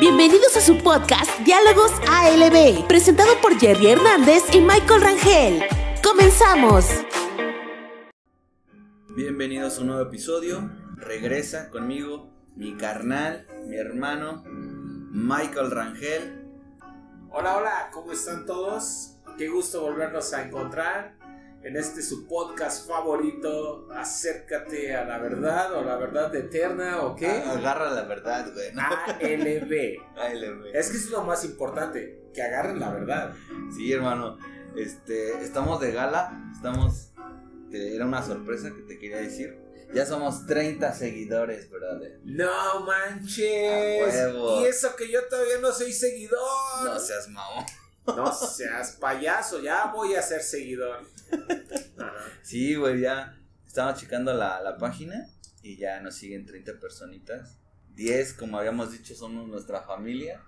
Bienvenidos 0.00 0.56
a 0.56 0.62
su 0.62 0.78
podcast 0.78 1.30
Diálogos 1.40 1.92
ALB, 2.08 2.86
presentado 2.88 3.38
por 3.42 3.60
Jerry 3.60 3.88
Hernández 3.88 4.44
y 4.54 4.62
Michael 4.62 5.02
Rangel. 5.02 5.62
¡Comenzamos! 6.02 6.86
Bienvenidos 9.14 9.76
a 9.76 9.80
un 9.82 9.88
nuevo 9.88 10.02
episodio. 10.08 10.70
Regresa 10.96 11.68
conmigo 11.68 12.30
mi 12.56 12.78
carnal, 12.78 13.46
mi 13.66 13.76
hermano, 13.76 14.42
Michael 14.46 15.70
Rangel. 15.70 16.46
Hola, 17.28 17.58
hola, 17.58 17.90
¿cómo 17.92 18.12
están 18.12 18.46
todos? 18.46 19.18
Qué 19.36 19.48
gusto 19.48 19.82
volvernos 19.82 20.32
a 20.32 20.46
encontrar 20.46 21.19
en 21.62 21.76
este 21.76 22.02
su 22.02 22.26
podcast 22.26 22.88
favorito, 22.88 23.88
Acércate 23.92 24.94
a 24.94 25.04
la 25.04 25.18
verdad 25.18 25.72
o 25.74 25.84
la 25.84 25.96
verdad 25.96 26.34
eterna 26.34 27.02
o 27.02 27.14
qué? 27.16 27.26
Ah, 27.28 27.52
agarra 27.52 27.90
la 27.90 28.02
verdad, 28.04 28.50
güey. 28.52 28.72
¿no? 28.72 28.80
ALB. 28.82 30.00
ALB. 30.18 30.66
Es 30.74 30.90
que 30.90 30.96
es 30.96 31.10
lo 31.10 31.22
más 31.22 31.44
importante, 31.44 32.22
que 32.32 32.42
agarren 32.42 32.80
la 32.80 32.90
verdad. 32.90 33.34
Sí, 33.74 33.92
hermano. 33.92 34.38
Este, 34.76 35.42
estamos 35.42 35.80
de 35.80 35.92
gala, 35.92 36.50
estamos 36.54 37.12
te- 37.70 37.94
era 37.96 38.06
una 38.06 38.22
sorpresa 38.22 38.70
que 38.74 38.82
te 38.82 38.98
quería 38.98 39.18
decir. 39.18 39.58
Ya 39.92 40.06
somos 40.06 40.46
30 40.46 40.92
seguidores, 40.94 41.68
brother. 41.68 42.20
No 42.24 42.86
manches. 42.86 44.14
A 44.14 44.28
huevo. 44.28 44.60
Y 44.60 44.66
eso 44.66 44.94
que 44.94 45.10
yo 45.10 45.26
todavía 45.28 45.58
no 45.60 45.72
soy 45.72 45.92
seguidor. 45.92 46.38
No 46.84 46.98
seas 47.00 47.28
mamón. 47.28 47.64
No 48.06 48.32
seas 48.32 48.92
payaso, 48.92 49.60
ya 49.60 49.86
voy 49.92 50.14
a 50.14 50.22
ser 50.22 50.42
seguidor. 50.42 51.00
Sí, 52.42 52.74
güey, 52.74 53.00
ya 53.00 53.38
estamos 53.66 54.00
checando 54.00 54.34
la, 54.34 54.60
la 54.60 54.76
página 54.76 55.28
y 55.62 55.76
ya 55.76 56.00
nos 56.00 56.16
siguen 56.16 56.46
30 56.46 56.80
personitas. 56.80 57.58
10, 57.94 58.34
como 58.34 58.58
habíamos 58.58 58.92
dicho, 58.92 59.14
somos 59.14 59.46
nuestra 59.48 59.82
familia. 59.82 60.42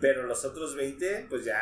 Pero 0.00 0.24
los 0.24 0.44
otros 0.44 0.74
20, 0.74 1.26
pues 1.28 1.44
ya, 1.44 1.60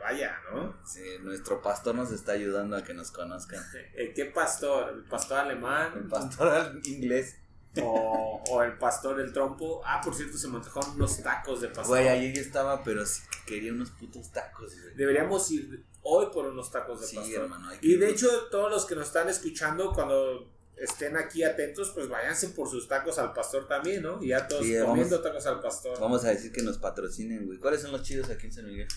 vaya, 0.00 0.36
¿no? 0.52 0.76
Sí, 0.84 1.02
nuestro 1.22 1.62
pastor 1.62 1.94
nos 1.94 2.10
está 2.10 2.32
ayudando 2.32 2.76
a 2.76 2.82
que 2.82 2.94
nos 2.94 3.10
conozcan. 3.10 3.62
¿Qué 4.14 4.24
pastor? 4.26 4.94
¿El 4.94 5.04
pastor 5.04 5.38
alemán? 5.38 5.92
El 5.96 6.08
pastor 6.08 6.80
inglés. 6.84 7.36
O, 7.82 8.42
o 8.48 8.62
el 8.62 8.78
pastor 8.78 9.20
el 9.20 9.32
trompo. 9.32 9.82
Ah, 9.84 10.00
por 10.02 10.14
cierto, 10.14 10.38
se 10.38 10.48
me 10.48 10.56
antojaron 10.56 10.94
unos 10.94 11.20
tacos 11.22 11.60
de 11.60 11.68
pastor. 11.68 11.86
Güey, 11.86 12.08
ayer 12.08 12.34
yo 12.34 12.40
estaba, 12.40 12.82
pero 12.84 13.04
sí 13.04 13.22
que 13.30 13.54
quería 13.54 13.72
unos 13.72 13.90
putos 13.90 14.30
tacos, 14.30 14.72
güey. 14.80 14.94
Deberíamos 14.94 15.50
ir 15.50 15.84
hoy 16.04 16.26
por 16.32 16.46
unos 16.46 16.70
tacos 16.70 17.00
de 17.00 17.06
Sí, 17.06 17.16
pastor. 17.16 17.42
hermano. 17.42 17.68
hay 17.68 17.78
que- 17.78 17.86
Y 17.86 17.96
de 17.96 18.10
hecho, 18.10 18.28
todos 18.50 18.70
los 18.70 18.84
que 18.86 18.94
nos 18.94 19.08
están 19.08 19.28
escuchando, 19.28 19.92
cuando 19.92 20.50
estén 20.76 21.16
aquí 21.16 21.42
atentos, 21.42 21.90
pues 21.94 22.08
váyanse 22.08 22.48
por 22.50 22.68
sus 22.68 22.86
tacos 22.88 23.18
al 23.18 23.32
pastor 23.32 23.66
también, 23.68 24.02
¿no? 24.02 24.22
Y 24.22 24.28
ya 24.28 24.46
todos 24.48 24.64
Sí, 24.64 24.76
comiendo 24.80 25.16
vamos. 25.16 25.22
tacos 25.22 25.46
al 25.46 25.60
pastor. 25.60 25.98
Vamos 26.00 26.24
a 26.24 26.30
decir 26.30 26.52
que 26.52 26.62
nos 26.62 26.78
patrocinen, 26.78 27.46
güey. 27.46 27.58
¿Cuáles 27.58 27.80
son 27.82 27.92
los 27.92 28.02
chidos 28.02 28.28
aquí 28.30 28.46
en 28.46 28.52
San 28.52 28.66
Miguel? 28.66 28.88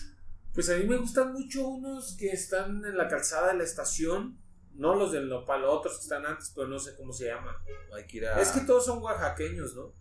Pues 0.54 0.68
a 0.70 0.76
mí 0.76 0.84
me 0.84 0.96
gustan 0.96 1.32
mucho 1.32 1.66
unos 1.68 2.16
que 2.16 2.30
están 2.30 2.84
en 2.84 2.96
la 2.96 3.06
calzada 3.08 3.48
de 3.52 3.58
la 3.58 3.64
estación. 3.64 4.38
No 4.74 4.94
los 4.94 5.10
del 5.12 5.28
nopal, 5.28 5.64
otros 5.64 5.96
que 5.96 6.02
están 6.02 6.24
antes, 6.26 6.52
pero 6.54 6.68
no 6.68 6.78
sé 6.78 6.94
cómo 6.96 7.12
se 7.12 7.26
llaman. 7.26 7.54
Hay 7.94 8.06
que 8.06 8.18
ir 8.18 8.26
a... 8.26 8.40
Es 8.40 8.50
que 8.50 8.60
todos 8.60 8.84
son 8.86 9.02
oaxaqueños, 9.02 9.74
¿no? 9.74 9.92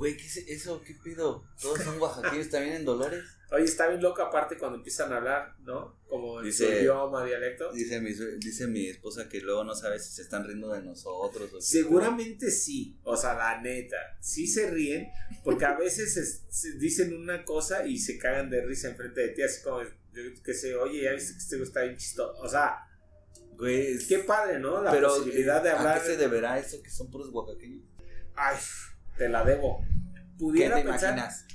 Güey, 0.00 0.16
¿qué 0.16 0.24
es 0.24 0.36
eso? 0.38 0.80
¿Qué 0.82 0.94
pedo? 1.04 1.44
¿Todos 1.60 1.78
son 1.82 2.00
oaxaqueños 2.00 2.48
también 2.48 2.76
en 2.76 2.84
Dolores? 2.86 3.22
Oye, 3.52 3.64
está 3.64 3.86
bien 3.86 4.00
loco 4.00 4.22
aparte 4.22 4.56
cuando 4.56 4.78
empiezan 4.78 5.12
a 5.12 5.18
hablar, 5.18 5.54
¿no? 5.60 6.00
Como 6.08 6.40
en 6.40 6.50
su 6.50 6.64
Dice- 6.64 6.80
idioma, 6.80 7.22
dialecto. 7.22 7.70
Dice 7.70 8.00
mi, 8.00 8.14
dice 8.38 8.66
mi 8.66 8.86
esposa 8.88 9.28
que 9.28 9.40
luego 9.42 9.62
no 9.62 9.74
sabe 9.74 9.98
si 9.98 10.10
se 10.14 10.22
están 10.22 10.46
riendo 10.46 10.72
de 10.72 10.80
nosotros 10.80 11.50
o 11.52 11.56
qué. 11.58 11.62
Seguramente 11.62 12.50
sí, 12.50 12.98
o 13.02 13.14
sea, 13.14 13.34
la 13.34 13.60
neta, 13.60 13.96
sí 14.22 14.46
se 14.46 14.70
ríen, 14.70 15.06
porque 15.44 15.66
a 15.66 15.76
veces 15.76 16.16
es- 16.16 16.44
se 16.48 16.78
dicen 16.78 17.14
una 17.14 17.44
cosa 17.44 17.84
y 17.86 17.98
se 17.98 18.16
cagan 18.16 18.48
de 18.48 18.64
risa 18.64 18.88
enfrente 18.88 19.20
de 19.20 19.28
ti, 19.34 19.42
así 19.42 19.62
como 19.62 19.80
que 20.42 20.54
sé, 20.54 20.76
oye, 20.76 21.02
ya 21.02 21.12
viste 21.12 21.32
que 21.34 21.38
este 21.40 21.62
está 21.62 21.82
bien 21.82 21.98
chistoso. 21.98 22.40
O 22.40 22.48
sea, 22.48 22.86
Güey, 23.58 23.98
qué 24.08 24.20
padre, 24.20 24.58
¿no? 24.58 24.82
La 24.82 24.90
pero 24.90 25.08
posibilidad 25.08 25.62
de 25.62 25.68
¿a 25.68 25.78
hablar. 25.78 26.00
qué 26.00 26.06
se 26.06 26.16
deberá 26.16 26.58
eso 26.58 26.82
que 26.82 26.88
son 26.88 27.10
puros 27.10 27.28
oaxaqueños? 27.30 27.84
Ay, 28.34 28.56
te 29.18 29.28
la 29.28 29.44
debo. 29.44 29.84
¿Qué 30.40 30.44
Pudiera 30.46 30.76
te 30.76 30.82
pensar. 30.84 31.12
imaginas? 31.18 31.46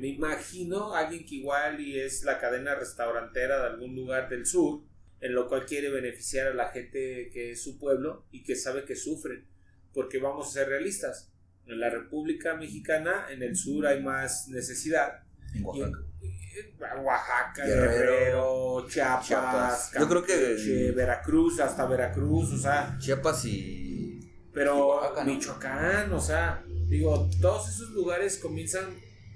Me 0.00 0.08
imagino 0.08 0.94
alguien 0.94 1.24
que 1.26 1.36
igual 1.36 1.80
y 1.80 2.00
es 2.00 2.24
la 2.24 2.38
cadena 2.40 2.74
restaurantera 2.74 3.60
de 3.60 3.66
algún 3.68 3.94
lugar 3.94 4.28
del 4.28 4.46
sur, 4.46 4.80
en 5.20 5.34
lo 5.34 5.48
cual 5.48 5.64
quiere 5.66 5.90
beneficiar 5.90 6.48
a 6.48 6.54
la 6.54 6.68
gente 6.70 7.30
que 7.32 7.52
es 7.52 7.62
su 7.62 7.78
pueblo 7.78 8.24
y 8.32 8.42
que 8.42 8.56
sabe 8.56 8.84
que 8.84 8.96
sufren. 8.96 9.46
Porque 9.92 10.18
vamos 10.18 10.48
a 10.48 10.50
ser 10.50 10.68
realistas. 10.68 11.30
En 11.66 11.78
la 11.78 11.90
República 11.90 12.54
Mexicana, 12.54 13.26
en 13.30 13.42
el 13.42 13.54
sur 13.56 13.86
hay 13.86 14.02
más 14.02 14.48
necesidad. 14.48 15.22
En 15.54 15.60
Y- 15.60 15.64
Oaxaca. 15.64 15.98
y- 16.22 16.82
Oaxaca, 17.02 17.66
Guerrero, 17.66 18.12
Guerrero, 18.12 18.86
Chiapas, 18.88 19.26
Chiapas. 19.26 19.92
Yo 19.98 20.08
creo 20.08 20.22
que- 20.24 20.32
Campeche, 20.32 20.90
Veracruz, 20.92 21.60
hasta 21.60 21.86
Veracruz, 21.86 22.52
o 22.52 22.58
sea, 22.58 22.96
Chiapas 22.98 23.44
y... 23.44 24.20
pero 24.54 24.86
Oaxaca, 24.88 25.24
¿no? 25.24 25.32
Michoacán, 25.34 26.12
o 26.12 26.20
sea, 26.20 26.64
digo, 26.88 27.28
todos 27.40 27.68
esos 27.68 27.90
lugares 27.90 28.38
comienzan, 28.38 28.84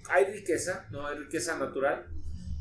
hay 0.09 0.25
riqueza, 0.27 0.87
no 0.91 1.07
hay 1.07 1.19
riqueza 1.19 1.59
natural, 1.59 2.07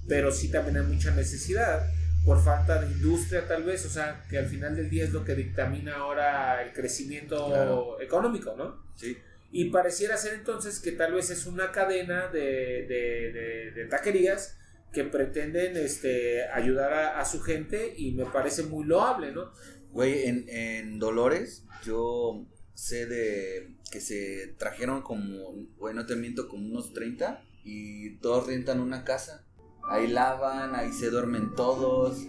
pero 0.08 0.32
sí 0.32 0.50
también 0.52 0.78
hay 0.78 0.84
mucha 0.84 1.12
necesidad 1.16 1.86
por 2.26 2.44
falta 2.44 2.82
de 2.82 2.92
industria 2.92 3.48
tal 3.48 3.64
vez, 3.64 3.86
o 3.86 3.90
sea, 3.90 4.26
que 4.30 4.38
al 4.38 4.48
final 4.48 4.76
del 4.76 4.90
día 4.90 5.06
es 5.06 5.12
lo 5.14 5.24
que 5.24 5.36
dictamina 5.36 5.96
ahora 5.96 6.62
el 6.64 6.74
crecimiento 6.74 7.48
Claro. 7.48 8.02
económico, 8.02 8.56
¿no? 8.58 8.84
Sí. 8.96 9.18
Y 9.52 9.66
pareciera 9.72 10.18
ser 10.18 10.34
entonces 10.34 10.80
que 10.80 10.92
tal 10.92 11.14
vez 11.14 11.30
es 11.32 11.46
una 11.46 11.72
cadena 11.72 12.28
de, 12.28 12.86
de, 12.88 13.32
de- 13.32 13.72
de 13.72 13.86
taquerías 13.86 14.58
que 14.94 15.06
pretenden 15.06 15.78
este, 15.78 16.44
ayudar 16.50 16.94
a, 16.94 17.20
a 17.20 17.26
su 17.26 17.40
gente 17.42 17.94
y 17.96 18.12
me 18.12 18.26
parece 18.26 18.64
muy 18.64 18.86
loable, 18.86 19.32
¿no? 19.32 19.52
Güey, 19.92 20.26
en, 20.26 20.46
en 20.50 21.00
Dolores 21.00 21.64
yo 21.86 22.46
sé 22.80 23.06
de 23.06 23.76
que 23.92 24.00
se 24.02 24.56
trajeron 24.58 25.02
como, 25.02 25.54
güey, 25.78 25.94
no 25.94 26.06
te 26.06 26.16
miento, 26.16 26.48
como 26.48 26.66
unos 26.68 26.94
30 26.94 27.44
y 27.64 28.16
todos 28.18 28.48
rentan 28.48 28.80
una 28.80 29.04
casa. 29.04 29.46
Ahí 29.92 30.08
lavan, 30.08 30.76
ahí 30.76 30.92
se 30.94 31.10
duermen 31.10 31.56
todos 31.56 32.26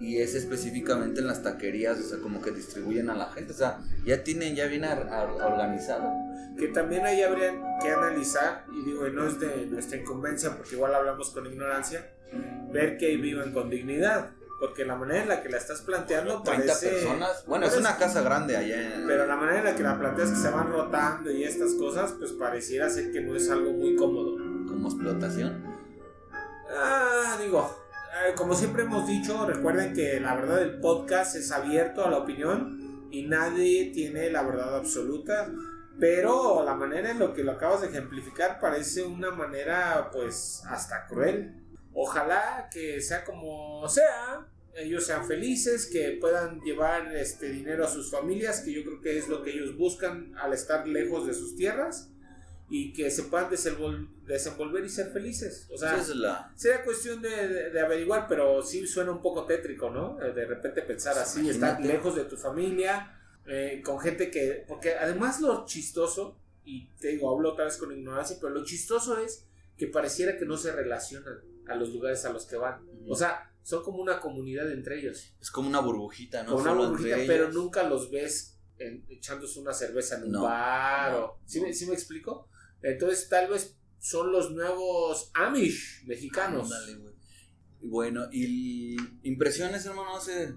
y 0.00 0.16
es 0.18 0.34
específicamente 0.34 1.20
en 1.20 1.26
las 1.26 1.42
taquerías, 1.42 1.98
o 1.98 2.02
sea, 2.02 2.18
como 2.20 2.40
que 2.40 2.52
distribuyen 2.52 3.10
a 3.10 3.14
la 3.14 3.30
gente, 3.32 3.52
o 3.52 3.56
sea, 3.56 3.80
ya 4.06 4.24
tienen 4.24 4.54
ya 4.54 4.64
ar- 4.64 5.30
organizado. 5.30 6.08
que 6.58 6.68
también 6.68 7.04
ahí 7.04 7.20
habría 7.22 7.52
que 7.82 7.90
analizar, 7.90 8.64
y 8.72 8.84
digo, 8.86 9.06
no 9.10 9.26
es 9.26 9.38
de 9.38 9.66
nuestra 9.66 9.98
incumbencia, 9.98 10.56
porque 10.56 10.76
igual 10.76 10.94
hablamos 10.94 11.30
con 11.30 11.44
ignorancia, 11.46 12.10
ver 12.72 12.96
que 12.96 13.16
vivan 13.16 13.52
con 13.52 13.68
dignidad, 13.68 14.30
porque 14.60 14.84
la 14.84 14.94
manera 14.94 15.22
en 15.22 15.28
la 15.30 15.42
que 15.42 15.48
la 15.48 15.56
estás 15.56 15.80
planteando 15.80 16.42
30 16.42 16.66
parece... 16.66 16.90
personas, 16.90 17.44
bueno, 17.46 17.64
es 17.64 17.76
una 17.78 17.96
casa 17.96 18.20
grande 18.20 18.58
allá 18.58 18.94
en... 18.94 19.06
Pero 19.06 19.24
la 19.26 19.34
manera 19.34 19.60
en 19.60 19.64
la 19.64 19.74
que 19.74 19.82
la 19.82 19.98
planteas 19.98 20.30
que 20.30 20.36
se 20.36 20.50
van 20.50 20.70
rotando 20.70 21.30
y 21.30 21.44
estas 21.44 21.72
cosas, 21.74 22.12
pues 22.18 22.32
pareciera 22.32 22.90
ser 22.90 23.10
que 23.10 23.22
no 23.22 23.34
es 23.34 23.50
algo 23.50 23.72
muy 23.72 23.96
cómodo. 23.96 24.36
como 24.68 24.88
explotación. 24.88 25.64
Ah, 26.70 27.38
digo, 27.42 27.74
eh, 28.12 28.34
como 28.36 28.54
siempre 28.54 28.82
hemos 28.82 29.06
dicho, 29.06 29.46
recuerden 29.46 29.94
que 29.94 30.20
la 30.20 30.34
verdad 30.34 30.56
del 30.56 30.78
podcast 30.78 31.36
es 31.36 31.50
abierto 31.50 32.04
a 32.04 32.10
la 32.10 32.18
opinión 32.18 33.08
y 33.10 33.26
nadie 33.26 33.92
tiene 33.94 34.30
la 34.30 34.42
verdad 34.42 34.76
absoluta. 34.76 35.50
Pero 35.98 36.62
la 36.64 36.74
manera 36.74 37.10
en 37.10 37.18
lo 37.18 37.32
que 37.32 37.44
lo 37.44 37.52
acabas 37.52 37.80
de 37.80 37.88
ejemplificar 37.88 38.58
parece 38.60 39.04
una 39.04 39.30
manera 39.30 40.10
pues 40.12 40.62
hasta 40.68 41.06
cruel. 41.06 41.59
Ojalá 41.92 42.68
que 42.72 43.00
sea 43.00 43.24
como 43.24 43.88
sea, 43.88 44.46
ellos 44.76 45.04
sean 45.06 45.26
felices, 45.26 45.86
que 45.86 46.16
puedan 46.20 46.60
llevar 46.60 47.14
este 47.16 47.50
dinero 47.50 47.84
a 47.84 47.88
sus 47.88 48.10
familias, 48.10 48.60
que 48.60 48.72
yo 48.72 48.84
creo 48.84 49.00
que 49.00 49.18
es 49.18 49.28
lo 49.28 49.42
que 49.42 49.50
ellos 49.50 49.76
buscan 49.76 50.32
al 50.38 50.52
estar 50.52 50.86
lejos 50.86 51.26
de 51.26 51.34
sus 51.34 51.56
tierras 51.56 52.08
y 52.72 52.92
que 52.92 53.10
se 53.10 53.24
puedan 53.24 53.50
desenvol- 53.50 54.08
desenvolver 54.24 54.84
y 54.84 54.88
ser 54.88 55.10
felices. 55.10 55.66
O 55.72 55.76
sea, 55.76 56.00
Sí, 56.02 56.12
la... 56.14 56.52
Sería 56.54 56.84
cuestión 56.84 57.20
de, 57.20 57.48
de- 57.48 57.70
de 57.70 57.80
averiguar, 57.80 58.26
pero 58.28 58.62
sí 58.62 58.86
suena 58.86 59.10
un 59.10 59.20
poco 59.20 59.44
tétrico, 59.44 59.90
¿no? 59.90 60.22
Eh, 60.22 60.32
De 60.32 60.46
repente 60.46 60.82
pensar 60.82 61.18
así, 61.18 61.50
estar 61.50 61.70
Imagínate. 61.70 61.92
lejos 61.92 62.14
de 62.14 62.24
tu 62.26 62.36
familia, 62.36 63.18
eh, 63.46 63.82
con 63.84 63.98
gente 63.98 64.30
que... 64.30 64.64
Porque 64.68 64.94
además 64.94 65.40
lo 65.40 65.66
chistoso, 65.66 66.38
y 66.64 66.86
te 67.00 67.08
digo, 67.08 67.34
hablo 67.34 67.54
otra 67.54 67.64
vez 67.64 67.76
con 67.76 67.90
ignorancia, 67.90 68.36
pero 68.40 68.54
lo 68.54 68.64
chistoso 68.64 69.18
es 69.18 69.44
que 69.76 69.88
pareciera 69.88 70.38
que 70.38 70.44
no 70.44 70.56
se 70.56 70.70
relacionan 70.70 71.40
a 71.70 71.76
los 71.76 71.90
lugares 71.90 72.24
a 72.24 72.32
los 72.32 72.46
que 72.46 72.56
van. 72.56 72.80
O 73.08 73.14
sea, 73.16 73.50
son 73.62 73.82
como 73.82 73.98
una 73.98 74.20
comunidad 74.20 74.70
entre 74.70 74.98
ellos. 74.98 75.34
Es 75.40 75.50
como 75.50 75.68
una 75.68 75.80
burbujita, 75.80 76.42
¿no? 76.42 76.56
Una 76.56 76.70
Solo 76.70 76.88
burbujita, 76.90 77.16
pero 77.26 77.44
ellos. 77.44 77.54
nunca 77.54 77.82
los 77.84 78.10
ves 78.10 78.58
en- 78.78 79.04
echándose 79.08 79.60
una 79.60 79.72
cerveza 79.74 80.16
en 80.16 80.24
un 80.24 80.32
No, 80.32 80.42
bar. 80.42 81.14
o, 81.14 81.38
¿sí, 81.46 81.60
me, 81.60 81.72
sí 81.72 81.86
me 81.86 81.92
explico? 81.94 82.48
Entonces 82.82 83.28
tal 83.28 83.48
vez 83.50 83.76
son 83.98 84.32
los 84.32 84.50
nuevos 84.52 85.30
Amish 85.34 86.04
mexicanos. 86.06 86.64
Ándale, 86.72 86.94
güey. 86.96 87.14
Bueno, 87.82 88.28
y 88.32 88.96
impresiones, 89.22 89.84
hermano, 89.86 90.16
hace 90.16 90.54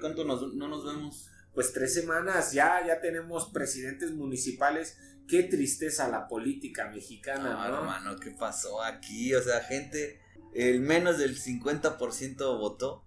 ¿cuánto 0.00 0.24
nos, 0.24 0.54
no 0.54 0.68
nos 0.68 0.84
vemos? 0.84 1.28
pues 1.54 1.72
tres 1.72 1.94
semanas, 1.94 2.52
ya, 2.52 2.84
ya 2.86 3.00
tenemos 3.00 3.50
presidentes 3.52 4.10
municipales. 4.10 4.98
Qué 5.28 5.44
tristeza 5.44 6.08
la 6.08 6.26
política 6.26 6.90
mexicana, 6.90 7.54
No, 7.54 7.68
¿no? 7.68 7.78
hermano, 7.78 8.16
¿qué 8.18 8.32
pasó 8.32 8.82
aquí? 8.82 9.32
O 9.34 9.40
sea, 9.42 9.60
gente, 9.60 10.20
el 10.54 10.80
menos 10.80 11.18
del 11.18 11.36
50% 11.38 12.36
votó 12.58 13.04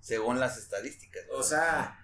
según 0.00 0.40
las 0.40 0.56
estadísticas. 0.58 1.24
O 1.32 1.42
sea, 1.42 1.98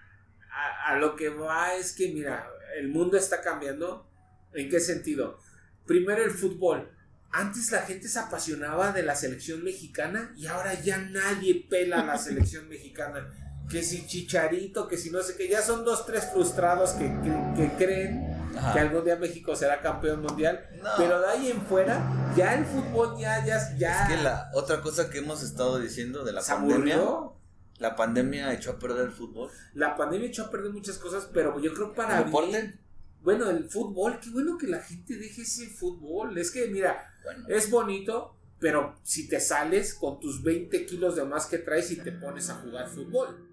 a, 0.50 0.90
a 0.92 0.96
lo 0.98 1.16
que 1.16 1.28
va 1.30 1.74
es 1.74 1.92
que, 1.92 2.08
mira, 2.12 2.46
el 2.76 2.88
mundo 2.88 3.16
está 3.16 3.40
cambiando. 3.40 4.08
¿En 4.52 4.68
qué 4.70 4.78
sentido? 4.80 5.38
Primero 5.86 6.22
el 6.24 6.30
fútbol. 6.30 6.90
Antes 7.32 7.72
la 7.72 7.82
gente 7.82 8.06
se 8.08 8.20
apasionaba 8.20 8.92
de 8.92 9.02
la 9.02 9.16
selección 9.16 9.64
mexicana 9.64 10.32
y 10.36 10.46
ahora 10.46 10.74
ya 10.80 10.98
nadie 10.98 11.66
pela 11.68 12.00
a 12.00 12.04
la 12.04 12.18
selección 12.18 12.68
mexicana. 12.68 13.28
Que 13.68 13.82
si 13.82 14.06
Chicharito, 14.06 14.86
que 14.86 14.96
si 14.98 15.10
no 15.10 15.22
sé 15.22 15.36
qué, 15.36 15.48
ya 15.48 15.62
son 15.62 15.84
dos, 15.84 16.04
tres 16.06 16.26
frustrados 16.32 16.90
que, 16.92 17.06
que- 17.06 17.54
que 17.56 17.76
creen 17.76 18.33
Ajá. 18.56 18.72
que 18.72 18.80
algún 18.80 19.04
día 19.04 19.16
México 19.16 19.54
será 19.56 19.80
campeón 19.80 20.22
mundial. 20.22 20.68
No. 20.82 20.90
Pero 20.96 21.20
de 21.20 21.26
ahí 21.28 21.50
en 21.50 21.60
fuera, 21.62 22.00
ya 22.36 22.54
el 22.54 22.64
fútbol 22.64 23.16
ya, 23.18 23.44
ya, 23.44 23.76
ya 23.76 24.02
Es 24.08 24.16
que 24.16 24.22
la 24.22 24.50
otra 24.54 24.80
cosa 24.80 25.10
que 25.10 25.18
hemos 25.18 25.42
estado 25.42 25.78
diciendo 25.78 26.24
de 26.24 26.32
la 26.32 26.40
se 26.42 26.52
pandemia, 26.52 26.94
aburrió. 26.96 27.34
la 27.78 27.96
pandemia 27.96 28.52
echó 28.52 28.72
a 28.72 28.78
perder 28.78 29.06
el 29.06 29.12
fútbol. 29.12 29.50
La 29.74 29.96
pandemia 29.96 30.28
echó 30.28 30.44
a 30.44 30.50
perder 30.50 30.72
muchas 30.72 30.98
cosas, 30.98 31.28
pero 31.32 31.58
yo 31.60 31.72
creo 31.74 31.92
para 31.94 32.18
¿El 32.18 32.24
deporte? 32.26 32.48
bien. 32.50 32.80
Bueno, 33.22 33.48
el 33.48 33.70
fútbol, 33.70 34.20
qué 34.20 34.28
bueno 34.30 34.58
que 34.58 34.66
la 34.66 34.80
gente 34.80 35.16
deje 35.16 35.42
ese 35.42 35.68
fútbol. 35.68 36.36
Es 36.36 36.50
que, 36.50 36.66
mira, 36.68 37.14
Bueno, 37.24 37.46
es 37.48 37.70
bonito, 37.70 38.36
pero 38.60 38.96
si 39.02 39.28
te 39.28 39.40
sales 39.40 39.94
con 39.94 40.20
tus 40.20 40.42
20 40.42 40.84
kilos 40.84 41.16
de 41.16 41.24
más 41.24 41.46
que 41.46 41.56
traes 41.58 41.90
y 41.90 41.96
te 41.96 42.12
pones 42.12 42.50
a 42.50 42.56
jugar 42.56 42.86
fútbol. 42.88 43.48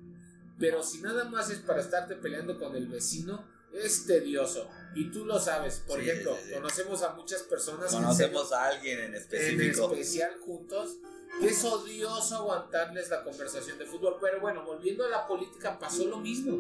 Pero 0.60 0.84
si 0.84 1.02
nada 1.02 1.24
más 1.26 1.50
es 1.50 1.60
para 1.60 1.80
estarte 1.80 2.16
peleando 2.16 2.60
con 2.60 2.76
el 2.76 2.88
vecino, 2.88 3.46
es 3.74 4.06
tedioso. 4.06 4.68
Y 4.96 5.12
tú 5.12 5.26
lo 5.26 5.40
sabes. 5.40 5.82
Por 5.88 6.00
Sí, 6.02 6.10
ejemplo, 6.10 6.36
sí, 6.36 6.48
sí. 6.48 6.54
conocemos 6.54 7.02
a 7.04 7.14
muchas 7.14 7.44
personas 7.44 7.94
conocemos 7.94 8.52
a 8.52 8.66
alguien 8.66 9.00
en 9.00 9.06
en 9.06 9.16
específico. 9.16 9.92
especial 9.92 10.38
juntos, 10.46 10.98
que 11.40 11.48
es 11.48 11.64
odioso 11.64 12.36
aguantarles 12.38 13.10
la 13.10 13.24
conversación 13.24 13.78
de 13.78 13.86
fútbol. 13.86 14.18
Pero 14.20 14.42
bueno, 14.42 14.66
volviendo 14.66 15.06
a 15.06 15.10
la 15.10 15.28
política, 15.28 15.80
pasó 15.80 16.06
lo 16.08 16.18
mismo. 16.18 16.60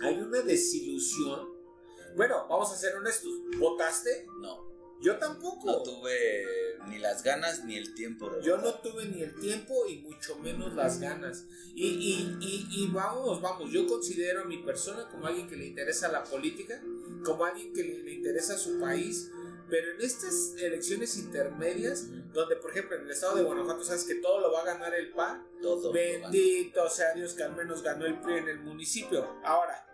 Hay 0.00 0.18
una 0.18 0.40
desilusión. 0.42 1.50
Bueno, 2.16 2.46
vamos 2.48 2.72
a 2.72 2.76
ser 2.76 2.96
honestos. 2.96 3.30
¿Votaste? 3.58 4.26
No, 4.40 4.71
Yo 5.02 5.18
tampoco. 5.18 5.66
no 5.66 5.82
tuve 5.82 6.46
ni 6.88 6.98
las 6.98 7.22
ganas 7.22 7.64
ni 7.64 7.76
el 7.76 7.94
tiempo 7.94 8.30
de 8.30 8.42
Yo 8.42 8.58
no 8.58 8.74
tuve 8.74 9.06
ni 9.06 9.22
el 9.22 9.34
tiempo 9.38 9.86
y 9.86 9.98
mucho 9.98 10.38
menos 10.38 10.74
las 10.74 11.00
ganas. 11.00 11.46
Y, 11.74 11.86
y, 11.86 12.38
y, 12.40 12.68
y 12.70 12.86
vamos, 12.88 13.40
vamos, 13.40 13.70
yo 13.70 13.86
considero 13.86 14.42
a 14.42 14.44
mi 14.44 14.58
persona 14.58 15.08
como 15.08 15.26
alguien 15.26 15.48
que 15.48 15.56
le 15.56 15.66
interesa 15.66 16.10
la 16.10 16.24
política, 16.24 16.82
como 17.24 17.44
alguien 17.44 17.72
que 17.72 17.82
le, 17.84 18.02
le 18.02 18.12
interesa 18.14 18.56
su 18.58 18.78
país, 18.80 19.30
pero 19.68 19.92
en 19.92 20.00
estas 20.02 20.54
elecciones 20.58 21.16
intermedias, 21.16 22.06
donde 22.32 22.56
por 22.56 22.72
ejemplo 22.72 22.96
en 22.96 23.04
el 23.04 23.10
estado 23.10 23.36
de 23.36 23.42
Guanajuato 23.42 23.82
sabes 23.82 24.04
que 24.04 24.16
todo 24.16 24.40
lo 24.40 24.52
va 24.52 24.60
a 24.60 24.64
ganar 24.66 24.94
el 24.94 25.10
PAN, 25.12 25.46
Todo. 25.62 25.92
bendito 25.92 26.88
sea 26.90 27.14
Dios 27.14 27.34
que 27.34 27.42
al 27.42 27.56
menos 27.56 27.82
ganó 27.82 28.04
el 28.04 28.20
PRI 28.20 28.34
en 28.34 28.48
el 28.48 28.60
municipio. 28.60 29.26
Ahora, 29.44 29.86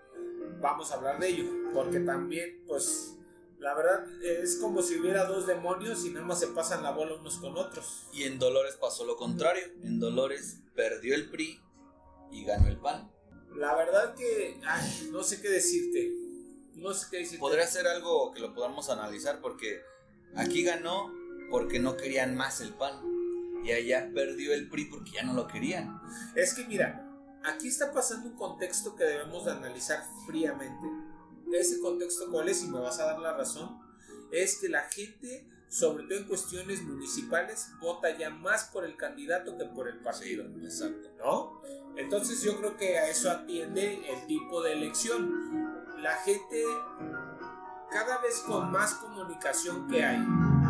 vamos 0.60 0.90
a 0.90 0.94
hablar 0.96 1.20
de 1.20 1.28
ello, 1.28 1.44
porque 1.72 2.00
también 2.00 2.64
pues... 2.66 3.14
La 3.58 3.74
verdad 3.74 4.06
es 4.22 4.56
como 4.56 4.82
si 4.82 5.00
hubiera 5.00 5.24
dos 5.24 5.46
demonios 5.46 6.04
y 6.04 6.10
nada 6.10 6.24
más 6.24 6.38
se 6.38 6.48
pasan 6.48 6.82
la 6.82 6.92
bola 6.92 7.14
unos 7.14 7.38
con 7.38 7.56
otros. 7.56 8.06
Y 8.12 8.22
en 8.22 8.38
Dolores 8.38 8.76
pasó 8.76 9.04
lo 9.04 9.16
contrario. 9.16 9.64
En 9.82 9.98
Dolores 9.98 10.60
perdió 10.76 11.14
el 11.14 11.28
PRI 11.28 11.60
y 12.30 12.44
ganó 12.44 12.68
el 12.68 12.78
PAN. 12.78 13.10
La 13.56 13.74
verdad 13.74 14.14
que, 14.14 14.60
ay, 14.64 15.08
no 15.10 15.24
sé 15.24 15.40
qué 15.40 15.48
decirte. 15.48 16.12
No 16.76 16.94
sé 16.94 17.08
qué 17.10 17.18
decirte. 17.18 17.40
Podría 17.40 17.66
ser 17.66 17.88
algo 17.88 18.30
que 18.30 18.40
lo 18.40 18.54
podamos 18.54 18.90
analizar 18.90 19.40
porque 19.40 19.80
aquí 20.36 20.62
ganó 20.62 21.12
porque 21.50 21.80
no 21.80 21.96
querían 21.96 22.36
más 22.36 22.60
el 22.60 22.74
PAN. 22.74 23.02
Y 23.64 23.72
allá 23.72 24.08
perdió 24.14 24.54
el 24.54 24.68
PRI 24.68 24.84
porque 24.84 25.10
ya 25.12 25.24
no 25.24 25.34
lo 25.34 25.48
querían. 25.48 26.00
Es 26.36 26.54
que 26.54 26.64
mira, 26.64 27.04
aquí 27.44 27.66
está 27.66 27.92
pasando 27.92 28.28
un 28.28 28.36
contexto 28.36 28.94
que 28.94 29.02
debemos 29.02 29.44
de 29.46 29.50
analizar 29.50 30.04
fríamente. 30.26 30.86
Ese 31.52 31.80
contexto 31.80 32.30
cuál 32.30 32.48
es, 32.48 32.62
y 32.62 32.68
me 32.68 32.78
vas 32.78 32.98
a 33.00 33.06
dar 33.06 33.18
la 33.18 33.36
razón, 33.36 33.78
es 34.30 34.58
que 34.58 34.68
la 34.68 34.82
gente, 34.82 35.46
sobre 35.68 36.04
todo 36.04 36.18
en 36.18 36.24
cuestiones 36.24 36.82
municipales, 36.82 37.68
vota 37.80 38.16
ya 38.16 38.30
más 38.30 38.64
por 38.64 38.84
el 38.84 38.96
candidato 38.96 39.56
que 39.56 39.64
por 39.64 39.88
el 39.88 39.98
partido. 40.00 40.44
exacto. 40.62 41.08
¿no? 41.18 41.62
Entonces 41.96 42.42
yo 42.42 42.56
creo 42.58 42.76
que 42.76 42.98
a 42.98 43.08
eso 43.08 43.30
atiende 43.30 44.00
el 44.08 44.26
tipo 44.26 44.62
de 44.62 44.72
elección. 44.72 45.96
La 46.02 46.14
gente, 46.18 46.62
cada 47.90 48.18
vez 48.20 48.38
con 48.46 48.70
más 48.70 48.94
comunicación 48.94 49.88
que 49.88 50.04
hay, 50.04 50.24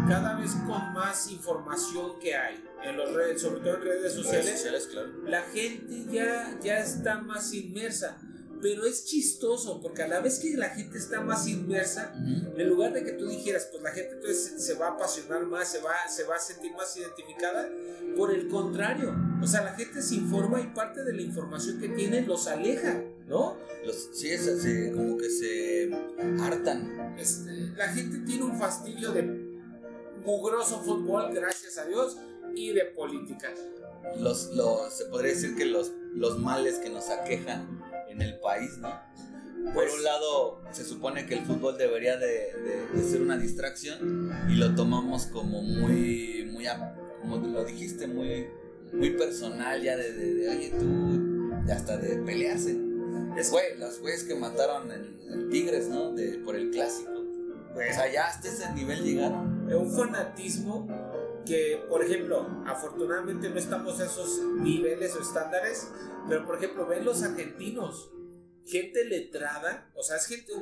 cada 0.09 0.37
vez 0.37 0.53
con 0.67 0.93
más 0.95 1.31
información 1.31 2.19
que 2.19 2.35
hay, 2.35 2.65
en 2.83 2.97
los 2.97 3.13
redes, 3.13 3.43
sobre 3.43 3.61
todo 3.61 3.75
en 3.75 3.83
redes 3.83 4.15
sociales, 4.15 4.47
Redes 4.47 4.57
sociales, 4.59 4.89
claro. 4.91 5.09
la 5.25 5.43
gente 5.43 6.05
ya, 6.11 6.59
ya 6.63 6.79
está 6.79 7.21
más 7.21 7.53
inmersa. 7.53 8.19
Pero 8.61 8.85
es 8.87 9.05
chistoso 9.05 9.81
porque 9.81 10.03
a 10.03 10.09
la 10.09 10.21
vez 10.21 10.39
que 10.39 10.57
la 10.57 10.71
gente 10.71 10.99
está 10.99 11.21
más 11.21 11.47
inmersa, 11.47 12.13
en 12.17 12.69
lugar 12.69 12.93
de 12.93 13.05
que 13.05 13.13
tú 13.13 13.29
dijeras, 13.29 13.69
pues 13.71 13.83
la 13.83 13.93
gente 13.93 14.15
entonces 14.15 14.55
se 14.65 14.75
va 14.75 14.89
a 14.89 14.91
apasionar 14.93 15.47
más, 15.47 15.71
se 15.71 15.81
va, 15.81 15.93
se 16.09 16.25
va 16.25 16.37
a 16.37 16.41
sentir 16.41 16.73
más 16.73 16.97
identificada, 16.97 17.69
por 18.17 18.35
el 18.35 18.49
contrario, 18.49 19.15
o 19.41 19.47
sea, 19.47 19.63
la 19.63 19.75
gente 19.75 20.03
se 20.03 20.17
informa 20.17 20.61
y 20.61 20.67
parte 20.69 21.05
de 21.05 21.13
la 21.13 21.23
información 21.23 21.79
que 21.81 21.89
tiene 21.89 22.23
los 22.23 22.49
aleja, 22.49 23.01
¿no? 23.29 23.57
Los, 23.85 24.11
sí, 24.13 24.31
es 24.31 24.49
así, 24.49 24.91
como 24.93 25.17
que 25.17 25.31
se 25.31 25.91
hartan. 26.41 27.15
Este, 27.19 27.53
la 27.77 27.89
gente 27.89 28.19
tiene 28.27 28.45
un 28.45 28.59
fastidio 28.59 29.13
de 29.13 29.23
mugroso 30.25 30.83
fútbol, 30.83 31.33
gracias 31.33 31.79
a 31.79 31.85
Dios, 31.85 32.17
y 32.55 32.73
de 32.73 32.87
política. 32.87 33.55
Los, 34.19 34.51
los, 34.55 34.93
se 34.93 35.05
podría 35.07 35.33
decir 35.33 35.57
que 35.57 35.67
los, 35.67 35.93
los 36.15 36.39
males 36.39 36.79
que 36.79 36.91
nos 36.91 37.09
aquejan 37.11 37.81
en 38.21 38.29
el 38.29 38.39
país, 38.41 38.79
¿no? 38.79 38.89
Por 39.65 39.75
Pues- 39.75 39.95
un 39.95 40.05
lado, 40.05 40.63
se 40.73 40.85
supone 40.85 41.27
que 41.27 41.35
el 41.35 41.45
fútbol 41.45 41.77
debería 41.79 42.17
de, 42.17 42.27
de- 42.27 42.87
de 42.95 43.03
ser 43.11 43.23
una 43.23 43.37
distracción 43.37 44.31
y 44.49 44.55
lo 44.57 44.75
tomamos 44.75 45.27
como 45.27 45.63
muy, 45.63 46.49
muy, 46.53 46.65
como 47.21 47.37
lo 47.39 47.65
dijiste, 47.65 48.07
muy, 48.07 48.47
muy 48.93 49.11
personal 49.11 49.83
ya 49.83 49.97
de, 49.97 50.13
de, 50.13 50.35
de, 50.35 50.49
oye, 50.49 50.73
tú, 50.79 51.53
hasta 51.73 51.97
de 51.97 52.17
pelearse. 52.23 52.77
Es 53.37 53.51
Güey, 53.51 53.79
los 53.79 54.01
güeyes 54.01 54.25
que 54.25 54.35
mataron 54.35 54.91
en, 54.91 55.19
en 55.33 55.51
Tigres, 55.51 55.89
¿no? 55.89 56.13
De, 56.13 56.39
por 56.39 56.57
el 56.57 56.71
clásico. 56.71 57.11
Sea, 57.75 58.11
ya 58.13 58.27
hasta 58.27 58.49
ese 58.49 58.73
nivel 58.75 59.05
llegaron. 59.05 59.71
un 59.73 59.93
fanatismo 59.93 60.89
que, 61.49 61.83
por 61.89 62.05
ejemplo, 62.05 62.47
afortunadamente 62.67 63.49
no 63.49 63.59
estamos 63.59 63.99
a 64.01 64.05
esos 64.05 64.39
niveles 64.61 65.17
o 65.17 65.23
estándares, 65.23 65.89
pero 66.29 66.45
por 66.45 66.59
ejemplo, 66.59 66.87
ven 66.87 67.07
los 67.07 67.23
argentinos, 67.23 68.11
gente 68.67 69.05
letrada, 69.07 69.91
o 69.97 70.03
sea, 70.03 70.17
es 70.17 70.27
gente, 70.27 70.53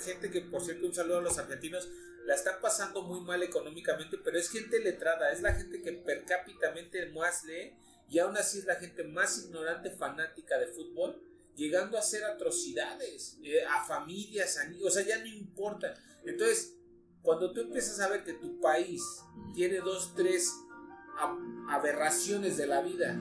gente 0.00 0.30
que, 0.30 0.42
por 0.42 0.62
cierto, 0.62 0.86
un 0.86 0.94
saludo 0.94 1.18
a 1.18 1.22
los 1.22 1.36
argentinos, 1.36 1.88
la 2.26 2.34
están 2.34 2.60
pasando 2.60 3.02
muy 3.02 3.20
mal 3.20 3.42
económicamente, 3.42 4.18
pero 4.22 4.38
es 4.38 4.48
gente 4.48 4.78
letrada, 4.78 5.32
es 5.32 5.42
la 5.42 5.52
gente 5.54 5.82
que 5.82 5.92
per 5.92 6.24
cápitamente 6.24 7.06
más 7.06 7.44
lee 7.44 7.74
y 8.08 8.20
aún 8.20 8.36
así 8.36 8.60
es 8.60 8.66
la 8.66 8.76
gente 8.76 9.02
más 9.02 9.38
ignorante, 9.44 9.90
fanática 9.90 10.58
de 10.58 10.68
fútbol, 10.68 11.20
llegando 11.56 11.96
a 11.96 12.00
hacer 12.00 12.24
atrocidades 12.24 13.36
eh, 13.42 13.64
a 13.64 13.84
familias, 13.84 14.58
a 14.58 14.70
o 14.84 14.90
sea, 14.90 15.04
ya 15.04 15.18
no 15.18 15.26
importa. 15.26 15.94
Entonces, 16.24 16.75
cuando 17.26 17.52
tú 17.52 17.60
empiezas 17.62 17.98
a 18.00 18.08
ver 18.08 18.22
que 18.24 18.34
tu 18.34 18.60
país 18.60 19.02
tiene 19.52 19.78
dos, 19.80 20.14
tres 20.14 20.50
aberraciones 21.68 22.56
de 22.56 22.66
la 22.68 22.80
vida, 22.82 23.20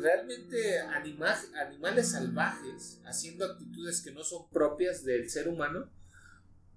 realmente 0.00 0.78
anima- 0.80 1.36
animales 1.66 2.08
salvajes 2.10 3.00
haciendo 3.06 3.46
actitudes 3.46 4.02
que 4.02 4.12
no 4.12 4.22
son 4.22 4.48
propias 4.50 5.04
del 5.04 5.30
ser 5.30 5.48
humano, 5.48 5.90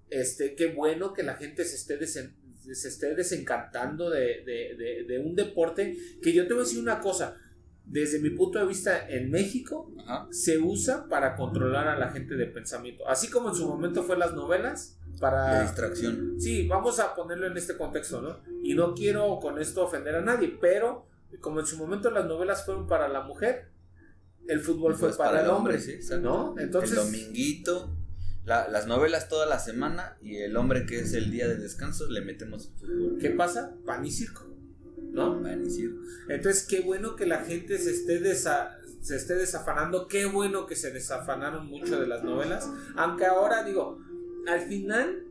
este, 0.08 0.54
qué 0.54 0.68
bueno 0.72 1.12
que 1.12 1.22
la 1.22 1.34
gente 1.34 1.64
se 1.64 1.76
esté, 1.76 2.00
desen- 2.00 2.34
se 2.74 2.88
esté 2.88 3.14
desencantando 3.14 4.08
de, 4.10 4.42
de- 4.44 4.74
de- 4.76 5.04
de 5.06 5.18
un 5.18 5.34
deporte 5.36 5.96
que 6.22 6.32
yo 6.32 6.46
te 6.46 6.54
voy 6.54 6.62
a 6.62 6.64
decir 6.64 6.80
una 6.80 7.00
cosa, 7.00 7.36
desde 7.84 8.20
mi 8.20 8.30
punto 8.30 8.58
de 8.58 8.66
vista 8.66 9.08
en 9.08 9.30
México 9.30 9.92
Ajá. 9.98 10.28
se 10.30 10.58
usa 10.58 11.08
para 11.08 11.34
controlar 11.36 11.88
a 11.88 11.98
la 11.98 12.10
gente 12.10 12.36
de 12.36 12.46
pensamiento, 12.46 13.06
así 13.08 13.28
como 13.28 13.50
en 13.50 13.54
su 13.54 13.68
momento 13.68 14.02
fue 14.02 14.16
las 14.16 14.32
novelas 14.34 14.96
para 15.20 15.56
De 15.58 15.62
distracción. 15.64 16.34
Sí, 16.40 16.66
vamos 16.66 16.98
a 16.98 17.14
ponerlo 17.14 17.46
en 17.46 17.56
este 17.56 17.76
contexto, 17.76 18.20
¿no? 18.22 18.38
Y 18.62 18.74
no 18.74 18.94
quiero 18.94 19.38
con 19.38 19.58
esto 19.60 19.84
ofender 19.84 20.16
a 20.16 20.22
nadie, 20.22 20.56
pero 20.60 21.06
como 21.40 21.60
en 21.60 21.66
su 21.66 21.76
momento 21.76 22.10
las 22.10 22.24
novelas 22.26 22.64
fueron 22.64 22.86
para 22.88 23.06
la 23.08 23.20
mujer, 23.22 23.68
el 24.48 24.60
fútbol 24.60 24.94
fue 24.94 25.08
Pues 25.10 25.16
para, 25.18 25.42
el 25.42 25.50
hombre, 25.50 25.78
sí. 25.78 25.98
¿no? 26.20 26.54
Entonces, 26.58 26.92
el 26.98 27.04
dominguito, 27.04 27.94
la- 28.44 28.66
las 28.68 28.86
novelas 28.86 29.28
toda 29.28 29.46
la 29.46 29.58
semana 29.58 30.16
y 30.22 30.38
el 30.38 30.56
hombre 30.56 30.86
que 30.86 31.00
es 31.00 31.12
el 31.12 31.30
día 31.30 31.46
de 31.46 31.56
descanso 31.56 32.08
le 32.10 32.22
metemos 32.22 32.66
el 32.82 32.88
fútbol. 32.88 33.18
¿qué 33.20 33.30
pasa? 33.30 33.74
Pan 33.86 34.04
y 34.04 34.10
circo, 34.10 34.48
¿no? 35.12 35.34
Van 35.40 35.46
a 35.46 35.56
decir, 35.56 35.94
Entonces, 36.28 36.64
qué 36.66 36.80
bueno 36.80 37.14
que 37.14 37.26
la 37.26 37.44
gente 37.44 37.76
se 37.78 37.90
esté 37.90 38.20
desa- 38.20 38.76
se 39.02 39.16
esté 39.16 39.34
desafanando. 39.34 40.08
Qué 40.08 40.26
bueno 40.26 40.66
que 40.66 40.76
se 40.76 40.90
desafanaron 40.90 41.66
mucho 41.66 41.98
de 42.00 42.06
las 42.06 42.22
novelas. 42.22 42.68
Aunque 42.96 43.24
ahora 43.26 43.62
digo, 43.64 43.98
al 44.48 44.60
final 44.62 45.24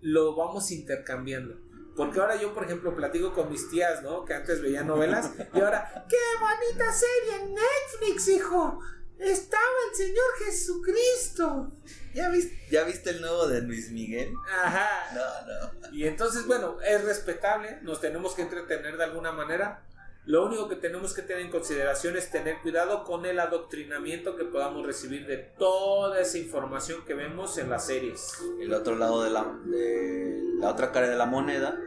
lo 0.00 0.36
vamos 0.36 0.70
intercambiando. 0.70 1.58
Porque 1.96 2.20
ahora 2.20 2.40
yo, 2.40 2.54
por 2.54 2.64
ejemplo, 2.64 2.94
platico 2.94 3.34
con 3.34 3.50
mis 3.50 3.68
tías, 3.70 4.02
¿no? 4.04 4.24
Que 4.24 4.34
antes 4.34 4.62
veía 4.62 4.84
novelas. 4.84 5.32
Y 5.54 5.60
ahora, 5.60 6.06
¡qué 6.08 6.16
bonita 6.40 6.92
serie 6.92 7.42
en 7.42 7.54
Netflix, 7.54 8.28
hijo! 8.28 8.80
Estaba 9.18 9.64
el 9.90 9.96
Señor 9.96 10.26
Jesucristo. 10.44 11.72
¿Ya 12.14 12.28
viste, 12.28 12.56
¿Ya 12.70 12.84
viste 12.84 13.10
el 13.10 13.20
nuevo 13.20 13.48
de 13.48 13.62
Luis 13.62 13.90
Miguel? 13.90 14.32
Ajá. 14.62 15.12
No, 15.12 15.90
no. 15.90 15.92
Y 15.92 16.06
entonces, 16.06 16.46
bueno, 16.46 16.80
es 16.80 17.04
respetable, 17.04 17.80
nos 17.82 18.00
tenemos 18.00 18.34
que 18.34 18.42
entretener 18.42 18.96
de 18.96 19.04
alguna 19.04 19.32
manera. 19.32 19.84
Lo 20.28 20.44
único 20.44 20.68
que 20.68 20.76
tenemos 20.76 21.14
que 21.14 21.22
tener 21.22 21.42
en 21.42 21.50
consideración 21.50 22.14
es 22.14 22.30
tener 22.30 22.60
cuidado 22.60 23.02
con 23.04 23.24
el 23.24 23.40
adoctrinamiento 23.40 24.36
que 24.36 24.44
podamos 24.44 24.84
recibir 24.84 25.26
de 25.26 25.38
toda 25.38 26.20
esa 26.20 26.36
información 26.36 27.02
que 27.06 27.14
vemos 27.14 27.56
en 27.56 27.70
las 27.70 27.86
series. 27.86 28.34
El 28.60 28.74
otro 28.74 28.94
lado 28.96 29.24
de 29.24 29.30
la, 29.30 29.58
de 29.64 30.42
la 30.58 30.68
otra 30.68 30.92
cara 30.92 31.08
de 31.08 31.16
la 31.16 31.24
moneda, 31.24 31.80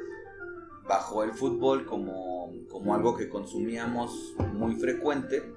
bajó 0.87 1.23
el 1.23 1.33
fútbol 1.33 1.85
como, 1.85 2.51
como 2.67 2.95
algo 2.95 3.15
que 3.15 3.29
consumíamos 3.29 4.33
muy 4.53 4.73
frecuente 4.73 5.53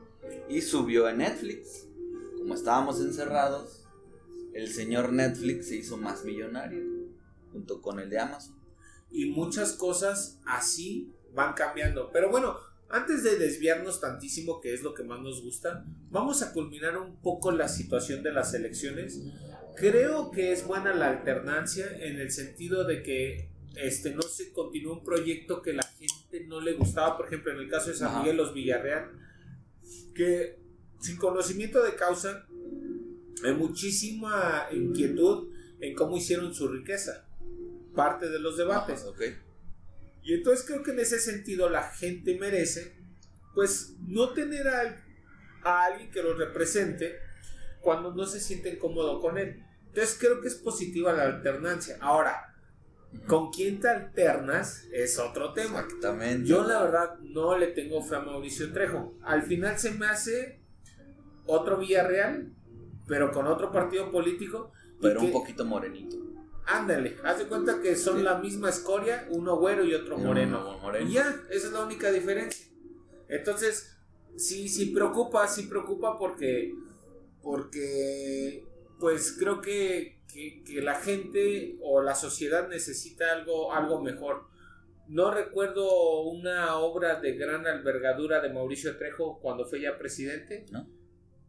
y 0.50 0.60
subió 0.60 1.08
en 1.08 1.18
Netflix. 1.18 1.88
Como 2.36 2.52
estábamos 2.52 3.00
encerrados, 3.00 3.88
el 4.52 4.70
señor 4.70 5.10
Netflix 5.10 5.68
se 5.68 5.76
hizo 5.76 5.96
más 5.96 6.22
millonario 6.26 6.84
junto 7.50 7.80
con 7.80 7.98
el 7.98 8.10
de 8.10 8.18
Amazon. 8.18 8.62
Y 9.10 9.30
muchas 9.30 9.72
cosas 9.72 10.38
así 10.44 11.14
van 11.32 11.54
cambiando. 11.54 12.10
Pero 12.12 12.30
bueno, 12.30 12.73
antes 12.94 13.24
de 13.24 13.36
desviarnos 13.36 14.00
tantísimo, 14.00 14.60
que 14.60 14.72
es 14.72 14.82
lo 14.82 14.94
que 14.94 15.02
más 15.02 15.20
nos 15.20 15.42
gusta, 15.42 15.84
vamos 16.10 16.42
a 16.42 16.52
culminar 16.52 16.96
un 16.96 17.16
poco 17.16 17.50
la 17.50 17.66
situación 17.66 18.22
de 18.22 18.30
las 18.30 18.54
elecciones. 18.54 19.20
Creo 19.74 20.30
que 20.30 20.52
es 20.52 20.64
buena 20.64 20.94
la 20.94 21.08
alternancia 21.08 21.86
en 21.98 22.20
el 22.20 22.30
sentido 22.30 22.84
de 22.84 23.02
que 23.02 23.48
este 23.74 24.14
no 24.14 24.22
se 24.22 24.52
continúa 24.52 24.92
un 24.92 25.02
proyecto 25.02 25.60
que 25.60 25.72
la 25.72 25.82
gente 25.82 26.46
no 26.46 26.60
le 26.60 26.74
gustaba, 26.74 27.16
por 27.16 27.26
ejemplo, 27.26 27.50
en 27.50 27.58
el 27.58 27.68
caso 27.68 27.90
de 27.90 27.96
San 27.96 28.20
Miguel 28.20 28.36
Los 28.36 28.54
Villarreal, 28.54 29.10
que 30.14 30.60
sin 31.00 31.16
conocimiento 31.16 31.82
de 31.82 31.96
causa 31.96 32.46
hay 33.44 33.54
muchísima 33.54 34.68
inquietud 34.70 35.48
en 35.80 35.96
cómo 35.96 36.16
hicieron 36.16 36.54
su 36.54 36.68
riqueza. 36.68 37.26
Parte 37.92 38.28
de 38.28 38.38
los 38.38 38.56
debates. 38.56 39.04
Y 40.24 40.32
entonces 40.32 40.64
creo 40.66 40.82
que 40.82 40.92
en 40.92 41.00
ese 41.00 41.18
sentido 41.18 41.68
la 41.68 41.82
gente 41.82 42.38
merece, 42.38 42.96
pues, 43.54 43.94
no 44.08 44.32
tener 44.32 44.66
a, 44.68 45.00
alguien 45.62 46.10
que 46.10 46.22
lo 46.22 46.34
represente 46.34 47.18
cuando 47.80 48.14
no 48.14 48.26
se 48.26 48.40
sienten 48.40 48.78
cómodo 48.78 49.20
con 49.20 49.38
él. 49.38 49.62
Entonces 49.86 50.16
creo 50.18 50.40
que 50.40 50.48
es 50.48 50.54
positiva 50.54 51.12
la 51.12 51.24
alternancia. 51.24 51.98
Ahora, 52.00 52.54
con 53.26 53.50
quién 53.50 53.80
te 53.80 53.88
alternas 53.88 54.86
es 54.92 55.18
otro 55.18 55.52
tema. 55.52 55.80
Exactamente. 55.80 56.48
Yo 56.48 56.64
la 56.64 56.82
verdad 56.82 57.18
no 57.20 57.56
le 57.56 57.68
tengo 57.68 58.02
fe 58.02 58.16
a 58.16 58.20
Mauricio 58.20 58.72
Trejo. 58.72 59.14
Al 59.22 59.42
final 59.42 59.78
se 59.78 59.92
me 59.92 60.06
hace 60.06 60.60
otro 61.46 61.78
Villarreal, 61.78 62.52
pero 63.06 63.30
con 63.30 63.46
otro 63.46 63.70
partido 63.70 64.10
político. 64.10 64.72
Pero 65.00 65.20
un 65.20 65.32
poquito 65.32 65.64
morenito. 65.64 66.23
Ándale, 66.66 67.16
haz 67.24 67.38
de 67.38 67.46
cuenta 67.46 67.80
que 67.82 67.94
son 67.94 68.24
la 68.24 68.38
misma 68.38 68.70
escoria, 68.70 69.26
uno 69.30 69.56
güero 69.56 69.84
y 69.84 69.94
otro 69.94 70.16
moreno. 70.16 70.80
Y 71.06 71.12
ya, 71.12 71.42
esa 71.50 71.66
es 71.66 71.72
la 71.72 71.84
única 71.84 72.10
diferencia. 72.10 72.66
Entonces, 73.28 73.96
sí, 74.36 74.68
sí 74.68 74.86
preocupa, 74.86 75.46
sí 75.46 75.64
preocupa 75.64 76.18
porque, 76.18 76.74
porque, 77.42 78.64
pues 78.98 79.36
creo 79.38 79.60
que, 79.60 80.22
que, 80.32 80.80
la 80.82 80.94
gente 80.94 81.78
o 81.82 82.02
la 82.02 82.14
sociedad 82.14 82.68
necesita 82.68 83.32
algo, 83.32 83.72
algo 83.72 84.02
mejor. 84.02 84.46
No 85.06 85.30
recuerdo 85.30 86.22
una 86.22 86.76
obra 86.76 87.20
de 87.20 87.36
gran 87.36 87.66
albergadura 87.66 88.40
de 88.40 88.52
Mauricio 88.52 88.96
Trejo 88.96 89.38
cuando 89.40 89.66
fue 89.66 89.82
ya 89.82 89.98
presidente. 89.98 90.64
¿No? 90.70 90.88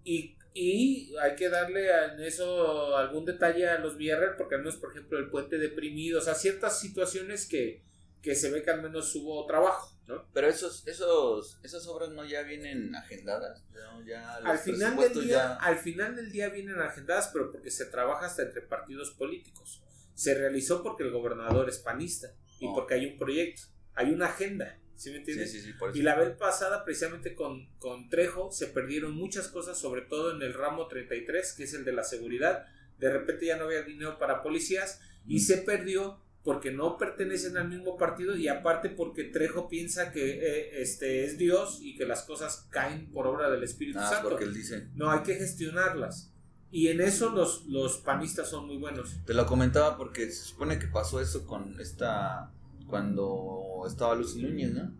Y 0.03 0.37
y 0.57 1.13
hay 1.21 1.35
que 1.35 1.49
darle 1.49 1.89
en 1.91 2.21
eso 2.21 2.95
algún 2.95 3.25
detalle 3.25 3.67
a 3.67 3.77
los 3.77 3.97
Villarreal, 3.97 4.37
porque 4.37 4.55
al 4.55 4.61
menos, 4.61 4.77
por 4.77 4.91
ejemplo, 4.91 5.19
el 5.19 5.29
puente 5.29 5.57
deprimido, 5.57 6.19
o 6.19 6.21
sea, 6.21 6.33
ciertas 6.33 6.79
situaciones 6.79 7.45
que, 7.45 7.83
que 8.21 8.35
se 8.35 8.49
ve 8.49 8.63
que 8.63 8.71
al 8.71 8.81
menos 8.81 9.13
hubo 9.15 9.45
trabajo, 9.47 9.93
¿no? 10.07 10.25
Pero 10.33 10.47
esos, 10.47 10.87
esos, 10.87 11.59
esas 11.61 11.85
obras 11.87 12.11
no 12.11 12.23
ya 12.23 12.43
vienen 12.43 12.95
agendadas, 12.95 13.65
Ya 14.05 14.35
al, 14.37 14.57
final 14.57 14.95
del 14.95 15.25
día, 15.25 15.55
al 15.55 15.77
final 15.77 16.15
del 16.15 16.31
día 16.31 16.47
vienen 16.47 16.79
agendadas, 16.79 17.31
pero 17.33 17.51
porque 17.51 17.69
se 17.69 17.87
trabaja 17.87 18.27
hasta 18.27 18.43
entre 18.43 18.61
partidos 18.61 19.11
políticos. 19.11 19.83
Se 20.13 20.35
realizó 20.35 20.81
porque 20.81 21.03
el 21.03 21.11
gobernador 21.11 21.67
es 21.67 21.79
panista 21.79 22.29
y 22.61 22.67
oh. 22.67 22.73
porque 22.73 22.93
hay 22.93 23.07
un 23.07 23.17
proyecto, 23.17 23.63
hay 23.93 24.11
una 24.11 24.27
agenda. 24.27 24.79
¿Sí 24.95 25.11
me 25.11 25.17
entiendes? 25.17 25.51
Sí, 25.51 25.61
sí, 25.61 25.73
sí, 25.73 25.99
y 25.99 26.01
la 26.01 26.15
vez 26.15 26.31
pasada, 26.37 26.85
precisamente 26.85 27.35
con, 27.35 27.67
con 27.79 28.09
Trejo, 28.09 28.51
se 28.51 28.67
perdieron 28.67 29.13
muchas 29.13 29.47
cosas, 29.47 29.77
sobre 29.77 30.01
todo 30.01 30.35
en 30.35 30.41
el 30.41 30.53
ramo 30.53 30.87
33, 30.87 31.53
que 31.53 31.63
es 31.63 31.73
el 31.73 31.83
de 31.83 31.93
la 31.93 32.03
seguridad. 32.03 32.65
De 32.97 33.11
repente 33.11 33.45
ya 33.45 33.57
no 33.57 33.65
había 33.65 33.81
dinero 33.81 34.17
para 34.17 34.41
policías 34.41 35.01
y 35.27 35.41
se 35.41 35.57
perdió 35.57 36.21
porque 36.45 36.71
no 36.71 36.97
pertenecen 36.97 37.57
al 37.57 37.67
mismo 37.67 37.97
partido 37.97 38.37
y 38.37 38.47
aparte 38.47 38.89
porque 38.89 39.23
Trejo 39.23 39.67
piensa 39.67 40.11
que 40.11 40.39
eh, 40.41 40.81
este 40.81 41.25
es 41.25 41.37
Dios 41.39 41.79
y 41.81 41.97
que 41.97 42.05
las 42.05 42.21
cosas 42.23 42.67
caen 42.69 43.11
por 43.11 43.25
obra 43.25 43.49
del 43.49 43.63
Espíritu 43.63 43.99
ah, 43.99 44.09
Santo. 44.09 44.29
porque 44.29 44.45
él 44.45 44.53
dice. 44.53 44.87
No, 44.93 45.09
hay 45.09 45.23
que 45.23 45.35
gestionarlas. 45.35 46.31
Y 46.71 46.89
en 46.89 47.01
eso 47.01 47.31
los, 47.31 47.65
los 47.65 47.97
panistas 47.97 48.49
son 48.49 48.67
muy 48.67 48.77
buenos. 48.77 49.17
Te 49.25 49.33
lo 49.33 49.45
comentaba 49.45 49.97
porque 49.97 50.29
se 50.29 50.43
supone 50.43 50.77
que 50.77 50.87
pasó 50.87 51.19
eso 51.19 51.47
con 51.47 51.79
esta 51.79 52.51
cuando 52.87 53.83
estaba 53.87 54.15
Lucy 54.15 54.41
Núñez, 54.41 54.71
¿no? 54.71 54.93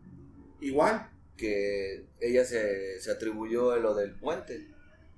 Igual. 0.61 1.09
Que 1.37 2.05
ella 2.19 2.45
se, 2.45 2.99
se 3.01 3.11
atribuyó 3.11 3.75
lo 3.77 3.93
del 3.93 4.11
puente. 4.11 4.67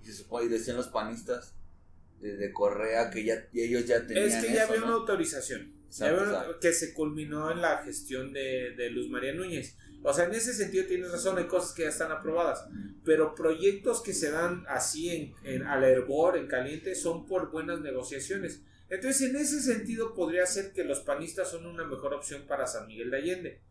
Y, 0.04 0.12
se 0.12 0.24
y 0.44 0.48
decían 0.48 0.78
los 0.78 0.88
panistas 0.88 1.56
de, 2.20 2.52
Correa 2.52 3.10
que 3.10 3.24
ya 3.24 3.48
ellos 3.54 3.86
ya 3.86 4.06
tenían. 4.06 4.28
Es 4.28 4.44
que 4.44 4.54
ya 4.54 4.64
había 4.64 4.84
una 4.84 4.94
autorización. 4.94 5.74
que 6.62 6.74
se 6.74 6.94
culminó 6.94 7.52
en 7.52 7.62
la 7.62 7.80
gestión 7.84 8.34
de, 8.34 8.74
de, 8.76 8.90
Luz 8.90 9.10
María 9.10 9.34
Núñez. 9.34 9.78
O 10.04 10.14
sea, 10.14 10.26
en 10.26 10.34
ese 10.34 10.54
sentido 10.54 10.86
tienes 10.86 11.12
razón, 11.12 11.38
hay 11.38 11.48
cosas 11.48 11.74
que 11.74 11.84
ya 11.84 11.90
están 11.90 12.12
aprobadas. 12.12 12.66
Pero 13.04 13.36
proyectos 13.36 14.02
que 14.02 14.14
se 14.14 14.32
dan 14.32 14.64
así 14.68 15.10
en, 15.10 15.34
en 15.44 15.64
al 15.64 15.84
hervor, 15.84 16.38
en 16.38 16.48
caliente, 16.48 16.96
son 16.96 17.26
por 17.26 17.52
buenas 17.52 17.82
negociaciones. 17.82 18.62
Entonces, 18.90 19.30
en 19.30 19.36
ese 19.36 19.62
sentido, 19.62 20.14
podría 20.14 20.46
ser 20.46 20.72
que 20.74 20.84
los 20.84 21.02
panistas 21.02 21.52
son 21.52 21.66
una 21.66 21.86
mejor 21.86 22.14
opción 22.14 22.46
para 22.48 22.68
San 22.68 22.88
Miguel 22.88 23.12
de 23.12 23.18
Allende. 23.18 23.62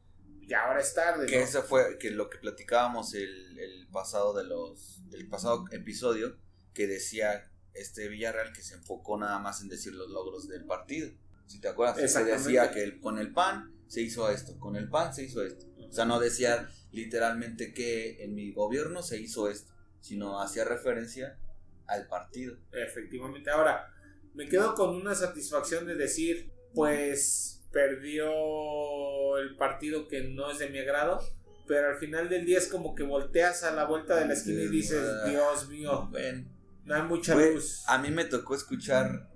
Y 0.42 0.52
ahora 0.54 0.80
es 0.80 0.94
tarde. 0.94 1.26
Que 1.26 1.42
eso 1.42 1.62
fue 1.62 1.98
que 1.98 2.10
lo 2.10 2.30
que 2.30 2.38
platicábamos 2.38 3.14
el, 3.14 3.58
el 3.58 3.88
pasado 3.88 4.36
de 4.36 4.44
los 4.44 5.02
del 5.10 5.28
pasado 5.28 5.64
episodio 5.72 6.36
que 6.72 6.86
decía 6.86 7.50
este 7.74 8.08
Villarreal 8.08 8.52
que 8.52 8.62
se 8.62 8.74
enfocó 8.74 9.18
nada 9.18 9.38
más 9.38 9.60
en 9.60 9.68
decir 9.68 9.94
los 9.94 10.10
logros 10.10 10.48
del 10.48 10.64
partido. 10.64 11.10
Si 11.46 11.60
te 11.60 11.68
acuerdas, 11.68 12.10
se 12.10 12.24
decía 12.24 12.70
que 12.70 13.00
con 13.00 13.18
el 13.18 13.32
PAN 13.32 13.72
se 13.86 14.02
hizo 14.02 14.30
esto, 14.30 14.58
con 14.58 14.76
el 14.76 14.88
PAN 14.88 15.14
se 15.14 15.24
hizo 15.24 15.44
esto. 15.44 15.66
O 15.88 15.92
sea, 15.92 16.04
no 16.04 16.18
decía 16.18 16.68
literalmente 16.92 17.72
que 17.72 18.22
en 18.24 18.34
mi 18.34 18.52
gobierno 18.52 19.02
se 19.02 19.18
hizo 19.18 19.48
esto, 19.48 19.72
sino 20.00 20.40
hacía 20.40 20.64
referencia 20.64 21.38
al 21.86 22.08
partido. 22.08 22.56
Efectivamente. 22.72 23.50
Ahora, 23.50 23.94
me 24.36 24.48
quedo 24.48 24.74
con 24.74 24.94
una 24.94 25.14
satisfacción 25.14 25.86
de 25.86 25.94
decir, 25.94 26.52
pues 26.74 27.64
perdió 27.72 29.38
el 29.38 29.56
partido 29.56 30.08
que 30.08 30.22
no 30.22 30.50
es 30.50 30.58
de 30.58 30.68
mi 30.68 30.78
agrado, 30.78 31.20
pero 31.66 31.88
al 31.88 31.96
final 31.96 32.28
del 32.28 32.44
día 32.44 32.58
es 32.58 32.68
como 32.68 32.94
que 32.94 33.02
volteas 33.02 33.64
a 33.64 33.72
la 33.72 33.86
vuelta 33.86 34.16
de 34.16 34.26
la 34.26 34.34
esquina 34.34 34.62
y 34.62 34.68
dices, 34.68 35.02
Dios 35.26 35.68
mío, 35.68 36.08
ven, 36.12 36.48
no 36.84 36.94
hay 36.94 37.02
mucha 37.02 37.34
luz. 37.34 37.82
A 37.86 37.98
mí 37.98 38.10
me 38.10 38.26
tocó 38.26 38.54
escuchar, 38.54 39.30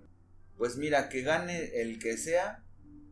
pues 0.58 0.76
mira, 0.76 1.08
que 1.08 1.22
gane 1.22 1.80
el 1.80 1.98
que 1.98 2.18
sea, 2.18 2.62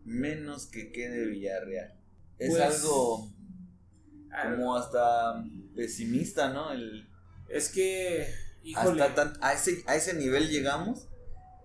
menos 0.05 0.67
que 0.67 0.93
quede 0.93 1.27
Villarreal. 1.27 1.95
Es 2.39 2.51
pues, 2.51 2.63
algo 2.63 3.33
como 4.43 4.77
hasta 4.77 5.43
pesimista, 5.75 6.51
¿no? 6.53 6.71
El, 6.71 7.09
es 7.49 7.71
que, 7.71 8.29
Hasta 8.77 9.33
a, 9.41 9.55
ese, 9.55 9.83
a 9.87 9.97
ese 9.97 10.13
nivel 10.13 10.51
llegamos 10.51 11.09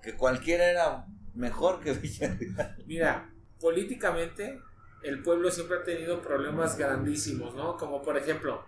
que 0.04 0.16
cualquiera 0.16 0.70
era 0.70 1.06
mejor 1.34 1.80
que 1.80 1.94
Villarreal. 1.94 2.76
Mira, 2.86 3.34
políticamente 3.60 4.60
el 5.04 5.22
pueblo 5.22 5.52
siempre 5.52 5.78
ha 5.78 5.84
tenido 5.84 6.22
problemas 6.22 6.78
grandísimos, 6.78 7.56
¿no? 7.56 7.78
Como 7.78 8.02
por 8.02 8.18
ejemplo, 8.18 8.64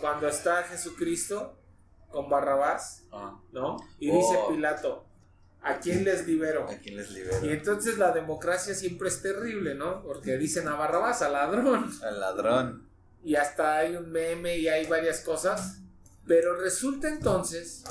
cuando 0.00 0.28
está 0.28 0.62
Jesucristo 0.64 1.58
con 2.08 2.28
Barrabás, 2.28 3.04
ah. 3.12 3.40
¿no? 3.52 3.76
Y 3.98 4.10
dice 4.10 4.36
oh. 4.36 4.50
Pilato, 4.50 5.06
¿a 5.62 5.78
quién 5.78 6.04
les 6.04 6.26
libero? 6.26 6.68
¿A 6.68 6.76
quién 6.76 6.96
les 6.96 7.10
libero? 7.10 7.44
Y 7.44 7.50
entonces 7.50 7.98
la 7.98 8.12
democracia 8.12 8.74
siempre 8.74 9.08
es 9.08 9.22
terrible, 9.22 9.74
¿no? 9.74 10.02
Porque 10.02 10.36
dicen 10.36 10.68
a 10.68 10.74
Barrabás, 10.74 11.22
al 11.22 11.32
ladrón. 11.32 11.90
Al 12.02 12.20
ladrón. 12.20 12.88
Y 13.24 13.36
hasta 13.36 13.78
hay 13.78 13.96
un 13.96 14.10
meme 14.10 14.58
y 14.58 14.66
hay 14.66 14.84
varias 14.86 15.20
cosas 15.20 15.78
Pero 16.26 16.56
resulta 16.56 17.08
entonces 17.08 17.84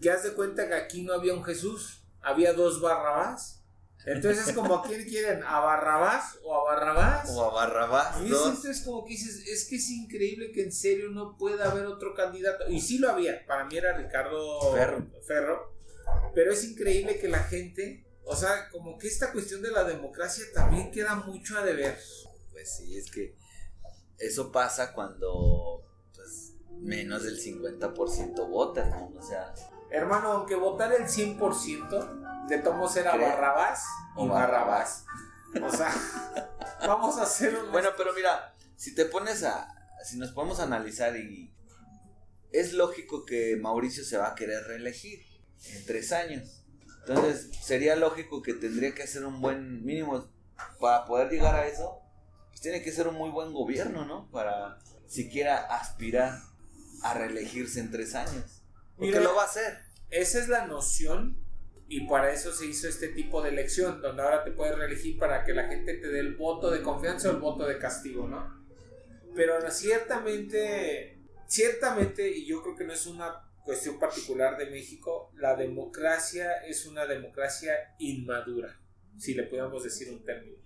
que 0.00 0.10
haz 0.10 0.22
de 0.22 0.32
cuenta 0.32 0.66
que 0.66 0.72
aquí 0.72 1.02
no 1.02 1.12
había 1.12 1.34
un 1.34 1.44
Jesús, 1.44 1.99
había 2.22 2.52
dos 2.52 2.80
Barrabás. 2.80 3.60
Entonces 4.06 4.48
es 4.48 4.54
como, 4.54 4.76
¿a 4.76 4.82
quién 4.82 5.04
quieren? 5.04 5.42
¿A 5.44 5.60
Barrabás 5.60 6.38
o 6.42 6.54
a 6.54 6.64
Barrabás? 6.64 7.30
O 7.30 7.44
a 7.44 7.52
Barrabás. 7.52 8.20
Y 8.22 8.26
es, 8.26 8.30
entonces 8.30 8.80
como 8.80 9.04
que 9.04 9.10
dices, 9.10 9.46
es 9.46 9.66
que 9.66 9.76
es 9.76 9.90
increíble 9.90 10.52
que 10.52 10.62
en 10.62 10.72
serio 10.72 11.10
no 11.10 11.36
pueda 11.36 11.70
haber 11.70 11.84
otro 11.84 12.14
candidato. 12.14 12.64
Y 12.70 12.80
sí 12.80 12.98
lo 12.98 13.10
había, 13.10 13.44
para 13.46 13.66
mí 13.66 13.76
era 13.76 13.96
Ricardo 13.96 14.72
Ferro. 14.72 15.06
Ferro. 15.26 15.74
Pero 16.34 16.52
es 16.52 16.64
increíble 16.64 17.18
que 17.18 17.28
la 17.28 17.40
gente, 17.40 18.06
o 18.24 18.34
sea, 18.34 18.70
como 18.70 18.96
que 18.98 19.06
esta 19.06 19.32
cuestión 19.32 19.60
de 19.60 19.70
la 19.70 19.84
democracia 19.84 20.44
también 20.54 20.90
queda 20.90 21.16
mucho 21.16 21.58
a 21.58 21.64
deber. 21.64 21.98
Pues 22.52 22.76
sí, 22.76 22.96
es 22.96 23.10
que 23.10 23.36
eso 24.18 24.50
pasa 24.50 24.92
cuando 24.94 25.84
pues, 26.14 26.54
menos 26.80 27.24
del 27.24 27.38
50% 27.38 28.48
vota, 28.48 28.86
¿no? 28.86 29.12
O 29.18 29.22
sea, 29.22 29.52
Hermano, 29.90 30.32
aunque 30.32 30.54
votar 30.54 30.92
el 30.92 31.06
100%, 31.06 32.46
de 32.48 32.58
tomos 32.58 32.96
era. 32.96 33.16
Barrabás 33.16 33.84
O 34.16 34.26
Barrabás. 34.26 35.06
O 35.62 35.70
sea, 35.70 35.92
vamos 36.86 37.18
a 37.18 37.22
hacer 37.22 37.56
un... 37.56 37.72
Bueno, 37.72 37.90
pero 37.96 38.12
mira, 38.12 38.54
si 38.76 38.94
te 38.94 39.04
pones 39.06 39.42
a. 39.42 39.68
Si 40.04 40.18
nos 40.18 40.32
podemos 40.32 40.60
analizar 40.60 41.16
y. 41.16 41.54
Es 42.52 42.72
lógico 42.72 43.24
que 43.24 43.56
Mauricio 43.60 44.04
se 44.04 44.18
va 44.18 44.28
a 44.28 44.34
querer 44.34 44.64
reelegir 44.64 45.24
en 45.66 45.86
tres 45.86 46.12
años. 46.12 46.64
Entonces, 47.06 47.50
sería 47.62 47.96
lógico 47.96 48.42
que 48.42 48.54
tendría 48.54 48.94
que 48.94 49.04
hacer 49.04 49.24
un 49.24 49.40
buen 49.40 49.84
mínimo. 49.84 50.28
Para 50.78 51.06
poder 51.06 51.30
llegar 51.30 51.54
a 51.54 51.66
eso, 51.66 52.02
pues 52.48 52.60
tiene 52.60 52.82
que 52.82 52.92
ser 52.92 53.08
un 53.08 53.14
muy 53.14 53.30
buen 53.30 53.52
gobierno, 53.52 54.04
¿no? 54.04 54.30
Para 54.30 54.78
siquiera 55.06 55.58
aspirar 55.66 56.38
a 57.02 57.14
reelegirse 57.14 57.80
en 57.80 57.90
tres 57.90 58.14
años. 58.14 58.59
Porque 59.00 59.18
Mira, 59.18 59.22
lo 59.22 59.34
va 59.34 59.42
a 59.42 59.46
hacer. 59.46 59.78
Esa 60.10 60.40
es 60.40 60.48
la 60.48 60.66
noción 60.66 61.38
y 61.88 62.06
para 62.06 62.30
eso 62.32 62.52
se 62.52 62.66
hizo 62.66 62.86
este 62.86 63.08
tipo 63.08 63.40
de 63.40 63.48
elección, 63.48 64.02
donde 64.02 64.22
ahora 64.22 64.44
te 64.44 64.50
puedes 64.50 64.76
reelegir 64.76 65.18
para 65.18 65.42
que 65.42 65.54
la 65.54 65.68
gente 65.68 65.94
te 65.94 66.08
dé 66.08 66.20
el 66.20 66.36
voto 66.36 66.70
de 66.70 66.82
confianza 66.82 67.28
o 67.28 67.32
el 67.32 67.38
voto 67.38 67.66
de 67.66 67.78
castigo, 67.78 68.28
¿no? 68.28 68.62
Pero 69.34 69.58
ciertamente, 69.70 71.18
ciertamente, 71.46 72.28
y 72.28 72.44
yo 72.44 72.62
creo 72.62 72.76
que 72.76 72.84
no 72.84 72.92
es 72.92 73.06
una 73.06 73.50
cuestión 73.64 73.98
particular 73.98 74.58
de 74.58 74.66
México, 74.66 75.32
la 75.36 75.56
democracia 75.56 76.58
es 76.58 76.84
una 76.84 77.06
democracia 77.06 77.72
inmadura, 77.98 78.78
si 79.16 79.32
le 79.32 79.44
podemos 79.44 79.82
decir 79.82 80.10
un 80.10 80.22
término. 80.22 80.58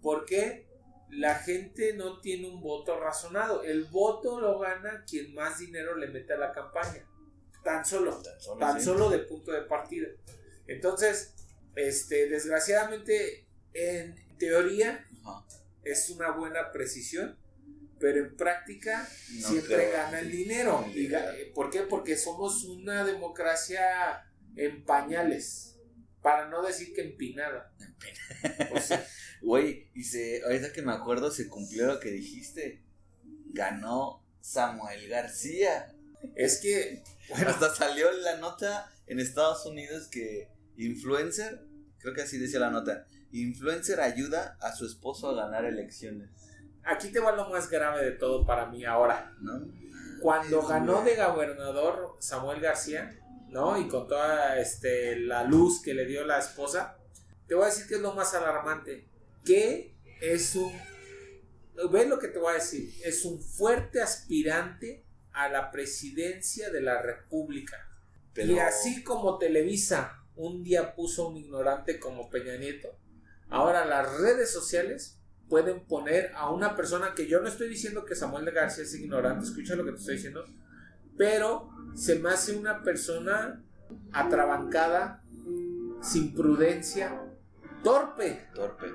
¿Por 0.00 0.24
qué? 0.24 0.68
La 1.10 1.34
gente 1.34 1.94
no 1.94 2.20
tiene 2.20 2.48
un 2.48 2.60
voto 2.60 3.00
razonado. 3.00 3.64
El 3.64 3.86
voto 3.86 4.40
lo 4.40 4.60
gana 4.60 5.04
quien 5.04 5.34
más 5.34 5.58
dinero 5.58 5.96
le 5.96 6.06
mete 6.06 6.32
a 6.34 6.38
la 6.38 6.52
campaña. 6.52 7.04
Tan 7.66 7.84
solo 7.84 8.22
Tan 8.22 8.40
solo, 8.40 8.60
tan 8.60 8.78
sí. 8.78 8.84
solo 8.84 9.10
de 9.10 9.18
punto 9.20 9.50
de 9.52 9.62
partida. 9.62 10.08
Entonces, 10.68 11.34
este, 11.74 12.28
desgraciadamente, 12.28 13.46
en 13.74 14.14
teoría 14.38 15.04
Ajá. 15.24 15.44
es 15.84 16.08
una 16.10 16.30
buena 16.30 16.70
precisión, 16.72 17.36
pero 17.98 18.18
en 18.24 18.36
práctica 18.36 19.08
No 19.40 19.48
siempre 19.48 19.74
creo. 19.76 19.92
gana 19.92 20.20
el 20.20 20.30
dinero. 20.30 20.86
Y. 20.94 21.08
¿Por 21.54 21.70
qué? 21.70 21.82
Porque 21.82 22.16
somos 22.16 22.64
una 22.64 23.04
democracia 23.04 24.24
en 24.56 24.84
pañales, 24.84 25.76
para 26.22 26.48
no 26.48 26.62
decir 26.62 26.94
que 26.94 27.02
empinada. 27.02 27.72
O 28.74 28.80
sea, 28.80 29.04
Güey, 29.42 29.90
y 29.94 30.02
se, 30.04 30.42
ahorita 30.44 30.72
que 30.72 30.82
me 30.82 30.92
acuerdo, 30.92 31.30
se 31.30 31.48
cumplió 31.48 31.86
lo 31.86 32.00
que 32.00 32.10
dijiste. 32.10 32.82
Ganó 33.52 34.24
Samuel 34.40 35.08
García. 35.08 35.92
es 36.34 36.58
que, 36.60 37.02
bueno, 37.28 37.50
Hasta 37.50 37.74
salió 37.74 38.10
la 38.12 38.36
nota 38.36 38.90
en 39.06 39.20
Estados 39.20 39.66
Unidos 39.66 40.08
que 40.08 40.48
influencer, 40.76 41.62
creo 41.98 42.14
que 42.14 42.22
así 42.22 42.38
decía 42.38 42.60
la 42.60 42.70
nota, 42.70 43.06
influencer 43.32 44.00
ayuda 44.00 44.56
a 44.60 44.72
su 44.72 44.86
esposo 44.86 45.30
a 45.30 45.34
ganar 45.34 45.64
elecciones, 45.64 46.30
aquí 46.84 47.08
te 47.08 47.20
va 47.20 47.32
lo 47.32 47.48
más 47.48 47.68
grave 47.68 48.04
de 48.04 48.12
todo 48.12 48.46
para 48.46 48.66
mí 48.66 48.84
ahora. 48.84 49.34
¿no? 49.40 49.60
cuando 50.20 50.60
Es 50.62 50.68
ganó 50.68 51.02
de 51.02 51.16
gobernador 51.16 52.16
Samuel 52.18 52.60
García, 52.60 53.18
¿no? 53.48 53.78
Y 53.78 53.88
con 53.88 54.08
toda 54.08 54.58
este, 54.58 55.18
la 55.20 55.44
luz 55.44 55.82
que 55.82 55.94
le 55.94 56.06
dio 56.06 56.24
la 56.24 56.38
esposa, 56.38 56.98
te 57.46 57.54
voy 57.54 57.64
a 57.64 57.66
decir 57.66 57.86
que 57.86 57.96
es 57.96 58.00
lo 58.00 58.12
más 58.12 58.34
alarmante, 58.34 59.08
que 59.44 59.94
es 60.20 60.54
un, 60.56 60.72
ve 61.90 62.06
lo 62.06 62.18
que 62.18 62.28
te 62.28 62.38
voy 62.38 62.52
a 62.52 62.54
decir, 62.54 62.92
es 63.04 63.24
un 63.24 63.40
fuerte 63.40 64.02
aspirante 64.02 65.04
a 65.36 65.48
la 65.50 65.70
presidencia 65.70 66.70
de 66.70 66.80
la 66.80 67.02
República. 67.02 67.76
Pero, 68.32 68.54
Y 68.54 68.58
así 68.58 69.04
como 69.04 69.38
Televisa 69.38 70.22
un 70.34 70.62
día 70.62 70.94
puso 70.94 71.28
un 71.28 71.36
ignorante 71.36 72.00
como 72.00 72.30
Peña 72.30 72.56
Nieto, 72.56 72.98
ahora 73.48 73.84
las 73.84 74.18
redes 74.18 74.50
sociales 74.50 75.20
pueden 75.48 75.86
poner 75.86 76.32
a 76.34 76.50
una 76.50 76.74
persona 76.74 77.14
que 77.14 77.28
yo 77.28 77.40
no 77.40 77.48
estoy 77.48 77.68
diciendo 77.68 78.04
que 78.04 78.14
Samuel 78.14 78.46
de 78.46 78.52
García 78.52 78.84
es 78.84 78.94
ignorante, 78.94 79.44
escucha 79.44 79.76
lo 79.76 79.84
que 79.84 79.92
te 79.92 79.98
estoy 79.98 80.16
diciendo, 80.16 80.44
pero 81.18 81.70
se 81.94 82.18
me 82.18 82.30
hace 82.30 82.56
una 82.56 82.82
persona 82.82 83.62
atrabancada, 84.12 85.22
sin 86.02 86.34
prudencia, 86.34 87.22
torpe 87.82 88.48
torpe. 88.54 88.86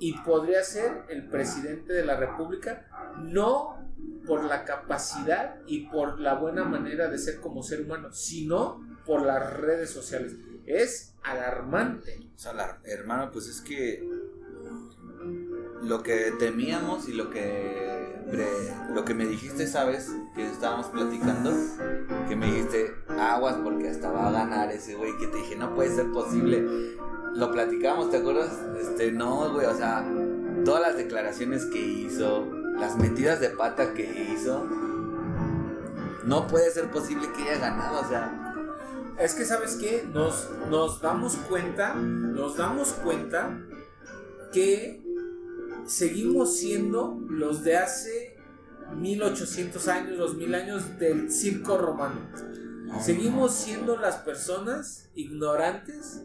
y 0.00 0.12
podría 0.18 0.62
ser 0.62 1.02
el 1.08 1.28
presidente 1.28 1.92
de 1.92 2.04
la 2.04 2.16
República, 2.16 2.86
no 3.18 3.87
por 4.26 4.44
la 4.44 4.64
capacidad 4.64 5.56
y 5.66 5.86
por 5.86 6.20
la 6.20 6.34
buena 6.34 6.64
manera 6.64 7.08
de 7.08 7.18
ser 7.18 7.40
como 7.40 7.62
ser 7.62 7.82
humano, 7.82 8.12
sino 8.12 8.86
por 9.06 9.22
las 9.22 9.54
redes 9.54 9.90
sociales. 9.90 10.36
Es 10.66 11.14
alarmante. 11.22 12.18
O 12.34 12.38
sea, 12.38 12.80
hermano, 12.84 13.30
pues 13.32 13.48
es 13.48 13.60
que 13.62 14.06
lo 15.82 16.02
que 16.02 16.32
temíamos 16.38 17.08
y 17.08 17.14
lo 17.14 17.30
que 17.30 17.98
lo 18.92 19.04
que 19.04 19.14
me 19.14 19.26
dijiste, 19.26 19.66
sabes, 19.66 20.10
que 20.34 20.46
estábamos 20.46 20.86
platicando, 20.88 21.50
que 22.28 22.36
me 22.36 22.46
dijiste 22.46 22.94
aguas 23.08 23.56
porque 23.62 23.88
hasta 23.88 24.10
va 24.10 24.28
a 24.28 24.32
ganar 24.32 24.70
ese 24.70 24.94
güey, 24.94 25.16
que 25.18 25.28
te 25.28 25.38
dije, 25.38 25.56
no 25.56 25.74
puede 25.74 25.94
ser 25.94 26.10
posible. 26.12 26.66
Lo 27.34 27.50
platicamos, 27.50 28.10
¿te 28.10 28.18
acuerdas? 28.18 28.52
Este, 28.80 29.12
no, 29.12 29.52
güey, 29.52 29.66
o 29.66 29.74
sea, 29.74 30.06
todas 30.64 30.82
las 30.82 30.96
declaraciones 30.96 31.64
que 31.66 31.78
hizo, 31.78 32.46
las 32.78 32.96
metidas 32.96 33.40
de 33.40 33.50
pata 33.50 33.94
que 33.94 34.32
hizo, 34.32 34.64
no 36.24 36.46
puede 36.46 36.70
ser 36.70 36.90
posible 36.90 37.28
que 37.32 37.42
haya 37.42 37.58
ganado, 37.58 38.00
o 38.00 38.08
sea, 38.08 38.44
Es 39.18 39.34
que, 39.34 39.44
¿sabes 39.44 39.76
qué? 39.76 40.06
Nos, 40.12 40.48
nos 40.70 41.00
damos 41.00 41.34
cuenta, 41.48 41.94
nos 41.94 42.56
damos 42.56 42.92
cuenta 42.92 43.58
que 44.52 45.02
seguimos 45.86 46.56
siendo 46.56 47.18
los 47.28 47.64
de 47.64 47.78
hace 47.78 48.36
1800 48.94 49.88
años, 49.88 50.18
2000 50.18 50.54
años 50.54 50.98
del 50.98 51.32
circo 51.32 51.78
romano. 51.78 52.20
Seguimos 53.00 53.54
siendo 53.54 53.96
las 53.96 54.16
personas 54.16 55.10
ignorantes 55.14 56.22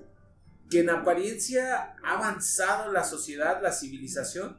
que 0.70 0.80
en 0.80 0.89
apariencia 0.89 1.96
ha 2.04 2.18
avanzado 2.18 2.92
la 2.92 3.04
sociedad, 3.04 3.62
la 3.62 3.72
civilización, 3.72 4.58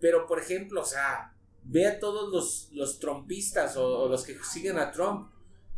pero 0.00 0.26
por 0.26 0.38
ejemplo, 0.40 0.82
o 0.82 0.84
sea, 0.84 1.34
ve 1.64 1.86
a 1.86 1.98
todos 2.00 2.32
los, 2.32 2.68
los 2.72 2.98
trompistas 2.98 3.76
o, 3.76 3.86
o 4.04 4.08
los 4.08 4.24
que 4.24 4.36
siguen 4.44 4.78
a 4.78 4.90
Trump, 4.92 5.30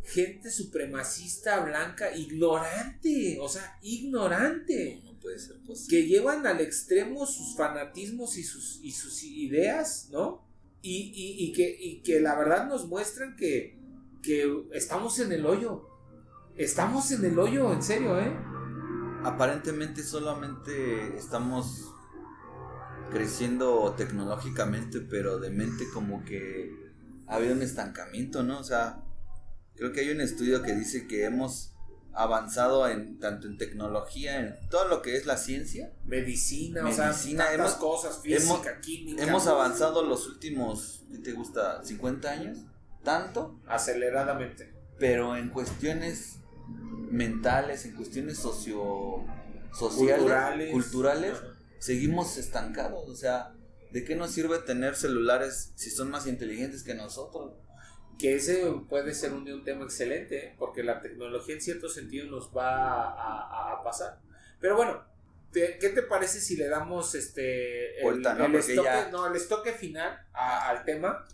gente 0.03 0.49
supremacista 0.49 1.59
blanca, 1.59 2.15
ignorante, 2.15 3.37
o 3.39 3.47
sea, 3.49 3.77
ignorante 3.81 5.01
no 5.03 5.19
puede 5.19 5.37
ser 5.39 5.57
posible. 5.61 5.89
que 6.01 6.07
llevan 6.07 6.47
al 6.47 6.59
extremo 6.61 7.25
sus 7.25 7.55
fanatismos 7.55 8.37
y 8.37 8.43
sus, 8.43 8.79
y 8.83 8.91
sus 8.91 9.23
ideas, 9.23 10.09
¿no? 10.11 10.43
Y, 10.81 11.11
y- 11.15 11.45
y 11.45 11.53
que, 11.53 11.77
y 11.79 12.01
que 12.01 12.19
la 12.19 12.35
verdad 12.35 12.67
nos 12.67 12.87
muestran 12.87 13.35
que, 13.35 13.77
que 14.23 14.51
estamos 14.73 15.19
en 15.19 15.31
el 15.31 15.45
hoyo. 15.45 15.87
Estamos 16.57 17.11
en 17.11 17.23
el 17.25 17.37
hoyo, 17.37 17.71
en 17.71 17.81
serio, 17.83 18.19
¿eh? 18.19 18.35
aparentemente 19.23 20.03
solamente 20.03 21.15
estamos 21.15 21.93
creciendo 23.11 23.93
tecnológicamente, 23.97 25.01
pero 25.01 25.39
de 25.39 25.49
mente 25.49 25.85
como 25.93 26.23
que 26.25 26.71
ha 27.27 27.35
habido 27.35 27.53
un 27.53 27.61
estancamiento, 27.61 28.43
¿no? 28.43 28.59
O 28.59 28.63
sea, 28.63 29.01
creo 29.75 29.91
que 29.91 30.01
hay 30.01 30.09
un 30.11 30.21
estudio 30.21 30.61
que 30.63 30.73
dice 30.75 31.07
que 31.07 31.25
hemos 31.25 31.73
avanzado 32.13 32.87
en 32.89 33.19
tanto 33.19 33.47
en 33.47 33.57
tecnología, 33.57 34.39
en 34.39 34.55
todo 34.69 34.87
lo 34.87 35.01
que 35.01 35.15
es 35.15 35.25
la 35.25 35.37
ciencia. 35.37 35.93
Medicina, 36.05 36.81
o 36.81 36.83
Medicina, 36.85 37.13
sea, 37.13 37.51
tantas 37.51 37.53
hemos- 37.53 37.73
cosas, 37.75 38.21
física, 38.21 38.81
química. 38.81 39.23
Hemos 39.23 39.47
avanzado 39.47 40.03
los 40.03 40.27
últimos, 40.27 41.03
¿qué 41.11 41.19
te 41.19 41.31
gusta? 41.31 41.83
50 41.85 42.29
años, 42.31 42.57
tanto, 43.03 43.59
aceleradamente. 43.67 44.73
pero 44.99 45.35
en 45.37 45.49
cuestiones 45.49 46.37
mentales, 47.09 47.85
en 47.85 47.95
cuestiones 47.95 48.37
socio 48.37 49.25
sociales, 49.73 50.71
Culturales. 50.71 51.41
Seguimos 51.81 52.37
estancados. 52.37 53.09
O 53.09 53.15
sea, 53.15 53.53
¿de 53.91 54.05
qué 54.05 54.15
nos 54.15 54.31
sirve 54.31 54.59
tener 54.59 54.95
celulares 54.95 55.73
si 55.75 55.89
son 55.89 56.09
más 56.09 56.27
inteligentes 56.27 56.83
que 56.83 56.93
nosotros? 56.93 57.53
Que 58.17 58.35
ese 58.35 58.71
puede 58.87 59.13
ser 59.15 59.33
un, 59.33 59.49
un 59.51 59.63
tema 59.63 59.83
excelente, 59.83 60.55
porque 60.59 60.83
la 60.83 61.01
tecnología 61.01 61.55
en 61.55 61.61
cierto 61.61 61.89
sentido 61.89 62.27
nos 62.27 62.55
va 62.55 63.03
a, 63.09 63.73
a 63.79 63.83
pasar. 63.83 64.19
Pero 64.59 64.77
bueno, 64.77 65.03
¿qué 65.51 65.91
te 65.93 66.03
parece 66.03 66.39
si 66.39 66.55
le 66.55 66.67
damos 66.67 67.15
este 67.15 67.97
el, 67.97 68.03
Vuelta, 68.03 68.35
¿no? 68.35 68.45
el 68.45 68.55
estoque, 68.55 68.83
ya- 68.83 69.09
no, 69.09 69.25
el 69.27 69.35
estoque 69.35 69.73
final 69.73 70.25
a- 70.33 70.69
al 70.69 70.85
tema? 70.85 71.27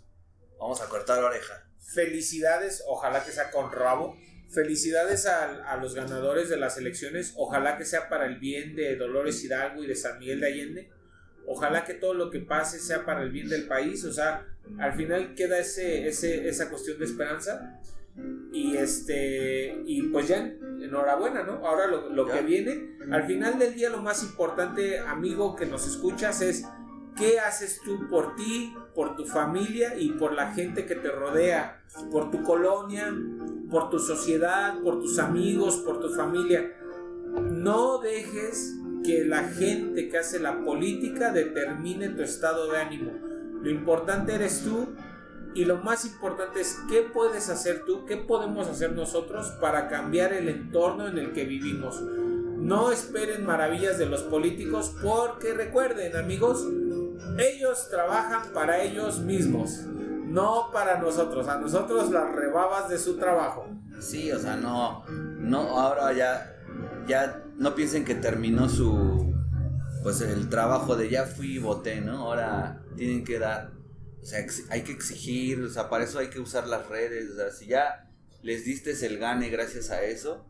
Vamos 0.58 0.80
a 0.80 0.88
cortar 0.88 1.20
la 1.20 1.26
oreja. 1.28 1.68
Felicidades, 1.78 2.82
ojalá 2.86 3.22
que 3.24 3.32
sea 3.32 3.50
con 3.50 3.70
rabo. 3.70 4.16
Felicidades 4.48 5.26
a, 5.26 5.70
a 5.70 5.76
los 5.76 5.94
ganadores 5.94 6.48
de 6.48 6.56
las 6.56 6.78
elecciones. 6.78 7.34
Ojalá 7.36 7.76
que 7.76 7.84
sea 7.84 8.08
para 8.08 8.26
el 8.26 8.38
bien 8.38 8.74
de 8.76 8.96
Dolores 8.96 9.44
Hidalgo 9.44 9.84
y 9.84 9.86
de 9.86 9.94
San 9.94 10.18
Miguel 10.18 10.40
de 10.40 10.46
Allende. 10.46 10.90
Ojalá 11.46 11.84
que 11.84 11.94
todo 11.94 12.14
lo 12.14 12.30
que 12.30 12.40
pase 12.40 12.78
sea 12.78 13.04
para 13.06 13.22
el 13.22 13.30
bien 13.30 13.48
del 13.48 13.66
país. 13.66 14.04
O 14.04 14.12
sea, 14.12 14.46
al 14.78 14.94
final 14.94 15.34
queda 15.34 15.58
ese, 15.58 16.06
ese, 16.06 16.48
esa 16.48 16.68
cuestión 16.68 16.98
de 16.98 17.04
esperanza. 17.04 17.80
Y 18.52 18.76
este. 18.76 19.80
Y 19.86 20.02
pues 20.08 20.28
ya, 20.28 20.38
enhorabuena, 20.38 21.44
¿no? 21.44 21.66
Ahora 21.66 21.86
lo, 21.86 22.10
lo 22.10 22.26
que 22.26 22.42
viene. 22.42 22.96
Al 23.10 23.26
final 23.26 23.58
del 23.58 23.74
día, 23.74 23.90
lo 23.90 24.02
más 24.02 24.22
importante, 24.22 24.98
amigo, 24.98 25.56
que 25.56 25.66
nos 25.66 25.86
escuchas 25.86 26.40
es. 26.42 26.64
¿Qué 27.18 27.40
haces 27.40 27.80
tú 27.84 28.08
por 28.08 28.36
ti, 28.36 28.76
por 28.94 29.16
tu 29.16 29.24
familia 29.24 29.98
y 29.98 30.12
por 30.12 30.32
la 30.34 30.52
gente 30.52 30.86
que 30.86 30.94
te 30.94 31.10
rodea? 31.10 31.82
Por 32.12 32.30
tu 32.30 32.44
colonia, 32.44 33.12
por 33.68 33.90
tu 33.90 33.98
sociedad, 33.98 34.80
por 34.82 35.00
tus 35.00 35.18
amigos, 35.18 35.78
por 35.78 35.98
tu 36.00 36.10
familia. 36.10 36.72
No 37.50 37.98
dejes 37.98 38.76
que 39.04 39.24
la 39.24 39.44
gente 39.44 40.08
que 40.08 40.18
hace 40.18 40.38
la 40.38 40.62
política 40.62 41.32
determine 41.32 42.10
tu 42.10 42.22
estado 42.22 42.70
de 42.70 42.78
ánimo. 42.78 43.12
Lo 43.62 43.68
importante 43.68 44.34
eres 44.34 44.62
tú 44.62 44.86
y 45.54 45.64
lo 45.64 45.78
más 45.78 46.04
importante 46.04 46.60
es 46.60 46.78
qué 46.88 47.02
puedes 47.02 47.48
hacer 47.48 47.84
tú, 47.84 48.04
qué 48.06 48.16
podemos 48.16 48.68
hacer 48.68 48.92
nosotros 48.92 49.48
para 49.60 49.88
cambiar 49.88 50.32
el 50.32 50.48
entorno 50.48 51.08
en 51.08 51.18
el 51.18 51.32
que 51.32 51.44
vivimos. 51.44 52.00
No 52.00 52.92
esperen 52.92 53.46
maravillas 53.46 53.98
de 53.98 54.06
los 54.06 54.22
políticos 54.22 54.94
porque 55.02 55.54
recuerden 55.54 56.16
amigos, 56.16 56.66
ellos 57.38 57.88
trabajan 57.90 58.52
para 58.52 58.82
ellos 58.82 59.20
mismos, 59.20 59.84
no 59.86 60.70
para 60.72 60.98
nosotros. 60.98 61.48
A 61.48 61.58
nosotros 61.58 62.10
las 62.10 62.34
rebabas 62.34 62.88
de 62.88 62.98
su 62.98 63.16
trabajo. 63.16 63.66
Sí, 64.00 64.30
o 64.32 64.38
sea, 64.38 64.56
no, 64.56 65.04
no, 65.06 65.78
ahora 65.78 66.12
ya, 66.12 66.56
ya 67.06 67.44
no 67.56 67.74
piensen 67.74 68.04
que 68.04 68.14
terminó 68.14 68.68
su, 68.68 69.34
pues 70.02 70.20
el 70.20 70.48
trabajo 70.48 70.96
de 70.96 71.10
ya 71.10 71.24
fui 71.24 71.56
y 71.56 71.58
voté, 71.58 72.00
¿no? 72.00 72.18
Ahora 72.18 72.82
tienen 72.96 73.24
que 73.24 73.38
dar, 73.38 73.72
o 74.22 74.24
sea, 74.24 74.44
hay 74.70 74.82
que 74.82 74.92
exigir, 74.92 75.60
o 75.62 75.68
sea, 75.68 75.88
para 75.88 76.04
eso 76.04 76.18
hay 76.18 76.28
que 76.30 76.40
usar 76.40 76.66
las 76.66 76.88
redes, 76.88 77.30
o 77.30 77.36
sea, 77.36 77.50
si 77.50 77.66
ya 77.66 78.08
les 78.42 78.64
diste 78.64 78.92
el 79.04 79.18
gane 79.18 79.48
gracias 79.48 79.90
a 79.90 80.02
eso, 80.02 80.46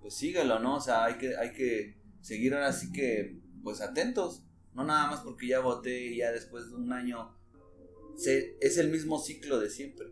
pues 0.00 0.14
síguelo, 0.14 0.58
¿no? 0.58 0.76
O 0.76 0.80
sea, 0.80 1.04
hay 1.04 1.14
que, 1.14 1.36
hay 1.36 1.52
que 1.52 1.96
seguir 2.20 2.54
ahora 2.54 2.72
sí 2.72 2.92
que, 2.92 3.38
pues 3.62 3.80
atentos, 3.80 4.44
no 4.74 4.84
nada 4.84 5.10
más 5.10 5.20
porque 5.20 5.48
ya 5.48 5.60
voté 5.60 5.98
y 5.98 6.18
ya 6.18 6.32
después 6.32 6.68
de 6.70 6.76
un 6.76 6.92
año, 6.92 7.36
es 8.16 8.78
el 8.78 8.90
mismo 8.90 9.18
ciclo 9.18 9.58
de 9.58 9.70
siempre. 9.70 10.08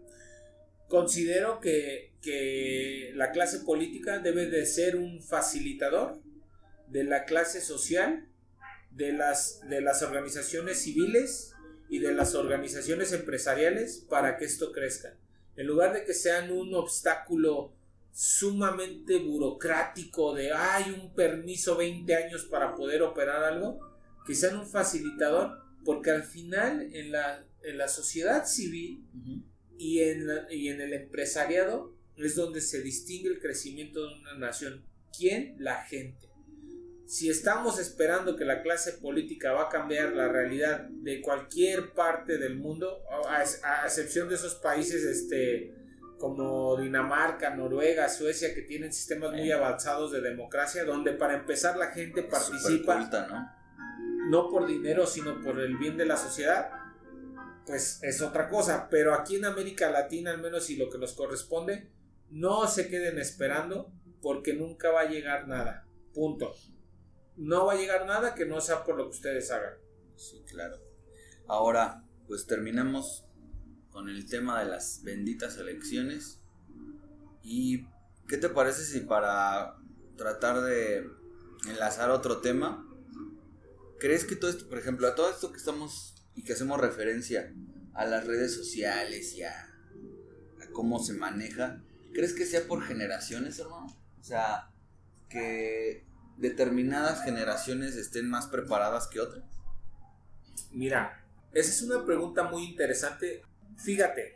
Considero 0.88 1.60
que, 1.60 2.14
que 2.22 3.12
la 3.14 3.30
clase 3.30 3.60
política 3.60 4.18
debe 4.18 4.46
de 4.46 4.64
ser 4.66 4.96
un 4.96 5.22
facilitador 5.22 6.20
de 6.88 7.04
la 7.04 7.24
clase 7.24 7.60
social, 7.60 8.26
de 8.90 9.12
las, 9.12 9.60
de 9.68 9.80
las 9.80 10.02
organizaciones 10.02 10.82
civiles 10.82 11.52
y 11.88 11.98
de 11.98 12.12
las 12.12 12.34
organizaciones 12.34 13.12
empresariales 13.12 14.04
para 14.08 14.36
que 14.36 14.44
esto 14.44 14.72
crezca. 14.72 15.14
En 15.56 15.66
lugar 15.66 15.92
de 15.92 16.04
que 16.04 16.14
sean 16.14 16.50
un 16.50 16.74
obstáculo 16.74 17.72
sumamente 18.12 19.18
burocrático 19.18 20.34
de 20.34 20.52
hay 20.52 20.90
un 20.90 21.14
permiso 21.14 21.76
20 21.76 22.14
años 22.16 22.44
para 22.44 22.74
poder 22.74 23.02
operar 23.02 23.44
algo, 23.44 23.87
que 24.28 24.34
sean 24.36 24.58
un 24.58 24.66
facilitador, 24.68 25.58
porque 25.84 26.10
al 26.12 26.22
final 26.22 26.94
en 26.94 27.10
la, 27.10 27.44
en 27.62 27.78
la 27.78 27.88
sociedad 27.88 28.46
civil 28.46 29.04
y 29.78 30.00
en, 30.00 30.26
la- 30.28 30.46
y 30.52 30.68
en 30.68 30.80
el 30.80 30.92
empresariado 30.92 31.94
es 32.16 32.36
donde 32.36 32.60
se 32.60 32.82
distingue 32.82 33.30
el 33.30 33.40
crecimiento 33.40 34.06
de 34.06 34.14
una 34.20 34.34
nación. 34.34 34.84
¿Quién? 35.16 35.56
La 35.58 35.82
gente. 35.82 36.28
Si 37.06 37.30
estamos 37.30 37.78
esperando 37.78 38.36
que 38.36 38.44
la 38.44 38.60
clase 38.62 38.92
política 38.92 39.52
va 39.52 39.62
a 39.64 39.68
cambiar 39.70 40.12
la 40.14 40.28
realidad 40.28 40.82
de 40.90 41.22
cualquier 41.22 41.94
parte 41.94 42.36
del 42.36 42.56
mundo, 42.56 43.02
a, 43.28 43.38
a 43.38 43.86
excepción 43.86 44.28
de 44.28 44.34
esos 44.34 44.56
países 44.56 45.02
este, 45.04 45.72
como 46.18 46.76
Dinamarca, 46.76 47.54
Noruega, 47.56 48.10
Suecia, 48.10 48.52
que 48.54 48.60
tienen 48.62 48.92
sistemas 48.92 49.32
muy 49.32 49.48
Eh. 49.50 49.54
avanzados 49.54 50.12
de 50.12 50.20
democracia, 50.20 50.84
donde 50.84 51.12
para 51.12 51.34
empezar 51.36 51.78
la 51.78 51.92
gente 51.92 52.24
participa 52.24 52.58
Superculta, 52.68 53.26
¿no? 53.28 53.57
No 54.28 54.48
por 54.48 54.66
dinero, 54.66 55.06
sino 55.06 55.40
por 55.40 55.60
el 55.60 55.76
bien 55.76 55.96
de 55.96 56.06
la 56.06 56.16
sociedad, 56.16 56.70
pues 57.66 58.00
es 58.02 58.22
otra 58.22 58.48
cosa. 58.48 58.88
Pero 58.90 59.14
aquí 59.14 59.36
en 59.36 59.44
América 59.44 59.90
Latina, 59.90 60.30
al 60.30 60.40
menos 60.40 60.70
y 60.70 60.76
lo 60.76 60.90
que 60.90 60.98
nos 60.98 61.14
corresponde, 61.14 61.90
no 62.30 62.66
se 62.66 62.88
queden 62.88 63.18
esperando 63.18 63.92
porque 64.20 64.54
nunca 64.54 64.90
va 64.90 65.02
a 65.02 65.08
llegar 65.08 65.48
nada. 65.48 65.86
Punto. 66.14 66.54
No 67.36 67.66
va 67.66 67.74
a 67.74 67.76
llegar 67.76 68.06
nada 68.06 68.34
que 68.34 68.46
no 68.46 68.60
sea 68.60 68.84
por 68.84 68.96
lo 68.96 69.04
que 69.04 69.16
ustedes 69.16 69.50
hagan. 69.50 69.74
Sí, 70.16 70.42
claro. 70.48 70.78
Ahora, 71.46 72.04
pues 72.26 72.46
terminamos 72.46 73.24
con 73.90 74.08
el 74.08 74.28
tema 74.28 74.62
de 74.62 74.70
las 74.70 75.02
benditas 75.04 75.56
elecciones. 75.58 76.40
¿Y 77.42 77.86
qué 78.26 78.36
te 78.36 78.48
parece 78.48 78.82
si 78.82 79.00
para 79.00 79.76
tratar 80.16 80.60
de 80.62 81.08
enlazar 81.68 82.10
otro 82.10 82.38
tema, 82.38 82.87
crees 83.98 84.24
que 84.24 84.36
todo 84.36 84.50
esto, 84.50 84.68
por 84.68 84.78
ejemplo, 84.78 85.08
a 85.08 85.14
todo 85.14 85.30
esto 85.30 85.50
que 85.50 85.58
estamos 85.58 86.14
y 86.34 86.44
que 86.44 86.52
hacemos 86.52 86.80
referencia 86.80 87.52
a 87.94 88.04
las 88.06 88.26
redes 88.26 88.54
sociales 88.54 89.34
y 89.34 89.42
a, 89.42 89.50
a 89.50 90.70
cómo 90.72 91.02
se 91.02 91.14
maneja, 91.14 91.82
¿crees 92.12 92.32
que 92.32 92.46
sea 92.46 92.66
por 92.66 92.82
generaciones, 92.82 93.58
hermano? 93.58 93.86
O 94.20 94.24
sea, 94.24 94.70
que 95.28 96.06
determinadas 96.36 97.24
generaciones 97.24 97.96
estén 97.96 98.28
más 98.30 98.46
preparadas 98.46 99.08
que 99.08 99.20
otras. 99.20 99.44
Mira, 100.70 101.24
esa 101.52 101.70
es 101.70 101.82
una 101.82 102.04
pregunta 102.04 102.44
muy 102.44 102.64
interesante. 102.64 103.42
Fíjate, 103.76 104.34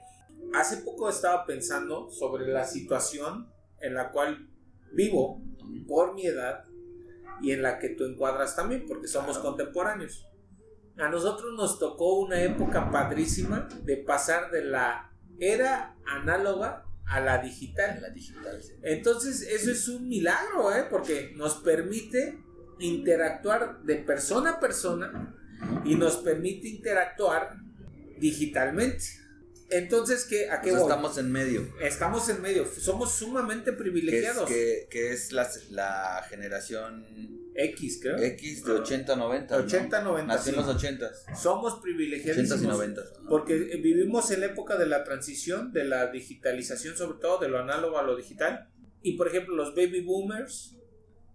hace 0.55 0.79
poco 0.79 1.09
estaba 1.09 1.46
pensando 1.46 2.11
sobre 2.11 2.48
la 2.48 2.66
situación 2.66 3.48
en 3.81 3.94
la 3.94 4.11
cual 4.11 4.48
vivo 4.92 5.40
por 5.87 6.14
mi 6.14 6.27
edad 6.27 6.64
y 7.42 7.52
en 7.52 7.62
la 7.62 7.78
que 7.78 7.90
tú 7.90 8.05
encuadras 8.05 8.57
también, 8.57 8.85
porque 8.87 9.09
somos 9.09 9.38
Claro. 9.38 9.50
contemporáneos. 9.50 10.28
A 10.98 11.09
nosotros 11.09 11.52
nos 11.57 11.78
tocó 11.78 12.18
una 12.20 12.42
época 12.42 12.90
padrísima 12.90 13.68
de 13.85 13.96
pasar 13.96 14.50
de 14.50 14.64
la 14.64 15.11
era 15.38 15.96
análoga 16.07 16.85
a 17.07 17.20
la 17.20 17.38
digital. 17.38 18.00
la 18.00 18.11
digital. 18.11 18.62
sí. 18.62 18.72
Entonces, 18.83 19.42
eso 19.42 19.70
es 19.70 19.88
un 19.88 20.09
milagro, 20.09 20.72
¿eh? 20.74 20.87
Porque 20.88 21.33
nos 21.35 21.57
permite 21.57 22.38
interactuar 22.78 23.83
de 23.83 23.96
persona 23.96 24.50
a 24.50 24.61
persona 24.61 25.35
y 25.85 25.94
nos 25.94 26.16
permite 26.18 26.68
interactuar 26.68 27.57
digitalmente. 28.18 29.05
Entonces, 29.72 30.24
¿qué, 30.24 30.50
¿a 30.50 30.61
qué 30.61 30.70
sea, 30.70 30.78
voy? 30.80 30.88
estamos 30.88 31.18
en 31.18 31.32
medio. 31.32 31.66
Estamos 31.80 32.28
en 32.28 32.40
medio, 32.42 32.66
somos 32.78 33.12
sumamente 33.12 33.64
Que 33.64 33.70
es, 33.70 33.76
privilegiados. 33.78 34.48
que, 34.48 34.87
que 34.90 35.12
es 35.12 35.32
la, 35.32 35.48
la 35.70 36.24
generación 36.28 37.04
X, 37.54 37.98
creo. 38.00 38.18
X 38.18 38.64
de 38.64 38.72
80, 38.72 39.16
90. 39.16 39.58
¿no? 39.58 39.64
80, 39.64 40.00
90. 40.02 40.35
Nació 40.35 40.52
en 40.52 40.58
los 40.58 40.68
80. 40.68 41.11
Somos 41.37 41.72
80 41.74 41.78
y 41.78 41.82
privilegiados. 41.82 42.61
90. 42.62 43.02
Porque 43.28 43.54
vivimos 43.82 44.30
en 44.30 44.40
la 44.40 44.46
época 44.46 44.76
de 44.76 44.87
la 44.87 45.04
transición, 45.04 45.72
de 45.72 45.85
la 45.85 46.06
digitalización, 46.11 46.96
sobre 46.96 47.18
todo 47.20 47.38
de 47.38 47.48
lo 47.48 47.58
análogo 47.58 47.98
a 47.98 48.02
lo 48.02 48.16
digital. 48.16 48.68
Y 49.02 49.16
por 49.16 49.28
ejemplo, 49.28 49.54
los 49.56 49.74
baby 49.74 50.00
boomers, 50.02 50.76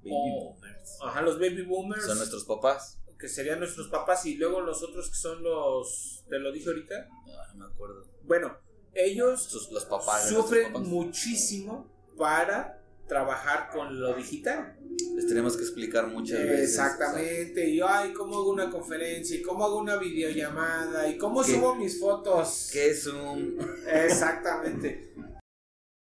Baby 0.04 0.12
Oh. 0.14 0.54
boomers. 0.54 0.98
ajá, 1.06 1.22
los 1.22 1.38
baby 1.40 1.64
boomers, 1.64 2.06
Son 2.06 2.18
nuestros 2.18 2.46
papás. 2.46 2.98
que 3.20 3.28
serían 3.28 3.60
nuestros 3.60 3.88
papás, 3.90 4.26
y 4.28 4.36
luego 4.36 4.62
los 4.62 4.84
otros 4.84 5.10
que 5.10 5.16
son 5.16 5.42
los, 5.44 6.24
te 6.30 6.38
lo 6.40 6.52
dije 6.52 6.70
ahorita. 6.70 7.08
Ah, 7.10 7.54
no 7.56 7.68
me 7.68 7.74
acuerdo. 7.74 8.06
Bueno, 8.28 8.58
ellos 8.94 9.44
Sus- 9.44 9.72
los 9.72 9.86
papás. 9.86 10.28
sufren 10.30 10.74
papás. 10.74 10.88
muchísimo 10.88 11.90
para 12.18 12.82
trabajar 13.08 13.70
con 13.72 14.00
lo 14.02 14.14
digital. 14.16 14.76
Les 15.16 15.28
tenemos 15.28 15.56
que 15.56 15.64
explicar 15.64 16.08
muchas 16.08 16.40
veces. 16.40 16.72
Exactamente, 16.72 17.70
y 17.70 17.80
ay, 17.82 18.12
cómo 18.14 18.36
hago 18.38 18.50
una 18.52 18.70
conferencia, 18.70 19.38
y 19.38 19.42
cómo 19.42 19.64
hago 19.66 19.78
una 19.78 19.96
videollamada, 19.98 21.08
y 21.08 21.18
cómo 21.18 21.42
¿Qué? 21.44 21.54
subo 21.54 21.76
mis 21.76 22.00
fotos. 22.00 22.70
¿Qué 22.74 22.90
es 22.90 23.08
un.? 23.08 23.58
Exactamente. 23.88 25.14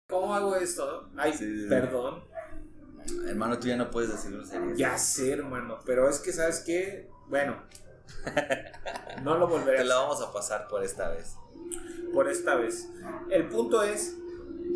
¿Cómo 0.10 0.34
hago 0.34 0.56
esto? 0.56 1.10
Ay, 1.16 1.34
Sí, 1.34 1.66
perdón. 1.70 2.24
Hermano, 3.28 3.60
tú 3.60 3.68
ya 3.68 3.76
no 3.78 3.90
puedes 3.92 4.10
decir 4.12 4.32
groserías. 4.32 4.78
Ya 4.78 4.98
sé, 4.98 5.32
hermano, 5.34 5.80
pero 5.86 6.10
es 6.10 6.20
que, 6.20 6.32
¿sabes 6.34 6.60
qué? 6.66 7.10
Bueno, 7.28 7.62
no 9.24 9.38
lo 9.38 9.48
volveré 9.48 9.78
a 9.80 9.82
Te 9.82 9.88
la 9.88 9.96
vamos 9.96 10.22
a 10.22 10.32
pasar 10.34 10.68
por 10.68 10.84
esta 10.84 11.10
vez. 11.10 11.36
por 12.14 12.30
esta 12.30 12.56
vez. 12.56 12.88
El 13.30 13.48
punto 13.48 13.84
es 13.84 14.16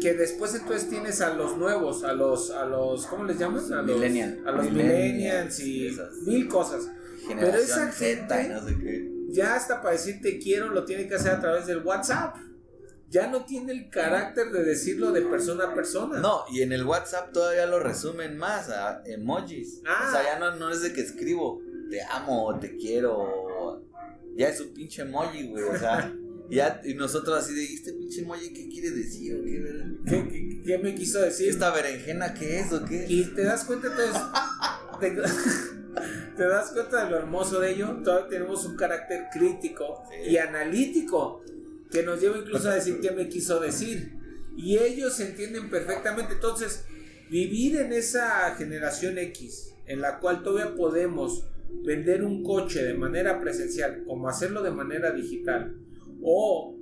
que 0.02 0.14
después 0.14 0.54
entonces 0.56 0.90
tienes 0.90 1.22
a 1.22 1.34
los 1.34 1.58
nuevos, 1.58 2.04
a 2.04 2.14
los, 2.14 2.52
a 2.52 2.66
los, 2.66 3.06
¿cómo 3.06 3.24
les 3.26 3.38
llaman? 3.38 3.64
A 3.74 3.82
los, 3.82 3.96
Millennial. 3.98 4.44
A 4.46 4.52
los 4.52 4.66
millennials 4.72 5.60
y 5.60 5.88
Esas. 5.88 6.14
mil 6.26 6.48
cosas. 6.48 6.90
Pero 7.28 7.40
esa 7.58 7.90
Generación 7.90 7.92
Z 7.92 8.42
y 8.42 8.44
gente- 8.44 8.54
no 8.54 8.68
sé 8.68 8.78
qué. 8.80 9.10
Ya 9.30 9.56
hasta 9.56 9.82
para 9.82 9.94
decir 9.94 10.20
te 10.22 10.38
quiero 10.40 10.70
lo 10.70 10.84
tiene 10.86 11.08
que 11.08 11.16
hacer 11.16 11.32
a 11.32 11.40
través 11.40 11.66
del 11.66 11.80
WhatsApp. 11.80 12.36
Ya 13.10 13.28
no 13.28 13.46
tiene 13.46 13.72
el 13.74 13.90
carácter 13.92 14.52
de 14.52 14.64
decirlo 14.64 15.12
de 15.12 15.22
persona 15.22 15.66
a 15.66 15.74
persona. 15.76 16.20
No, 16.20 16.46
y 16.52 16.64
en 16.64 16.72
el 16.74 16.84
WhatsApp 16.84 17.32
todavía 17.32 17.68
lo 17.68 17.80
resumen 17.80 18.38
más 18.38 18.70
a 18.70 19.04
emojis. 19.06 19.82
Ah. 19.88 20.06
O 20.08 20.12
sea, 20.12 20.24
ya 20.24 20.40
no, 20.40 20.56
no 20.56 20.72
es 20.72 20.82
de 20.82 20.94
que 20.94 21.02
escribo 21.02 21.62
te 21.90 22.02
amo, 22.02 22.58
te 22.60 22.76
quiero. 22.78 23.86
Ya 24.36 24.50
es 24.50 24.60
un 24.62 24.74
pinche 24.74 25.02
emoji, 25.04 25.48
güey. 25.50 25.64
O 25.64 25.78
sea, 25.78 26.14
ya, 26.50 26.82
y 26.84 26.94
nosotros 26.96 27.38
así 27.38 27.54
de, 27.54 27.64
¿este 27.64 27.94
pinche 27.94 28.22
emoji 28.22 28.52
qué 28.54 28.68
quiere 28.70 28.92
decir? 28.92 29.36
¿O 29.36 29.44
qué? 29.44 29.64
¿Qué, 30.10 30.28
qué- 30.30 30.62
qué 30.66 30.78
me 30.80 30.96
quiso 30.96 31.20
decir? 31.22 31.50
¿Esta 31.50 31.72
berenjena 31.72 32.34
qué 32.34 32.60
es 32.60 32.72
o 32.74 32.84
qué? 32.86 33.06
Y 33.08 33.26
te 33.36 33.44
das 33.44 33.64
cuenta 33.66 33.88
entonces. 33.88 34.22
te, 35.00 35.12
te 36.38 36.44
das 36.48 36.72
cuenta 36.72 37.06
de 37.06 37.12
lo 37.12 37.18
hermoso 37.18 37.60
de 37.60 37.72
ello. 37.72 37.98
Todavía 38.04 38.28
tenemos 38.30 38.66
un 38.66 38.76
carácter 38.76 39.26
crítico 39.32 40.04
Sí. 40.10 40.32
y 40.32 40.38
analítico 40.38 41.44
que 41.92 42.04
nos 42.04 42.20
lleva 42.20 42.38
incluso 42.40 42.70
a 42.70 42.76
decir 42.76 43.00
qué 43.02 43.12
me 43.12 43.30
quiso 43.30 43.60
decir. 43.60 44.14
Y 44.58 44.78
ellos 44.78 45.20
entienden 45.20 45.70
perfectamente. 45.70 46.34
Entonces, 46.34 46.86
vivir 47.30 47.78
en 47.78 47.94
esa 47.94 48.56
generación 48.56 49.18
X, 49.20 49.74
en 49.86 50.02
la 50.02 50.20
cual 50.20 50.42
todavía 50.44 50.76
podemos 50.76 51.46
vender 51.84 52.24
un 52.24 52.44
coche 52.44 52.84
de 52.84 52.94
manera 52.94 53.40
presencial, 53.40 54.04
como 54.06 54.28
hacerlo 54.30 54.62
de 54.64 54.72
manera 54.72 55.12
digital, 55.12 55.76
o 56.22 56.76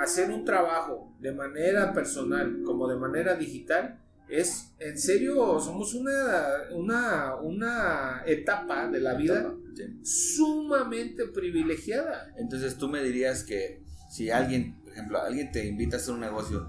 hacer 0.00 0.30
un 0.30 0.44
trabajo 0.44 1.14
de 1.20 1.32
manera 1.32 1.92
personal, 1.92 2.62
como 2.64 2.88
de 2.88 2.96
manera 2.96 3.34
digital, 3.36 3.98
es 4.28 4.74
en 4.78 4.98
serio, 4.98 5.58
somos 5.58 5.94
una, 5.94 6.68
una, 6.72 7.36
una 7.36 8.22
etapa 8.26 8.88
de 8.88 9.00
la 9.00 9.14
vida 9.14 9.54
Sí. 9.74 9.84
sumamente 10.02 11.26
privilegiada. 11.26 12.32
Entonces 12.36 12.76
tú 12.78 12.88
me 12.88 13.02
dirías 13.02 13.44
que 13.44 13.80
si 14.10 14.28
alguien, 14.30 14.80
por 14.82 14.92
ejemplo, 14.92 15.22
alguien 15.22 15.52
te 15.52 15.66
invita 15.66 15.96
a 15.96 16.00
hacer 16.00 16.14
un 16.14 16.20
negocio, 16.20 16.68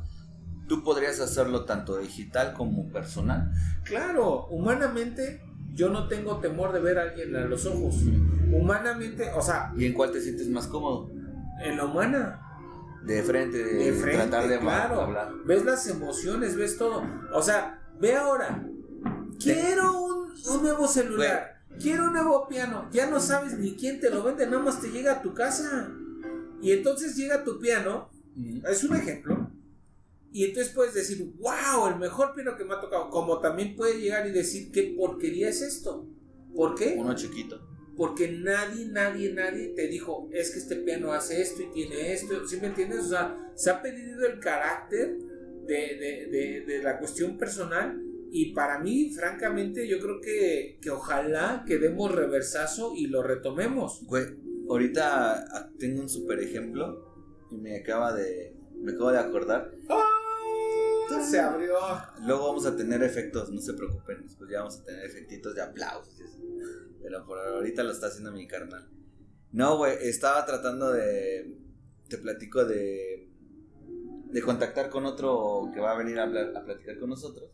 tú 0.67 0.83
podrías 0.83 1.19
hacerlo 1.19 1.65
tanto 1.65 1.97
digital 1.97 2.53
como 2.53 2.87
personal. 2.89 3.51
Claro, 3.83 4.45
humanamente 4.51 5.41
yo 5.73 5.89
no 5.89 6.07
tengo 6.07 6.39
temor 6.39 6.73
de 6.73 6.79
ver 6.79 6.97
a 6.99 7.03
alguien 7.03 7.35
a 7.35 7.45
los 7.45 7.65
ojos. 7.65 7.95
Humanamente, 8.51 9.29
o 9.35 9.41
sea, 9.41 9.71
¿Y 9.77 9.85
en 9.85 9.93
cuál 9.93 10.11
te 10.11 10.21
sientes 10.21 10.47
más 10.49 10.67
cómodo? 10.67 11.09
en 11.63 11.75
la 11.77 11.85
humana, 11.85 12.39
De 13.05 13.21
frente, 13.23 13.57
de, 13.63 13.73
de 13.85 13.93
frente, 13.93 14.17
tratar 14.27 14.47
de 14.47 14.59
claro, 14.59 15.01
hablar. 15.01 15.31
ves 15.45 15.65
las 15.65 15.87
emociones, 15.87 16.55
ves 16.55 16.77
todo. 16.77 17.03
O 17.33 17.41
sea, 17.41 17.81
ve 17.99 18.15
ahora, 18.15 18.65
quiero 19.41 20.01
un, 20.03 20.33
un 20.51 20.61
nuevo 20.63 20.87
celular, 20.87 21.61
quiero 21.81 22.05
un 22.05 22.13
nuevo 22.13 22.47
piano, 22.47 22.87
ya 22.91 23.09
no 23.09 23.19
sabes 23.19 23.57
ni 23.59 23.75
quién 23.75 23.99
te 23.99 24.09
lo 24.09 24.23
vende, 24.23 24.45
nada 24.47 24.63
más 24.63 24.79
te 24.81 24.89
llega 24.89 25.13
a 25.13 25.21
tu 25.21 25.33
casa. 25.33 25.89
Y 26.61 26.71
entonces 26.71 27.15
llega 27.15 27.43
tu 27.43 27.59
piano, 27.59 28.09
es 28.69 28.83
un 28.83 28.95
ejemplo, 28.95 29.38
y 30.31 30.45
entonces 30.45 30.73
puedes 30.73 30.93
decir, 30.93 31.31
wow, 31.39 31.87
el 31.87 31.97
mejor 31.99 32.33
piano 32.35 32.55
que 32.55 32.63
me 32.65 32.75
ha 32.75 32.79
tocado, 32.79 33.09
como 33.09 33.39
también 33.39 33.75
puedes 33.75 33.97
llegar 33.97 34.27
y 34.27 34.31
decir, 34.31 34.71
¿qué 34.71 34.95
porquería 34.97 35.49
es 35.49 35.61
esto? 35.61 36.07
¿Por 36.55 36.75
qué? 36.75 36.95
Uno 36.97 37.15
chiquito. 37.15 37.65
Porque 37.95 38.29
nadie, 38.31 38.85
nadie, 38.87 39.33
nadie 39.33 39.69
te 39.75 39.87
dijo, 39.87 40.29
es 40.31 40.51
que 40.51 40.59
este 40.59 40.77
piano 40.77 41.11
hace 41.11 41.41
esto 41.41 41.61
y 41.63 41.71
tiene 41.71 42.13
esto, 42.13 42.47
¿sí 42.47 42.57
me 42.61 42.67
entiendes? 42.67 42.99
O 43.05 43.09
sea, 43.09 43.35
se 43.55 43.69
ha 43.71 43.81
perdido 43.81 44.25
el 44.25 44.39
carácter 44.39 45.17
de, 45.67 45.75
de- 45.75 46.27
de- 46.31 46.61
de 46.65 46.83
la 46.83 46.97
cuestión 46.97 47.37
personal 47.37 48.01
y 48.31 48.53
para 48.53 48.79
mí, 48.79 49.09
francamente, 49.11 49.87
yo 49.87 49.99
creo 49.99 50.21
que, 50.21 50.77
que 50.81 50.91
ojalá 50.91 51.63
que 51.67 51.77
demos 51.79 52.13
reversazo 52.13 52.93
y 52.95 53.07
lo 53.07 53.23
retomemos. 53.23 54.03
Güey, 54.05 54.25
ahorita 54.69 55.33
ah, 55.51 55.69
tengo 55.79 56.01
un 56.01 56.09
super 56.09 56.39
ejemplo 56.39 57.03
y 57.51 57.57
me 57.57 57.77
acaba 57.77 58.13
de. 58.13 58.55
Me 58.79 58.91
acabo 58.93 59.11
de 59.11 59.17
acordar. 59.17 59.71
Se 61.21 61.39
abrió. 61.39 61.75
Luego 62.21 62.47
vamos 62.47 62.65
a 62.65 62.75
tener 62.75 63.03
efectos, 63.03 63.49
no 63.51 63.61
se 63.61 63.73
preocupen. 63.73 64.23
Después 64.23 64.49
ya 64.49 64.59
vamos 64.59 64.79
a 64.79 64.83
tener 64.83 65.05
efectitos 65.05 65.55
de 65.55 65.61
aplausos 65.61 66.19
y 66.19 66.23
eso. 66.23 66.39
Pero 67.01 67.23
por 67.25 67.39
ahorita 67.39 67.83
lo 67.83 67.91
está 67.91 68.07
haciendo 68.07 68.31
mi 68.31 68.47
carnal. 68.47 68.89
No, 69.51 69.77
güey, 69.77 69.97
estaba 70.01 70.45
tratando 70.45 70.91
de. 70.91 71.57
Te 72.07 72.17
platico 72.17 72.65
de. 72.65 73.29
De 74.25 74.41
contactar 74.41 74.89
con 74.89 75.05
otro 75.05 75.71
que 75.73 75.79
va 75.79 75.91
a 75.91 75.97
venir 75.97 76.19
a, 76.19 76.29
platicar 76.63 76.99
con 76.99 77.09
nosotros. 77.09 77.51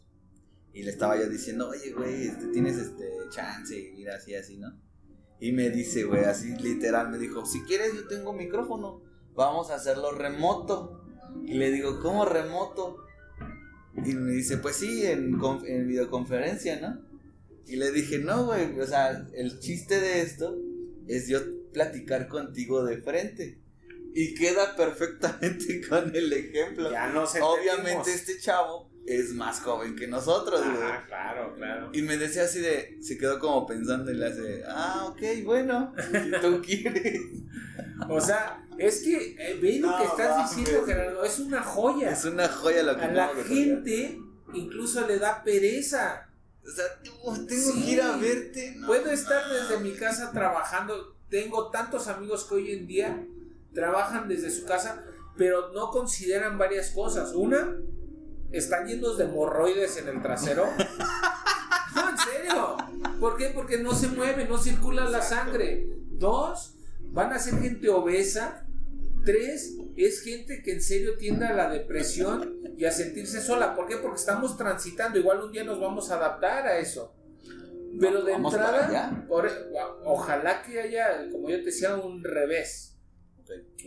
Y 0.74 0.84
le 0.84 0.92
estaba 0.92 1.18
yo 1.18 1.30
diciendo, 1.30 1.70
oye, 1.70 1.94
güey, 1.94 2.28
este, 2.28 2.48
tienes 2.48 2.78
este 2.78 3.10
chance 3.30 3.80
y 3.80 3.94
mira 3.94 4.16
así, 4.16 4.36
así, 4.36 4.58
¿no? 4.58 4.78
Y 5.40 5.54
me 5.54 5.70
dice, 5.70 6.04
güey, 6.04 6.26
así 6.26 6.54
literal, 6.58 7.10
me 7.10 7.18
dijo, 7.18 7.46
si 7.46 7.62
quieres 7.64 7.94
yo 7.94 8.08
tengo 8.08 8.34
micrófono, 8.34 9.02
vamos 9.34 9.70
a 9.70 9.76
hacerlo 9.76 10.12
remoto. 10.12 11.02
Y 11.46 11.54
le 11.54 11.72
digo, 11.72 12.02
¿cómo 12.02 12.26
remoto? 12.26 13.05
Y 14.04 14.14
me 14.14 14.32
dice, 14.34 14.58
pues 14.58 14.76
sí, 14.76 15.06
en, 15.06 15.40
en 15.66 15.88
videoconferencia, 15.88 16.80
¿no? 16.80 17.00
Y 17.68 17.78
le 17.78 17.92
dije, 17.92 18.20
no, 18.20 18.46
güey, 18.46 18.80
o 18.80 18.86
sea, 18.86 19.28
el 19.34 19.60
chiste 19.60 20.00
de 20.00 20.22
esto 20.22 20.58
es 21.08 21.28
yo 21.28 21.40
platicar 21.74 22.28
contigo 22.28 22.84
de 22.84 22.98
frente. 22.98 23.60
Y 24.14 24.34
queda 24.36 24.76
perfectamente 24.76 25.82
con 25.90 26.16
el 26.16 26.32
ejemplo. 26.32 26.92
Ya 26.92 27.08
no 27.08 27.26
sé. 27.26 27.42
Obviamente 27.42 28.14
este 28.14 28.40
chavo 28.40 28.90
es 29.06 29.34
más 29.34 29.60
joven 29.60 29.96
que 29.96 30.08
nosotros, 30.08 30.62
güey. 30.62 30.78
Ah, 30.82 31.04
claro, 31.08 31.54
claro. 31.56 31.90
Y 31.94 32.02
me 32.02 32.18
decía 32.18 32.44
así 32.44 32.60
de, 32.60 32.98
se 33.02 33.18
quedó 33.18 33.40
como 33.40 33.68
pensando 33.68 34.12
y 34.12 34.16
le 34.16 34.26
hace, 34.26 34.64
ah, 34.68 35.08
ok, 35.10 35.22
bueno, 35.44 35.94
si 35.98 36.32
tú 36.42 36.62
quieres. 36.66 37.22
O 38.10 38.22
sea, 38.22 38.65
es 38.78 39.02
que 39.04 39.36
eh, 39.40 39.60
ve 39.62 39.80
lo 39.80 39.92
No, 39.92 39.98
que 39.98 40.04
estás 40.06 40.38
mames. 40.38 40.56
diciendo, 40.56 40.86
Gerardo, 40.86 41.24
es 41.24 41.40
una 41.40 41.62
joya. 41.62 42.12
Es 42.12 42.26
una 42.26 42.48
joya 42.48 42.84
lo 42.84 42.96
que 42.98 43.04
A 43.06 43.12
la 43.12 43.28
gente 43.30 44.20
incluso 44.54 45.06
le 45.08 45.20
da 45.20 45.44
pereza. 45.44 46.30
O 46.66 46.70
sea, 46.72 46.86
tengo, 47.04 47.34
tengo 47.48 47.72
Sí. 47.74 47.84
que 47.84 47.92
ir 47.92 48.02
a 48.02 48.18
verte. 48.18 48.74
no 48.78 48.88
Puedo 48.88 49.12
estar 49.12 49.44
desde 49.50 49.80
mi 49.84 49.94
casa 49.94 50.32
trabajando. 50.32 51.16
Tengo 51.30 51.70
tantos 51.70 52.08
amigos 52.08 52.46
que 52.46 52.56
hoy 52.56 52.72
en 52.72 52.88
día 52.88 53.26
trabajan 53.74 54.28
desde 54.28 54.50
su 54.52 54.66
casa, 54.66 55.04
pero 55.38 55.72
no 55.74 55.90
consideran 55.92 56.58
varias 56.58 56.92
cosas. 56.92 57.34
Una, 57.34 57.76
están 58.52 58.88
llenos 58.88 59.18
de 59.18 59.26
hemorroides 59.26 59.98
en 59.98 60.08
el 60.10 60.22
trasero. 60.22 60.66
No, 61.96 62.10
en 62.10 62.18
serio. 62.18 62.78
¿Por 63.22 63.38
qué? 63.38 63.52
Porque 63.56 63.78
no 63.78 63.94
se 63.96 64.10
mueve, 64.10 64.46
no 64.50 64.58
circula 64.58 65.06
la 65.10 65.22
sangre. 65.22 65.88
Dos, 66.10 66.76
van 67.12 67.32
a 67.32 67.40
ser 67.40 67.58
gente 67.62 67.88
obesa. 67.90 68.65
Tres, 69.26 69.76
es 69.98 70.22
gente 70.22 70.62
que 70.64 70.74
en 70.74 70.82
serio 70.82 71.18
tiende 71.18 71.46
a 71.46 71.54
la 71.54 71.70
depresión 71.70 72.60
y 72.78 72.86
a 72.86 72.92
sentirse 72.92 73.42
sola. 73.42 73.76
¿Por 73.76 73.88
qué? 73.88 73.98
Porque 73.98 74.20
estamos 74.20 74.56
transitando. 74.56 75.18
Igual 75.18 75.42
un 75.42 75.52
día 75.52 75.64
nos 75.64 75.80
vamos 75.80 76.12
a 76.12 76.16
adaptar 76.18 76.68
a 76.68 76.78
eso. 76.78 77.14
Pero 78.00 78.24
de 78.24 78.34
Vamos 78.34 78.54
entrada, 78.54 79.26
por- 79.28 79.50
ojalá 80.04 80.62
que 80.62 80.80
haya, 80.82 81.30
como 81.32 81.50
yo 81.50 81.58
te 81.60 81.66
decía, 81.66 81.96
un 81.96 82.24
revés. 82.24 82.98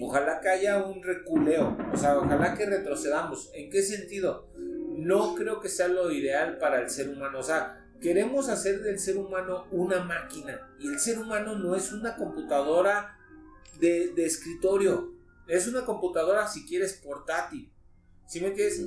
Ojalá 0.01 0.41
que 0.41 0.49
haya 0.49 0.83
un 0.83 1.03
reculeo. 1.03 1.77
O 1.93 1.97
sea, 1.97 2.19
ojalá 2.19 2.55
que 2.55 2.65
retrocedamos. 2.67 3.51
¿En 3.55 3.71
qué 3.71 3.83
sentido? 3.83 4.49
No 4.97 5.35
creo 5.35 5.61
que 5.61 5.69
sea 5.69 5.89
lo 5.89 6.11
ideal 6.11 6.59
para 6.59 6.81
el 6.81 6.89
ser 6.91 7.11
humano. 7.11 7.39
O 7.39 7.43
sea, 7.43 7.87
queremos 8.01 8.49
hacer 8.49 8.81
del 8.83 8.99
ser 8.99 9.19
humano 9.19 9.67
una 9.71 10.03
máquina. 10.03 10.69
Y 10.81 10.89
el 10.89 10.99
ser 10.99 11.19
humano 11.19 11.57
no 11.57 11.77
es 11.77 11.93
una 11.93 12.17
computadora 12.17 13.19
de, 13.79 14.09
de 14.15 14.25
escritorio. 14.27 15.18
Es 15.49 15.67
una 15.67 15.85
computadora, 15.85 16.47
si 16.47 16.67
quieres, 16.67 16.95
portátil. 16.95 17.73
¿Sí 18.27 18.41
me 18.41 18.49
entiendes? 18.49 18.83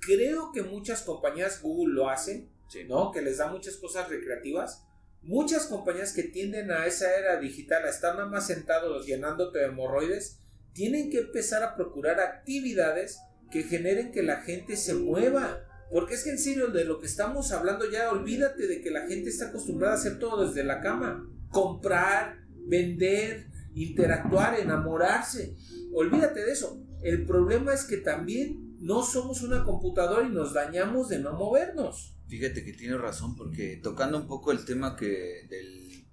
Creo 0.00 0.50
que 0.52 0.62
muchas 0.62 1.02
compañías, 1.02 1.62
Google 1.62 1.94
lo 1.94 2.10
hacen, 2.10 2.50
Sí. 2.68 2.84
¿no? 2.88 3.12
Que 3.12 3.20
les 3.20 3.36
da 3.36 3.52
muchas 3.52 3.76
cosas 3.76 4.08
recreativas. 4.08 4.84
Muchas 5.22 5.66
compañías 5.66 6.12
que 6.14 6.22
tienden 6.24 6.70
a 6.70 6.86
esa 6.86 7.14
era 7.16 7.38
digital, 7.38 7.84
a 7.84 7.90
estar 7.90 8.16
nada 8.16 8.28
más 8.28 8.46
sentados 8.46 9.06
llenándote 9.06 9.58
de 9.58 9.66
hemorroides, 9.66 10.38
tienen 10.72 11.10
que 11.10 11.18
empezar 11.18 11.62
a 11.62 11.76
procurar 11.76 12.18
actividades 12.18 13.20
que 13.50 13.62
generen 13.62 14.10
que 14.10 14.22
la 14.22 14.40
gente 14.40 14.76
se 14.76 14.94
mueva. 14.94 15.60
Porque 15.90 16.14
es 16.14 16.24
que 16.24 16.30
en 16.30 16.38
serio, 16.38 16.68
de 16.68 16.86
lo 16.86 16.98
que 16.98 17.06
estamos 17.06 17.52
hablando 17.52 17.88
ya, 17.90 18.10
olvídate 18.10 18.66
de 18.66 18.80
que 18.80 18.90
la 18.90 19.06
gente 19.06 19.28
está 19.28 19.48
acostumbrada 19.48 19.94
a 19.94 19.98
hacer 19.98 20.18
todo 20.18 20.46
desde 20.46 20.64
la 20.64 20.80
cama. 20.80 21.28
Comprar, 21.50 22.38
vender, 22.66 23.46
interactuar, 23.74 24.58
enamorarse. 24.58 25.54
Olvídate 25.94 26.44
de 26.44 26.52
eso. 26.52 26.80
El 27.02 27.26
problema 27.26 27.72
es 27.74 27.84
que 27.84 27.98
también 27.98 28.76
no 28.80 29.02
somos 29.02 29.42
una 29.42 29.64
computadora 29.64 30.26
y 30.26 30.30
nos 30.30 30.52
dañamos 30.54 31.08
de 31.08 31.18
no 31.18 31.32
movernos. 31.34 32.16
Fíjate 32.28 32.64
que 32.64 32.72
tienes 32.72 33.00
razón, 33.00 33.36
porque 33.36 33.78
tocando 33.82 34.18
un 34.18 34.26
poco 34.26 34.52
el 34.52 34.64
tema 34.64 34.96
que 34.96 35.46
del, 35.50 36.06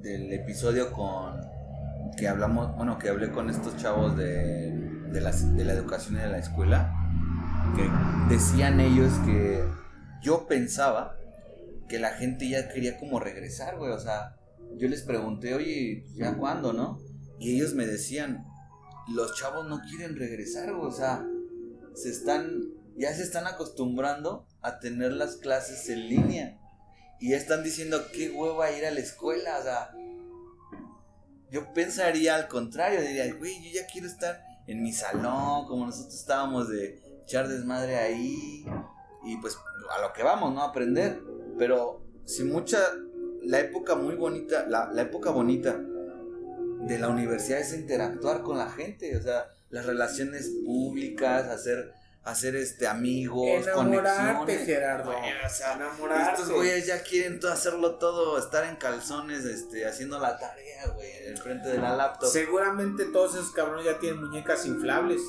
del 0.00 0.32
episodio 0.32 0.92
con 0.92 1.40
que 2.16 2.28
hablamos, 2.28 2.76
bueno, 2.76 2.98
que 2.98 3.08
hablé 3.08 3.30
con 3.30 3.50
estos 3.50 3.76
chavos 3.76 4.16
de 4.16 4.70
de, 5.12 5.20
las- 5.20 5.56
de 5.56 5.64
la 5.64 5.72
educación 5.72 6.14
y 6.16 6.18
de 6.20 6.28
la 6.28 6.38
escuela, 6.38 6.92
que 7.74 8.32
decían 8.32 8.78
ellos 8.78 9.12
que 9.26 9.64
yo 10.22 10.46
pensaba 10.46 11.16
que 11.88 11.98
la 11.98 12.10
gente 12.10 12.48
ya 12.48 12.68
quería 12.68 12.96
como 12.96 13.18
regresar, 13.18 13.76
güey, 13.76 13.90
o 13.90 13.98
sea, 13.98 14.36
yo 14.76 14.86
les 14.88 15.02
pregunté, 15.02 15.54
oye, 15.54 16.04
¿ya 16.14 16.36
cuándo, 16.36 16.72
no? 16.72 17.00
Y 17.40 17.56
ellos 17.56 17.74
me 17.74 17.86
decían, 17.86 18.44
los 19.08 19.34
chavos 19.34 19.66
no 19.66 19.80
quieren 19.82 20.16
regresar, 20.16 20.72
o 20.72 20.90
sea, 20.90 21.26
se 21.94 22.10
están, 22.10 22.72
ya 22.96 23.12
se 23.14 23.22
están 23.22 23.46
acostumbrando 23.46 24.46
a 24.62 24.78
tener 24.78 25.12
las 25.12 25.36
clases 25.36 25.88
en 25.88 26.08
línea. 26.08 26.56
Y 27.18 27.30
ya 27.30 27.36
están 27.36 27.62
diciendo, 27.62 28.06
qué 28.12 28.30
hueva 28.30 28.70
ir 28.70 28.86
a 28.86 28.90
la 28.90 29.00
escuela, 29.00 29.58
o 29.58 29.62
sea, 29.62 29.90
yo 31.50 31.72
pensaría 31.74 32.34
al 32.34 32.48
contrario, 32.48 33.02
diría, 33.02 33.34
güey, 33.34 33.62
yo 33.62 33.80
ya 33.80 33.86
quiero 33.86 34.06
estar 34.06 34.42
en 34.66 34.82
mi 34.82 34.92
salón, 34.92 35.66
como 35.66 35.86
nosotros 35.86 36.14
estábamos 36.14 36.68
de 36.68 37.02
echar 37.24 37.48
desmadre 37.48 37.96
ahí, 37.96 38.64
y 39.24 39.36
pues 39.38 39.58
a 39.90 40.00
lo 40.00 40.12
que 40.12 40.22
vamos, 40.22 40.54
¿no? 40.54 40.62
Aprender. 40.62 41.20
Pero 41.58 42.02
si 42.24 42.44
mucha, 42.44 42.78
la 43.42 43.60
época 43.60 43.96
muy 43.96 44.14
bonita, 44.14 44.66
la, 44.66 44.90
la 44.92 45.02
época 45.02 45.30
bonita 45.30 45.78
de 46.86 46.98
la 46.98 47.08
universidad 47.08 47.60
es 47.60 47.72
interactuar 47.74 48.42
con 48.42 48.58
la 48.58 48.70
gente, 48.70 49.16
o 49.16 49.22
sea, 49.22 49.46
las 49.70 49.86
relaciones 49.86 50.50
públicas, 50.64 51.46
hacer, 51.48 51.92
hacer 52.24 52.56
este 52.56 52.86
amigos, 52.88 53.46
Enamorarte. 53.66 54.58
Gerardo. 54.64 55.10
O 55.10 55.48
sea, 55.48 55.74
Enamorarte. 55.74 56.32
estos 56.42 56.50
güeyes 56.54 56.86
ya 56.86 57.02
quieren 57.02 57.38
todo 57.38 57.52
hacerlo 57.52 57.96
todo, 57.96 58.38
estar 58.38 58.64
en 58.64 58.76
calzones, 58.76 59.44
este, 59.44 59.86
haciendo 59.86 60.18
la 60.18 60.38
tarea, 60.38 60.88
güey, 60.94 61.10
en 61.28 61.36
frente 61.36 61.68
de 61.68 61.78
la 61.78 61.94
laptop. 61.94 62.28
Seguramente 62.30 63.04
todos 63.06 63.34
esos 63.34 63.52
cabrones 63.52 63.84
ya 63.84 63.98
tienen 63.98 64.20
muñecas 64.20 64.66
inflables. 64.66 65.20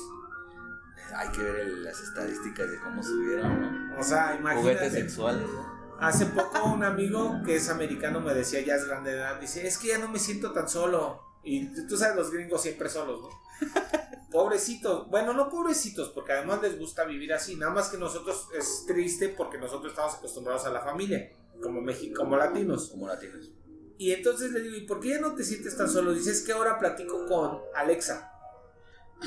Hay 1.14 1.28
que 1.28 1.42
ver 1.42 1.56
el- 1.60 1.84
las 1.84 2.00
estadísticas 2.00 2.70
de 2.70 2.78
cómo 2.80 3.02
subieron, 3.02 3.90
¿no? 3.90 4.00
O 4.00 4.02
sea, 4.02 4.38
Juguetes 4.38 4.40
imagínate. 4.62 4.90
sexuales, 4.90 5.42
¿no? 5.48 5.72
Hace 6.00 6.26
poco 6.26 6.64
un 6.72 6.82
amigo 6.82 7.42
que 7.44 7.56
es 7.56 7.68
americano 7.68 8.20
me 8.20 8.34
decía, 8.34 8.60
ya 8.62 8.74
es 8.76 8.86
grande 8.86 9.12
de 9.12 9.18
edad, 9.18 9.38
dice, 9.38 9.66
es 9.66 9.78
que 9.78 9.88
ya 9.88 9.98
no 9.98 10.08
me 10.08 10.18
siento 10.18 10.52
tan 10.52 10.68
solo. 10.68 11.20
Y 11.44 11.66
tú- 11.86 11.96
sabes, 11.96 12.16
los 12.16 12.30
gringos 12.30 12.62
siempre 12.62 12.88
solos, 12.88 13.20
¿no? 13.22 13.28
Pobrecitos. 14.30 15.08
Bueno, 15.10 15.34
no 15.34 15.50
pobrecitos, 15.50 16.08
porque 16.10 16.32
además 16.32 16.62
les 16.62 16.78
gusta 16.78 17.04
vivir 17.04 17.32
así. 17.34 17.56
Nada 17.56 17.72
más 17.72 17.88
que 17.90 17.98
nosotros 17.98 18.48
es 18.58 18.84
triste 18.86 19.28
porque 19.28 19.58
nosotros 19.58 19.92
estamos 19.92 20.14
acostumbrados 20.14 20.64
a 20.64 20.70
la 20.70 20.80
familia, 20.80 21.32
como 21.62 21.82
México, 21.82 22.14
como 22.18 22.36
latinos. 22.36 22.88
Como 22.90 23.08
latinos. 23.08 23.50
Y 23.98 24.12
entonces 24.12 24.50
le 24.52 24.60
digo, 24.60 24.74
¿y 24.76 24.86
por 24.86 25.00
qué 25.00 25.10
ya 25.10 25.20
no 25.20 25.34
te 25.34 25.44
sientes 25.44 25.76
tan 25.76 25.88
solo? 25.88 26.12
Dices 26.14 26.42
que 26.42 26.52
ahora 26.52 26.78
platico 26.78 27.26
con 27.26 27.60
Alexa. 27.74 28.32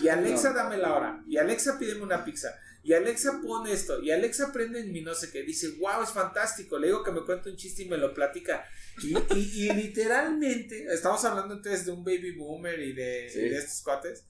Y 0.01 0.07
Alexa 0.09 0.53
dame 0.53 0.77
la 0.77 0.93
hora. 0.95 1.23
Y 1.27 1.37
Alexa 1.37 1.77
pídeme 1.77 2.01
una 2.01 2.25
pizza. 2.25 2.49
Y 2.85 2.93
Alexa 2.93 3.41
pone 3.41 3.71
esto. 3.73 3.99
Y 4.03 4.11
Alexa 4.11 4.51
prende 4.53 4.79
en 4.79 4.91
mi 4.91 5.01
no 5.01 5.15
sé 5.15 5.31
qué. 5.31 5.41
Dice, 5.41 5.69
wow, 5.79 6.03
es 6.03 6.11
fantástico. 6.11 6.77
Le 6.77 6.85
digo 6.87 7.03
que 7.03 7.11
me 7.11 7.25
cuente 7.25 7.49
un 7.49 7.55
chiste 7.57 7.81
y 7.81 7.89
me 7.89 7.97
lo 7.97 8.13
platica. 8.13 8.63
Y, 9.01 9.17
y- 9.33 9.65
y 9.65 9.73
literalmente, 9.73 10.85
estamos 10.93 11.25
hablando 11.25 11.55
entonces 11.55 11.83
de 11.87 11.91
un 11.91 12.03
baby 12.03 12.35
boomer 12.37 12.79
y 12.79 12.93
de, 12.93 13.27
Sí. 13.27 13.39
y 13.39 13.49
de 13.49 13.57
estos 13.57 13.81
cuates. 13.81 14.27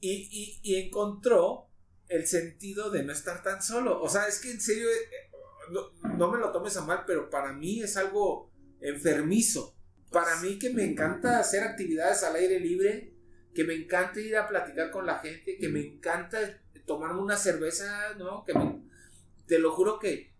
Y, 0.00 0.28
y- 0.30 0.60
y 0.62 0.76
encontró 0.76 1.70
el 2.08 2.26
sentido 2.26 2.90
de 2.90 3.02
no 3.02 3.12
estar 3.14 3.42
tan 3.42 3.62
solo. 3.62 3.98
O 4.02 4.10
sea, 4.10 4.28
es 4.28 4.40
que 4.40 4.50
en 4.50 4.60
serio, 4.60 4.86
eh, 4.90 5.30
no, 5.72 5.90
no 6.18 6.30
me 6.30 6.38
lo 6.38 6.52
tomes 6.52 6.76
a 6.76 6.82
mal, 6.84 7.04
pero 7.06 7.30
para 7.30 7.54
mí 7.54 7.80
es 7.82 7.96
algo 7.96 8.52
enfermizo. 8.82 9.74
Para 10.12 10.36
mí 10.42 10.58
que 10.58 10.68
me 10.70 10.84
encanta 10.84 11.38
hacer 11.38 11.62
actividades 11.62 12.22
al 12.24 12.36
aire 12.36 12.60
libre, 12.60 13.14
que 13.54 13.64
me 13.64 13.74
encanta 13.74 14.20
ir 14.20 14.36
a 14.36 14.46
platicar 14.48 14.90
con 14.90 15.04
la 15.06 15.18
gente, 15.18 15.56
que 15.58 15.68
me 15.68 15.80
encanta 15.80 16.62
tomarme 16.88 17.20
una 17.20 17.36
cerveza, 17.36 18.14
¿no? 18.18 18.44
Que 18.44 18.54
me- 18.54 18.82
te 19.46 19.60
lo 19.60 19.70
juro 19.70 20.00
que, 20.00 20.34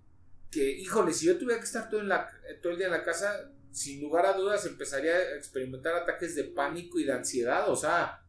que, 0.50 0.72
híjole, 0.72 1.12
si 1.12 1.26
yo 1.26 1.38
tuviera 1.38 1.61
que 1.61 1.66
estar 1.66 1.88
todo, 1.88 2.00
en 2.00 2.08
la, 2.08 2.28
todo 2.61 2.72
el 2.72 2.78
día 2.78 2.87
en 2.88 2.92
la 2.92 3.04
casa, 3.04 3.52
sin 3.70 4.00
lugar 4.00 4.26
a 4.26 4.32
dudas 4.32 4.66
empezaría 4.66 5.14
a 5.14 5.37
experimentar 5.37 5.94
ataques 5.94 6.34
de 6.34 6.44
pánico 6.44 6.98
y 6.98 7.04
de 7.04 7.12
ansiedad, 7.12 7.70
o 7.70 7.76
sea, 7.76 8.24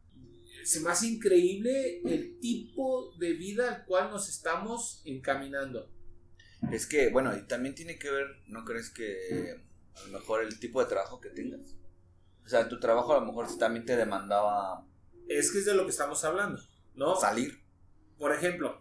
se 0.64 0.80
me 0.80 0.90
hace 0.90 1.06
increíble 1.08 2.02
el 2.04 2.38
tipo 2.38 3.14
de 3.18 3.32
vida 3.32 3.74
al 3.74 3.84
cual 3.86 4.10
nos 4.10 4.28
estamos 4.28 5.02
encaminando. 5.04 5.90
Es 6.70 6.86
que, 6.86 7.08
bueno, 7.10 7.34
y 7.36 7.42
también 7.48 7.74
tiene 7.74 7.98
que 7.98 8.10
ver, 8.10 8.26
¿no 8.46 8.64
crees 8.66 8.90
que 8.90 9.56
a 9.96 10.02
lo 10.06 10.18
mejor 10.18 10.44
el 10.44 10.60
tipo 10.60 10.80
de 10.82 10.88
trabajo 10.90 11.20
que 11.20 11.30
tengas? 11.30 11.74
O 12.44 12.48
sea, 12.48 12.68
tu 12.68 12.78
trabajo 12.78 13.14
a 13.14 13.20
lo 13.20 13.26
mejor 13.26 13.46
también 13.58 13.86
te 13.86 13.96
demandaba 13.96 14.86
Es 15.28 15.50
que 15.50 15.58
es 15.58 15.64
de 15.64 15.74
lo 15.74 15.84
que 15.84 15.90
estamos 15.90 16.22
hablando, 16.24 16.60
¿no? 16.94 17.16
salir. 17.16 17.58
Por 18.20 18.32
ejemplo, 18.34 18.80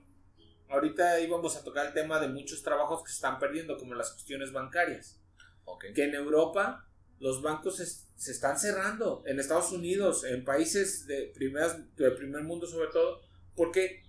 ahorita 0.67 1.19
íbamos 1.21 1.55
a 1.55 1.63
tocar 1.63 1.87
el 1.87 1.93
tema 1.93 2.19
de 2.19 2.27
muchos 2.27 2.61
trabajos 2.61 3.01
que 3.01 3.09
se 3.09 3.15
están 3.15 3.39
perdiendo, 3.39 3.77
como 3.77 3.95
las 3.95 4.11
cuestiones 4.11 4.51
bancarias. 4.51 5.17
Ok. 5.63 5.85
Que 5.95 6.03
en 6.03 6.13
Europa 6.13 6.85
los 7.19 7.41
bancos 7.41 7.77
se, 7.77 7.85
se 7.85 8.31
están 8.31 8.59
cerrando, 8.59 9.23
en 9.25 9.39
Estados 9.39 9.71
Unidos, 9.71 10.25
en 10.25 10.43
países 10.43 11.07
de, 11.07 11.31
primeras, 11.33 11.77
de 11.95 12.11
primer 12.11 12.43
mundo 12.43 12.67
sobre 12.67 12.89
todo. 12.89 13.21
¿Por 13.55 13.71
qué? 13.71 14.03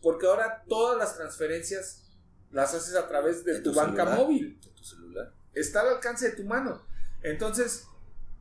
Porque 0.00 0.26
ahora 0.26 0.64
todas 0.66 0.96
las 0.96 1.16
transferencias 1.16 2.10
las 2.50 2.74
haces 2.74 2.96
a 2.96 3.06
través 3.08 3.44
de, 3.44 3.54
De 3.54 3.60
tu, 3.60 3.72
tu 3.72 3.76
banca 3.76 4.04
celular. 4.04 4.18
móvil. 4.18 4.58
De 4.58 4.70
tu 4.70 4.84
celular. 4.84 5.34
Está 5.54 5.82
al 5.82 5.88
alcance 5.88 6.30
de 6.30 6.36
tu 6.36 6.44
mano. 6.44 6.86
Entonces, 7.22 7.86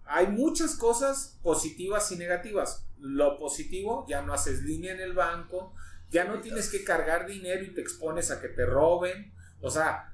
hay 0.06 0.28
muchas 0.28 0.76
cosas 0.76 1.38
positivas 1.44 2.10
y 2.14 2.16
negativas. 2.16 2.86
Lo 3.00 3.38
positivo, 3.38 4.06
ya 4.08 4.22
no 4.22 4.34
haces 4.34 4.64
línea 4.64 4.94
en 4.94 5.02
el 5.02 5.14
banco, 5.14 5.74
ya 6.12 6.26
no 6.26 6.40
tienes 6.42 6.70
que 6.70 6.84
cargar 6.84 7.26
dinero 7.26 7.64
y 7.64 7.74
te 7.74 7.82
expones 7.82 8.30
a 8.32 8.40
que 8.42 8.50
te 8.50 8.66
roben. 8.66 9.34
O 9.62 9.72
sea, 9.72 10.14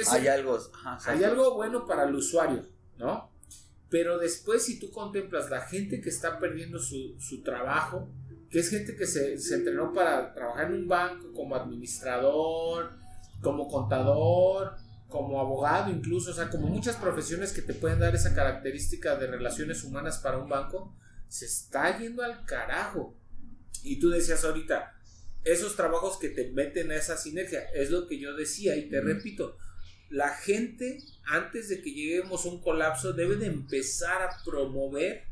es- 0.00 0.08
Hay 0.08 0.28
algo, 0.28 0.56
ajá, 0.74 0.98
hay 1.10 1.24
algo 1.24 1.54
bueno 1.54 1.86
para 1.86 2.04
el 2.04 2.14
usuario, 2.14 2.66
¿no? 2.96 3.30
Pero 3.90 4.18
después 4.18 4.64
si 4.64 4.78
tú 4.78 4.90
contemplas 4.90 5.50
la 5.50 5.62
gente 5.62 6.00
que 6.00 6.10
está 6.10 6.38
perdiendo 6.38 6.78
su, 6.78 7.16
su 7.18 7.42
trabajo, 7.42 8.08
que 8.50 8.60
es 8.60 8.70
gente 8.70 8.96
que 8.96 9.06
se, 9.06 9.38
se 9.38 9.54
entrenó 9.56 9.92
para 9.92 10.32
trabajar 10.34 10.66
en 10.66 10.74
un 10.74 10.88
banco 10.88 11.32
como 11.34 11.54
administrador, 11.56 12.92
como 13.42 13.68
contador, 13.68 14.74
como 15.08 15.40
abogado 15.40 15.90
incluso, 15.90 16.30
o 16.30 16.34
sea, 16.34 16.50
como 16.50 16.66
muchas 16.68 16.96
profesiones 16.96 17.52
que 17.52 17.62
te 17.62 17.72
pueden 17.74 17.98
dar 17.98 18.14
esa 18.14 18.34
característica 18.34 19.16
de 19.16 19.26
relaciones 19.26 19.82
humanas 19.84 20.18
para 20.18 20.38
un 20.38 20.48
banco, 20.48 20.94
se 21.28 21.46
está 21.46 21.98
yendo 21.98 22.22
al 22.22 22.44
carajo. 22.44 23.14
Y 23.82 23.98
tú 24.00 24.10
decías 24.10 24.44
ahorita, 24.44 24.97
esos 25.44 25.76
trabajos 25.76 26.18
que 26.18 26.28
te 26.28 26.50
meten 26.50 26.90
a 26.90 26.96
esa 26.96 27.16
sinergia, 27.16 27.60
es 27.74 27.90
lo 27.90 28.06
que 28.06 28.18
yo 28.18 28.34
decía 28.34 28.76
y 28.76 28.88
te 28.88 29.00
repito, 29.00 29.56
la 30.10 30.30
gente 30.30 30.98
antes 31.24 31.68
de 31.68 31.82
que 31.82 31.92
lleguemos 31.92 32.44
a 32.44 32.48
un 32.48 32.62
colapso 32.62 33.12
debe 33.12 33.36
de 33.36 33.46
empezar 33.46 34.22
a 34.22 34.42
promover 34.44 35.24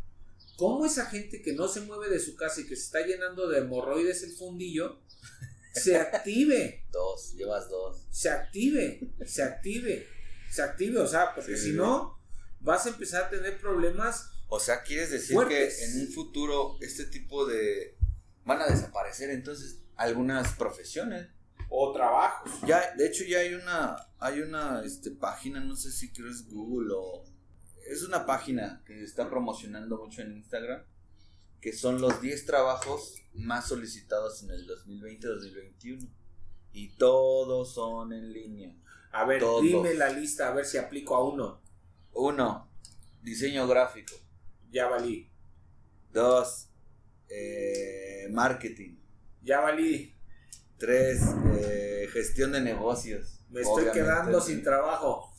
cómo 0.57 0.87
esa 0.87 1.07
gente 1.07 1.43
que 1.43 1.53
no 1.53 1.69
se 1.69 1.81
mueve 1.83 2.09
de 2.09 2.21
su 2.21 2.37
casa 2.37 2.61
y 2.61 2.67
que 2.67 2.77
se 2.77 2.85
está 2.85 3.07
llenando 3.07 3.49
de 3.49 3.59
hemorroides 3.59 4.23
el 4.23 4.33
fundillo, 4.33 5.01
se 5.73 5.97
active 5.97 6.85
Dos, 6.91 7.35
llevas 7.35 7.69
dos. 7.69 8.07
se 8.11 8.31
active, 8.31 9.01
se 9.27 9.43
active, 9.43 10.07
se 10.51 10.63
active, 10.63 10.99
o 10.99 11.07
sea, 11.07 11.35
porque 11.35 11.57
Sí, 11.57 11.71
si 11.71 11.73
no, 11.73 12.19
vas 12.61 12.87
a 12.87 12.91
empezar 12.91 13.25
a 13.25 13.31
tener 13.31 13.59
problemas. 13.59 14.31
O 14.49 14.61
sea, 14.61 14.83
¿quieres 14.83 15.11
decir 15.11 15.35
Fuertes. 15.35 15.79
que 15.79 15.85
en 15.85 16.01
un 16.03 16.13
futuro 16.13 16.77
este 16.81 17.05
tipo 17.07 17.47
de... 17.47 17.97
van 18.45 18.63
a 18.63 18.67
desaparecer 18.67 19.31
entonces 19.31 19.81
algunas 19.97 20.53
profesiones? 20.55 21.29
O 21.69 21.93
trabajos. 21.93 22.53
Ya, 22.67 22.95
de 22.95 23.07
hecho 23.07 23.25
ya 23.25 23.39
hay 23.41 23.55
una, 23.55 23.97
hay 24.19 24.41
una 24.41 24.83
este, 24.85 25.11
página, 25.11 25.61
no 25.61 25.75
sé 25.75 25.91
si 25.91 26.13
creo 26.13 26.31
es 26.31 26.49
Google 26.49 26.95
o... 26.97 27.25
Es 27.89 28.03
una 28.03 28.27
página 28.27 28.83
que 28.85 29.05
está 29.05 29.31
promocionando 29.31 29.99
mucho 29.99 30.23
en 30.23 30.33
Instagram, 30.33 30.83
que 31.61 31.73
son 31.73 32.01
los 32.01 32.21
10 32.21 32.45
trabajos 32.45 33.15
más 33.33 33.69
solicitados 33.69 34.43
en 34.43 34.51
el 34.51 34.67
2020-2021. 34.67 36.09
Y 36.73 36.89
todos 36.97 37.73
son 37.73 38.13
en 38.13 38.33
línea. 38.33 38.75
A 39.13 39.25
ver, 39.25 39.41
Todos. 39.41 39.63
dime 39.63 39.95
la 39.95 40.11
lista, 40.11 40.49
a 40.49 40.55
ver 40.55 40.67
si 40.67 40.79
aplico 40.79 41.15
a 41.15 41.25
uno. 41.25 41.63
Uno, 42.13 42.69
diseño 43.23 43.67
gráfico. 43.67 44.15
Ya 44.71 44.89
valí, 44.89 45.31
Dos, 46.13 46.71
eh, 47.29 48.27
marketing. 48.31 48.96
Ya 49.47 49.61
valí. 49.61 50.13
Tres, 50.77 51.23
eh, 51.59 52.09
gestión 52.13 52.53
de 52.53 52.61
negocios. 52.61 53.41
Me 53.49 53.61
estoy 53.61 53.85
Obviamente, 53.85 54.01
quedando 54.01 54.41
sí. 54.41 54.53
sin 54.53 54.63
trabajo. 54.63 55.33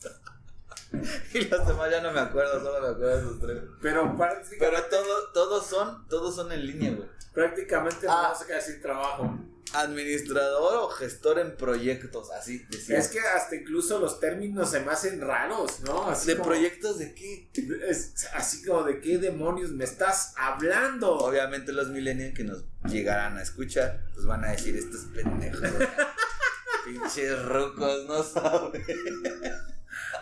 y 1.34 1.40
los 1.44 1.66
demás 1.66 1.90
ya 1.90 2.00
no 2.00 2.12
me 2.12 2.20
acuerdo, 2.20 2.60
solo 2.62 2.80
me 2.80 2.88
acuerdo 2.88 3.16
de 3.16 3.18
esos 3.22 3.40
tres. 3.40 3.58
Pero 3.82 4.16
prácticamente, 4.16 4.56
Pero 4.58 4.82
todo, 4.84 5.28
todos 5.34 5.66
son, 5.66 6.06
todos 6.08 6.34
son 6.34 6.50
en 6.52 6.66
línea, 6.66 6.92
güey. 6.92 7.08
prácticamente 7.34 8.06
Ah. 8.08 8.22
vamos 8.24 8.42
a 8.42 8.46
quedar 8.46 8.62
sin 8.62 8.80
trabajo. 8.80 9.38
Administrador 9.74 10.76
o 10.76 10.88
gestor 10.88 11.38
en 11.38 11.54
proyectos, 11.54 12.30
así 12.30 12.64
decía. 12.70 12.96
Es 12.96 13.08
que 13.08 13.20
hasta 13.20 13.54
incluso 13.54 13.98
los 13.98 14.18
términos 14.18 14.70
se 14.70 14.80
me 14.80 14.90
hacen 14.90 15.20
raros, 15.20 15.80
¿no? 15.80 16.08
Así 16.08 16.28
¿De 16.28 16.36
como- 16.38 16.48
proyectos 16.48 16.98
de 16.98 17.14
qué? 17.14 17.50
es 17.86 18.14
así 18.32 18.64
como 18.64 18.84
de 18.84 19.00
qué 19.00 19.18
demonios 19.18 19.72
me 19.72 19.84
estás 19.84 20.32
hablando. 20.38 21.18
Obviamente 21.18 21.72
los 21.72 21.88
millennials 21.88 22.34
que 22.34 22.44
nos 22.44 22.64
llegarán 22.88 23.36
a 23.36 23.42
escuchar, 23.42 24.06
pues 24.14 24.24
van 24.24 24.42
a 24.46 24.52
decir 24.52 24.74
estos 24.74 25.02
pendejos. 25.14 25.60
Pinches 26.86 27.44
rucos, 27.44 28.06
no 28.06 28.22
saben. 28.22 28.82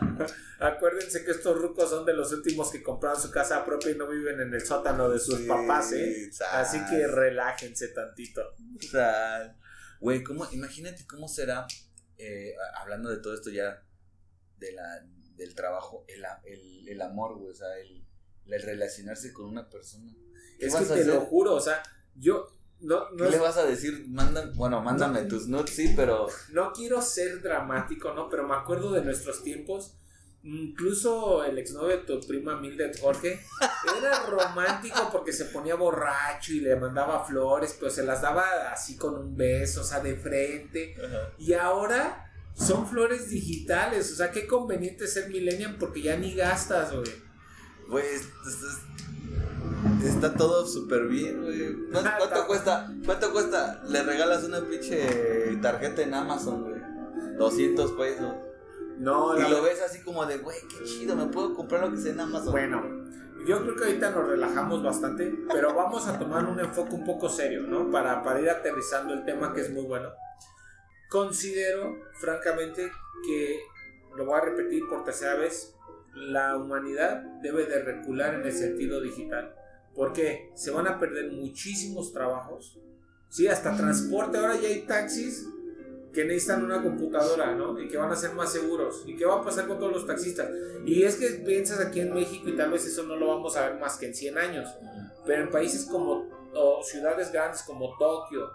Acuérdense 0.60 1.24
que 1.24 1.32
estos 1.32 1.60
rucos 1.60 1.90
son 1.90 2.04
de 2.04 2.14
los 2.14 2.32
últimos 2.32 2.70
que 2.70 2.82
compraron 2.82 3.20
su 3.20 3.30
casa 3.30 3.64
propia 3.64 3.90
y 3.90 3.96
no 3.96 4.08
viven 4.08 4.40
en 4.40 4.54
el 4.54 4.64
sótano 4.64 5.08
de 5.10 5.18
sus 5.18 5.38
Sí, 5.38 5.46
papás, 5.46 5.92
¿eh? 5.92 6.30
Así 6.52 6.78
que 6.88 7.06
relájense 7.06 7.88
tantito. 7.88 8.42
Güey, 10.00 10.22
¿cómo, 10.22 10.46
imagínate 10.52 11.06
cómo 11.06 11.28
será, 11.28 11.66
eh, 12.18 12.54
hablando 12.78 13.10
de 13.10 13.18
todo 13.18 13.34
esto 13.34 13.50
ya, 13.50 13.82
de 14.58 14.72
la, 14.72 15.06
del 15.36 15.54
trabajo, 15.54 16.04
el, 16.08 16.24
el, 16.44 16.88
el 16.88 17.02
amor, 17.02 17.38
güey, 17.38 17.50
o 17.50 17.54
sea, 17.54 17.78
el, 17.78 18.06
el 18.46 18.62
relacionarse 18.62 19.32
con 19.32 19.46
una 19.46 19.68
persona. 19.68 20.12
¿Qué 20.58 20.66
Es 20.66 20.74
que 20.74 20.84
te 20.84 21.04
lo 21.04 21.20
juro, 21.22 21.54
o 21.54 21.60
sea, 21.60 21.82
yo 22.14 22.55
no, 22.80 23.10
no, 23.10 23.24
¿Qué 23.24 23.30
le 23.30 23.38
vas 23.38 23.56
a 23.56 23.64
decir? 23.64 24.04
Manda, 24.08 24.50
bueno, 24.54 24.80
mándame 24.82 25.22
No. 25.22 25.28
tus 25.28 25.48
nudes, 25.48 25.70
sí, 25.74 25.92
pero... 25.96 26.28
no 26.52 26.72
quiero 26.72 27.00
ser 27.02 27.40
dramático, 27.42 28.12
¿no? 28.14 28.28
Pero 28.28 28.46
me 28.46 28.54
acuerdo 28.54 28.92
de 28.92 29.02
nuestros 29.02 29.42
tiempos. 29.42 29.96
Incluso 30.42 31.42
el 31.42 31.58
exnovio 31.58 31.96
de 31.96 32.04
tu 32.04 32.20
prima 32.20 32.60
Mildred 32.60 32.96
Jorge 33.00 33.40
era 33.98 34.26
romántico 34.26 35.08
porque 35.10 35.32
se 35.32 35.46
ponía 35.46 35.74
borracho 35.74 36.52
y 36.52 36.60
le 36.60 36.76
mandaba 36.76 37.24
flores, 37.24 37.76
pero 37.80 37.90
se 37.90 38.04
las 38.04 38.22
daba 38.22 38.70
así 38.70 38.96
con 38.96 39.16
un 39.16 39.36
beso, 39.36 39.80
o 39.80 39.84
sea, 39.84 39.98
de 40.00 40.14
frente. 40.14 40.94
Y 41.38 41.52
ahora 41.54 42.30
son 42.54 42.86
flores 42.86 43.28
digitales, 43.28 44.12
o 44.12 44.14
sea, 44.14 44.30
qué 44.30 44.46
conveniente 44.46 45.08
ser 45.08 45.28
millennial 45.30 45.76
porque 45.80 46.00
ya 46.02 46.16
ni 46.16 46.32
gastas, 46.34 46.92
güey. 46.94 47.10
Güey, 47.88 48.06
esto 48.06 48.28
es- 48.48 49.05
está 50.04 50.34
todo 50.34 50.66
súper 50.66 51.06
bien, 51.06 51.42
güey. 51.42 51.90
¿Cuánto, 51.90 52.10
cuánto 52.18 52.46
cuesta? 52.46 52.92
¿Cuánto 53.04 53.32
cuesta? 53.32 53.82
Le 53.88 54.02
regalas 54.02 54.44
una 54.44 54.60
pinche 54.60 55.58
tarjeta 55.62 56.02
en 56.02 56.14
Amazon, 56.14 56.62
güey. 56.62 56.80
200 57.38 57.92
pesos. 57.92 58.34
No, 58.98 59.36
Y 59.36 59.42
la 59.42 59.48
lo 59.48 59.62
ves 59.62 59.82
así 59.82 60.00
como 60.02 60.24
de, 60.24 60.38
güey, 60.38 60.56
qué 60.68 60.84
chido, 60.84 61.14
me 61.16 61.26
puedo 61.26 61.54
comprar 61.54 61.82
lo 61.82 61.90
que 61.90 61.98
sea 61.98 62.12
en 62.12 62.20
Amazon. 62.20 62.52
Bueno, 62.52 62.82
yo 63.46 63.62
creo 63.62 63.76
que 63.76 63.84
ahorita 63.84 64.10
nos 64.10 64.26
relajamos 64.26 64.82
bastante, 64.82 65.32
pero 65.52 65.74
vamos 65.74 66.06
a 66.08 66.18
tomar 66.18 66.46
un 66.46 66.58
enfoque 66.58 66.94
un 66.94 67.04
poco 67.04 67.28
serio, 67.28 67.62
¿no? 67.62 67.90
Para, 67.90 68.22
para 68.22 68.40
ir 68.40 68.48
aterrizando 68.48 69.12
el 69.12 69.24
tema 69.24 69.52
que 69.52 69.60
es 69.60 69.70
muy 69.70 69.84
bueno. 69.84 70.10
Considero, 71.10 71.94
francamente, 72.14 72.90
que, 73.24 73.60
lo 74.16 74.24
voy 74.24 74.38
a 74.38 74.44
repetir 74.44 74.82
por 74.88 75.04
tercera 75.04 75.34
vez, 75.34 75.74
la 76.14 76.56
humanidad 76.56 77.22
debe 77.42 77.66
de 77.66 77.82
recular 77.82 78.34
en 78.34 78.46
el 78.46 78.52
sentido 78.52 79.00
digital. 79.00 79.54
Porque 79.96 80.52
Se 80.54 80.70
van 80.70 80.86
a 80.86 81.00
perder 81.00 81.32
muchísimos 81.32 82.12
trabajos. 82.12 82.78
Sí, 83.28 83.48
hasta 83.48 83.76
transporte. 83.76 84.38
Ahora 84.38 84.60
ya 84.60 84.68
hay 84.68 84.82
taxis 84.82 85.48
que 86.12 86.24
necesitan 86.24 86.64
una 86.64 86.82
computadora, 86.82 87.54
¿no? 87.54 87.78
Y 87.78 87.88
que 87.88 87.96
van 87.96 88.10
a 88.10 88.16
ser 88.16 88.32
más 88.32 88.52
seguros. 88.52 89.04
¿Y 89.06 89.16
qué 89.16 89.26
va 89.26 89.40
a 89.40 89.44
pasar 89.44 89.66
con 89.66 89.78
todos 89.78 89.92
los 89.92 90.06
taxistas? 90.06 90.50
Y 90.86 91.02
es 91.02 91.16
que 91.16 91.28
piensas 91.44 91.80
aquí 91.80 92.00
en 92.00 92.14
México 92.14 92.48
y 92.48 92.56
tal 92.56 92.70
vez 92.70 92.86
eso 92.86 93.02
no 93.02 93.16
lo 93.16 93.28
vamos 93.28 93.56
a 93.56 93.68
ver 93.68 93.80
más 93.80 93.98
que 93.98 94.06
en 94.06 94.14
100 94.14 94.38
años. 94.38 94.68
Pero 95.26 95.42
en 95.42 95.50
países 95.50 95.84
como 95.84 96.28
o 96.54 96.82
ciudades 96.82 97.32
grandes 97.32 97.62
como 97.62 97.96
Tokio, 97.98 98.50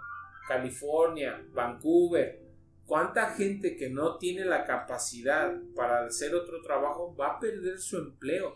California, 0.48 1.46
Vancouver, 1.52 2.42
¿cuánta 2.86 3.32
gente 3.32 3.76
que 3.76 3.90
no 3.90 4.18
tiene 4.18 4.44
la 4.46 4.66
capacidad 4.66 5.54
para 5.76 6.06
hacer 6.06 6.34
otro 6.34 6.62
trabajo 6.62 7.16
va 7.16 7.34
a 7.34 7.40
perder 7.40 7.80
su 7.80 7.98
empleo? 7.98 8.56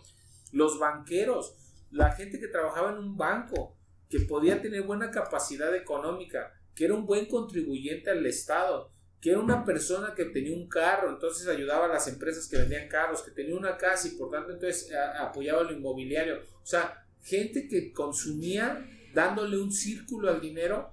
Los 0.51 0.79
banqueros, 0.79 1.55
la 1.91 2.11
gente 2.11 2.39
que 2.39 2.47
trabajaba 2.47 2.91
en 2.91 2.97
un 2.97 3.17
banco, 3.17 3.77
que 4.09 4.21
podía 4.21 4.61
tener 4.61 4.83
buena 4.83 5.11
capacidad 5.11 5.75
económica, 5.75 6.53
que 6.73 6.85
era 6.85 6.93
un 6.93 7.05
buen 7.05 7.25
contribuyente 7.27 8.11
al 8.11 8.25
Estado, 8.25 8.91
que 9.21 9.31
era 9.31 9.39
una 9.39 9.65
persona 9.65 10.13
que 10.13 10.25
tenía 10.25 10.55
un 10.55 10.67
carro, 10.67 11.09
entonces 11.09 11.47
ayudaba 11.47 11.85
a 11.85 11.87
las 11.87 12.07
empresas 12.07 12.47
que 12.47 12.57
vendían 12.57 12.87
carros, 12.87 13.23
que 13.23 13.31
tenía 13.31 13.55
una 13.55 13.77
casa 13.77 14.07
y 14.07 14.11
por 14.11 14.29
tanto 14.29 14.51
entonces 14.51 14.91
apoyaba 15.19 15.63
lo 15.63 15.71
inmobiliario. 15.71 16.41
O 16.61 16.65
sea, 16.65 17.05
gente 17.23 17.67
que 17.67 17.91
consumía 17.91 18.87
dándole 19.15 19.57
un 19.57 19.71
círculo 19.71 20.29
al 20.29 20.41
dinero. 20.41 20.91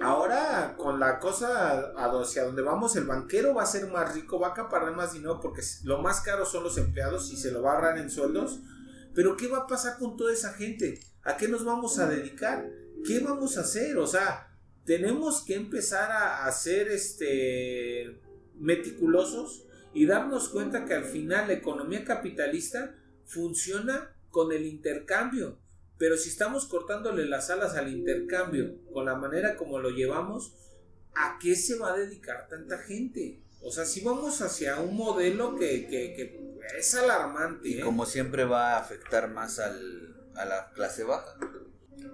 Ahora, 0.00 0.74
con 0.76 0.98
la 0.98 1.20
cosa 1.20 1.92
hacia 1.94 2.44
donde 2.44 2.62
vamos, 2.62 2.96
el 2.96 3.04
banquero 3.04 3.54
va 3.54 3.62
a 3.62 3.66
ser 3.66 3.86
más 3.86 4.14
rico, 4.14 4.40
va 4.40 4.48
a 4.48 4.50
acaparar 4.50 4.96
más 4.96 5.12
dinero 5.12 5.38
porque 5.40 5.60
lo 5.84 6.00
más 6.00 6.22
caro 6.22 6.46
son 6.46 6.64
los 6.64 6.78
empleados 6.78 7.30
y 7.30 7.36
se 7.36 7.52
lo 7.52 7.62
va 7.62 7.72
a 7.72 7.74
ahorrar 7.74 7.98
en 7.98 8.10
sueldos. 8.10 8.60
Pero, 9.14 9.36
¿qué 9.36 9.48
va 9.48 9.58
a 9.58 9.66
pasar 9.66 9.98
con 9.98 10.16
toda 10.16 10.32
esa 10.32 10.52
gente? 10.54 11.00
¿A 11.22 11.36
qué 11.36 11.48
nos 11.48 11.64
vamos 11.64 11.98
a 11.98 12.08
dedicar? 12.08 12.68
¿Qué 13.06 13.20
vamos 13.20 13.56
a 13.56 13.60
hacer? 13.60 13.96
O 13.98 14.06
sea, 14.06 14.48
tenemos 14.84 15.42
que 15.42 15.54
empezar 15.54 16.10
a, 16.12 16.50
ser 16.52 16.88
este, 16.88 18.20
meticulosos 18.56 19.66
y 19.94 20.06
darnos 20.06 20.48
cuenta 20.48 20.84
que 20.84 20.94
al 20.94 21.04
final 21.04 21.48
la 21.48 21.54
economía 21.54 22.04
capitalista 22.04 22.94
funciona 23.24 24.14
con 24.30 24.52
el 24.52 24.66
intercambio. 24.66 25.58
Pero 25.96 26.16
si 26.16 26.28
estamos 26.28 26.66
cortándole 26.66 27.24
las 27.26 27.50
alas 27.50 27.76
al 27.76 27.88
intercambio 27.88 28.74
con 28.92 29.04
la 29.04 29.14
manera 29.14 29.56
como 29.56 29.78
lo 29.78 29.90
llevamos, 29.90 30.54
¿a 31.14 31.38
qué 31.40 31.54
se 31.54 31.78
va 31.78 31.92
a 31.92 31.96
dedicar 31.96 32.48
tanta 32.48 32.78
gente? 32.78 33.43
O 33.64 33.70
sea, 33.70 33.84
si 33.84 34.00
vamos 34.02 34.40
hacia 34.42 34.78
un 34.80 34.96
modelo 34.96 35.56
que, 35.56 35.86
que- 35.88 36.14
que 36.14 36.44
es 36.78 36.94
alarmante. 36.94 37.68
Y 37.68 37.78
¿eh? 37.78 37.80
como 37.80 38.04
siempre 38.06 38.44
va 38.44 38.74
a 38.74 38.78
afectar 38.80 39.30
más 39.30 39.58
al, 39.58 40.14
a 40.34 40.44
la 40.44 40.70
clase 40.72 41.04
baja. 41.04 41.38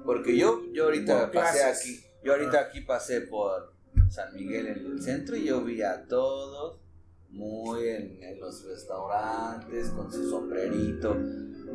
Porque 0.04 0.36
yo, 0.36 0.62
yo 0.72 0.84
ahorita 0.84 1.30
pasé 1.32 1.64
aquí, 1.64 2.04
yo 2.24 2.32
ahorita 2.32 2.60
aquí 2.60 2.80
pasé 2.82 3.22
por 3.22 3.74
San 4.10 4.32
Miguel 4.34 4.66
en 4.68 4.86
el 4.86 5.02
centro 5.02 5.36
y 5.36 5.44
yo 5.44 5.62
vi 5.64 5.82
a 5.82 6.06
todos 6.06 6.80
muy 7.28 7.88
en, 7.88 8.22
en 8.22 8.40
los 8.40 8.64
restaurantes 8.64 9.88
con 9.90 10.12
su 10.12 10.28
sombrerito. 10.28 11.16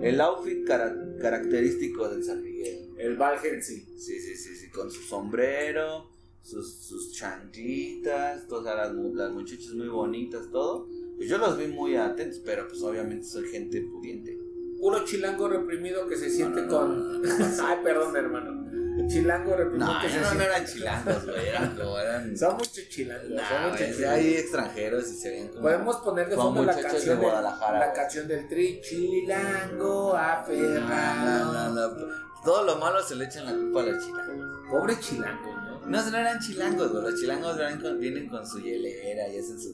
El 0.01 0.19
outfit 0.21 0.65
cara- 0.67 0.95
característico 1.21 2.09
del 2.09 2.23
San 2.23 2.41
Miguel. 2.41 2.89
El 2.97 3.15
Valgensi. 3.17 3.81
Sí, 3.97 4.19
sí, 4.19 4.35
sí, 4.35 4.55
sí, 4.55 4.69
con 4.69 4.89
su 4.91 5.01
sombrero, 5.01 6.09
sus, 6.45 6.73
sus 6.75 7.11
chanclitas, 7.13 8.47
todas 8.47 8.75
las, 8.75 8.93
mu- 8.93 9.13
las 9.15 9.31
muchachas 9.31 9.71
muy 9.73 9.87
bonitas, 9.87 10.49
todo. 10.51 10.87
Pues 11.17 11.27
yo 11.29 11.37
los 11.37 11.57
vi 11.57 11.67
muy 11.67 11.95
atentos, 11.95 12.39
pero 12.45 12.67
pues 12.67 12.81
obviamente 12.83 13.25
soy 13.25 13.47
gente 13.47 13.81
pudiente. 13.81 14.37
Puro 14.79 15.03
chilango 15.05 15.47
reprimido 15.47 16.05
que 16.07 16.17
se 16.17 16.29
siente 16.29 16.61
No, 16.63 16.87
no, 16.87 17.21
con. 17.21 17.21
Ay, 17.65 17.77
perdón, 17.83 18.15
hermano. 18.15 18.65
Chilango 19.07 19.55
reprimido 19.55 19.93
No, 19.93 20.01
que 20.01 20.09
se 20.09 20.15
no, 20.15 20.21
no 20.21 20.27
siente. 20.29 20.45
eran 20.45 20.65
chilangos, 20.65 21.25
güey, 21.25 21.47
eran 21.47 21.77
eran... 22.01 22.37
Son 22.37 22.53
muchos 22.53 22.89
chilangos. 22.89 23.27
Son 23.27 23.61
muchos 23.63 23.77
güey, 23.79 23.93
chilangos. 23.93 24.17
hay 24.19 24.33
extranjeros 24.35 25.11
y 25.11 25.15
se 25.15 25.29
ven 25.31 25.47
como... 25.49 25.61
Podemos 25.61 25.97
poner 25.97 26.29
de 26.29 26.35
fondo 26.35 26.63
la 26.63 26.79
canción, 26.79 27.17
de 27.19 27.23
Guadalajara, 27.25 27.79
la 27.79 27.93
canción 27.93 28.27
del 28.27 28.47
tri. 28.47 28.81
Chilango 28.81 30.15
aferrado. 30.15 31.53
no, 31.53 31.69
no, 31.73 31.89
no. 31.89 32.25
Todo 32.43 32.63
lo 32.63 32.75
malo 32.77 33.01
se 33.01 33.15
le 33.15 33.25
echan 33.25 33.45
la 33.45 33.53
culpa 33.53 33.81
a 33.81 33.85
los 33.85 34.05
chilangos. 34.05 34.59
Pobre 34.69 34.99
chilango, 34.99 35.54
¿no? 35.87 36.11
No, 36.11 36.17
eran 36.17 36.39
chilangos, 36.39 36.91
güey. 36.91 37.03
Los 37.03 37.19
chilangos 37.19 37.57
vienen 37.57 37.81
con, 37.81 37.99
vienen 37.99 38.29
con 38.29 38.47
su 38.47 38.59
hielera 38.59 39.27
y 39.29 39.39
hacen 39.39 39.59
su. 39.59 39.73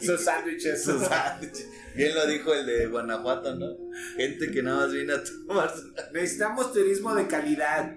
Sus 0.00 0.24
sándwiches. 0.24 0.82
Sus 0.82 1.02
sándwiches. 1.02 1.68
Bien 1.94 2.14
lo 2.14 2.26
dijo 2.26 2.54
el 2.54 2.66
de 2.66 2.86
Guanajuato, 2.86 3.54
¿no? 3.54 3.76
Gente 4.16 4.50
que 4.50 4.62
nada 4.62 4.86
más 4.86 4.92
viene 4.92 5.12
a 5.12 5.22
tomar 5.22 5.72
Necesitamos 6.12 6.72
turismo 6.72 7.14
de 7.14 7.26
calidad. 7.26 7.96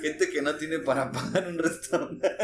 Gente 0.00 0.28
que 0.30 0.42
no 0.42 0.54
tiene 0.56 0.78
para 0.80 1.10
pagar 1.10 1.48
un 1.48 1.58
restaurante. 1.58 2.36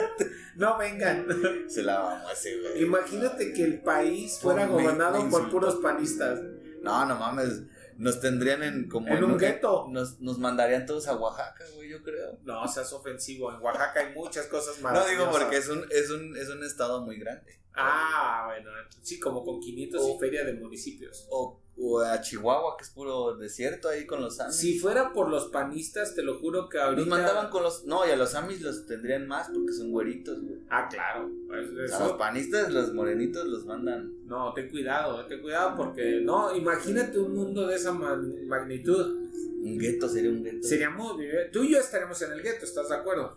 No 0.57 0.79
vengan. 0.79 1.27
Se 1.69 1.83
la 1.83 1.99
vamos 2.01 2.31
a 2.31 2.33
hacer, 2.33 2.61
güey. 2.61 2.83
Imagínate 2.83 3.53
que 3.53 3.65
el 3.65 3.81
país 3.81 4.39
fuera 4.41 4.67
Por 4.67 4.83
gobernado 4.83 5.23
me 5.23 5.31
por 5.31 5.51
puros 5.51 5.77
panistas. 5.77 6.41
No, 6.83 7.05
no 7.07 7.17
mames. 7.17 7.63
Nos 7.97 8.21
tendrían 8.21 8.63
en 8.63 8.89
como 8.89 9.09
En 9.09 9.23
un 9.25 9.39
gueto. 9.39 9.87
Nos, 9.91 10.21
nos 10.21 10.39
mandarían 10.39 10.85
todos 10.87 11.07
a 11.09 11.17
Oaxaca, 11.17 11.65
güey, 11.75 11.89
yo 11.91 12.03
creo. 12.03 12.39
No, 12.45 12.67
seas 12.69 12.93
ofensivo. 12.93 13.53
En 13.53 13.61
Oaxaca 13.61 14.01
hay 14.01 14.15
muchas 14.15 14.47
cosas 14.47 14.77
No 14.79 14.85
maravillosas. 14.85 15.19
digo 15.19 15.31
porque 15.31 15.57
es 15.57 15.69
un, 15.69 15.85
es 15.91 16.11
un, 16.11 16.37
es 16.37 16.49
un 16.49 16.63
estado 16.65 17.03
muy 17.03 17.19
grande. 17.19 17.61
Ah, 17.75 18.45
bueno. 18.47 18.71
Sí, 19.03 19.19
como 19.19 19.45
con 19.45 19.61
500 19.61 20.01
y 20.01 20.11
O- 20.13 20.19
feria 20.19 20.45
de 20.45 20.55
municipios. 20.55 21.27
O, 21.31 21.61
O 21.77 21.99
a 22.01 22.21
Chihuahua, 22.21 22.77
que 22.79 22.85
es 22.85 22.91
puro 22.91 23.37
desierto 23.37 23.89
ahí 23.89 24.07
con 24.07 24.21
los 24.21 24.39
Amis. 24.39 24.55
Si 24.57 24.79
fuera 24.79 25.13
por 25.13 25.29
los 25.29 25.47
panistas, 25.49 26.15
te 26.15 26.23
lo 26.23 26.39
juro 26.39 26.69
que 26.69 26.79
ahorita. 26.79 27.01
Nos 27.01 27.09
mandaban 27.09 27.51
con 27.51 27.65
los. 27.65 27.85
No, 27.85 28.07
y 28.07 28.11
a 28.11 28.17
los 28.17 28.35
Amis 28.37 28.61
los 28.63 28.87
tendrían 28.87 29.27
más 29.27 29.49
porque 29.53 29.73
son 29.73 29.91
güeritos, 29.91 30.41
güey. 30.41 30.61
Ah, 30.71 30.89
claro. 30.89 31.29
Pues, 31.49 31.93
A 31.93 31.99
los 32.07 32.13
panistas, 32.13 32.73
los 32.73 32.95
morenitos 32.95 33.47
los 33.49 33.65
mandan. 33.67 34.13
No, 34.27 34.53
ten 34.55 34.71
cuidado, 34.71 35.27
ten 35.27 35.43
cuidado 35.43 35.75
porque. 35.77 36.21
No, 36.23 36.55
imagínate 36.55 37.19
un 37.19 37.35
mundo 37.35 37.67
de 37.67 37.75
esa 37.75 37.91
ma- 37.93 38.23
magnitud. 38.47 39.23
Un 39.63 39.77
gueto, 39.79 40.09
sería 40.09 40.31
un 40.31 40.45
gueto. 40.45 40.67
Seríamos. 40.69 41.17
Tú 41.53 41.65
y 41.65 41.71
yo 41.73 41.79
estaremos 41.79 42.21
en 42.23 42.33
el 42.33 42.43
gueto, 42.43 42.65
¿estás 42.67 42.89
de 42.89 42.95
acuerdo? 42.97 43.37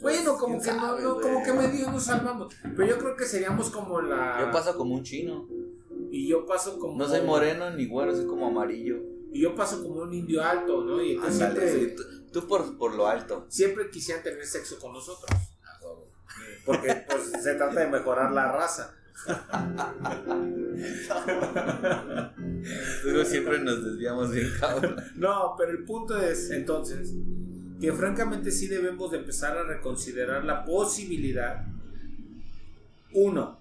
Bueno, 0.00 0.36
como 0.38 0.60
que 0.60 0.70
no, 0.72 1.20
como 1.20 1.42
que 1.42 1.52
medio 1.52 1.90
nos 1.90 2.04
salvamos. 2.04 2.54
Pero 2.76 2.86
yo 2.88 2.98
creo 2.98 3.16
que 3.16 3.24
seríamos 3.26 3.68
como 3.70 4.00
la. 4.00 4.40
Yo 4.40 4.50
paso 4.50 4.76
como 4.76 4.94
un 4.94 5.02
chino. 5.02 5.46
Y 6.16 6.28
yo 6.28 6.46
paso 6.46 6.78
como. 6.78 6.96
No 6.96 7.06
soy 7.06 7.20
moreno 7.20 7.70
ni 7.70 7.86
güero, 7.86 8.16
soy 8.16 8.26
como 8.26 8.46
amarillo. 8.46 8.96
Y 9.32 9.42
yo 9.42 9.54
paso 9.54 9.82
como 9.82 10.00
un 10.00 10.14
indio 10.14 10.42
alto, 10.42 10.82
¿no? 10.82 11.02
Y 11.02 11.12
entonces 11.12 11.42
Ándale, 11.42 11.70
siempre, 11.70 11.96
sí, 11.96 11.96
tú, 12.32 12.40
tú 12.40 12.48
por, 12.48 12.78
por 12.78 12.94
lo 12.94 13.06
alto. 13.06 13.44
siempre 13.50 13.90
quisieran 13.90 14.24
tener 14.24 14.46
sexo 14.46 14.78
con 14.78 14.94
nosotros. 14.94 15.28
Porque 16.64 17.04
pues 17.06 17.32
se 17.42 17.54
trata 17.56 17.80
de 17.80 17.88
mejorar 17.88 18.32
la 18.32 18.50
raza. 18.50 18.94
Luego 23.04 23.24
siempre 23.26 23.58
nos 23.58 23.84
desviamos 23.84 24.32
bien, 24.32 24.50
cabrón. 24.58 24.96
No, 25.16 25.54
pero 25.58 25.72
el 25.72 25.84
punto 25.84 26.18
es 26.18 26.50
entonces 26.50 27.12
que 27.78 27.92
francamente 27.92 28.50
sí 28.50 28.68
debemos 28.68 29.10
de 29.10 29.18
empezar 29.18 29.58
a 29.58 29.64
reconsiderar 29.64 30.46
la 30.46 30.64
posibilidad, 30.64 31.66
uno, 33.12 33.60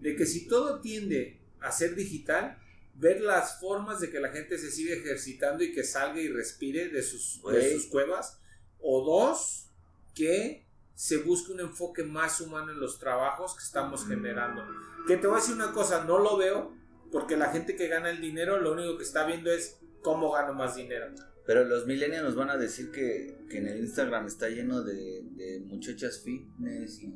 de 0.00 0.14
que 0.14 0.26
si 0.26 0.46
todo 0.46 0.80
tiende 0.80 1.35
a 1.66 1.72
ser 1.72 1.94
digital, 1.94 2.58
ver 2.94 3.20
las 3.20 3.60
formas 3.60 4.00
de 4.00 4.10
que 4.10 4.20
la 4.20 4.30
gente 4.30 4.58
se 4.58 4.70
siga 4.70 4.94
ejercitando 4.94 5.62
y 5.62 5.72
que 5.72 5.84
salga 5.84 6.20
y 6.20 6.28
respire 6.28 6.88
de 6.88 7.02
sus, 7.02 7.42
de 7.42 7.72
sus 7.74 7.86
cuevas, 7.86 8.38
o 8.80 9.04
dos, 9.04 9.68
que 10.14 10.66
se 10.94 11.18
busque 11.18 11.52
un 11.52 11.60
enfoque 11.60 12.02
más 12.02 12.40
humano 12.40 12.72
en 12.72 12.80
los 12.80 12.98
trabajos 12.98 13.54
que 13.54 13.62
estamos 13.62 14.06
generando. 14.06 14.64
Que 15.06 15.18
te 15.18 15.26
voy 15.26 15.36
a 15.36 15.40
decir 15.40 15.54
una 15.54 15.72
cosa, 15.72 16.04
no 16.04 16.18
lo 16.18 16.36
veo 16.38 16.74
porque 17.12 17.36
la 17.36 17.50
gente 17.50 17.76
que 17.76 17.88
gana 17.88 18.10
el 18.10 18.20
dinero 18.20 18.60
lo 18.60 18.72
único 18.72 18.96
que 18.96 19.04
está 19.04 19.26
viendo 19.26 19.50
es 19.50 19.78
cómo 20.02 20.32
gano 20.32 20.54
más 20.54 20.76
dinero. 20.76 21.06
Pero 21.46 21.64
los 21.64 21.86
millennials 21.86 22.24
nos 22.24 22.34
van 22.34 22.50
a 22.50 22.56
decir 22.56 22.90
que, 22.90 23.38
que 23.48 23.58
en 23.58 23.68
el 23.68 23.78
Instagram 23.78 24.26
está 24.26 24.48
lleno 24.48 24.82
de, 24.82 25.22
de 25.36 25.60
muchachas 25.60 26.20
fitness 26.24 27.02
y, 27.02 27.14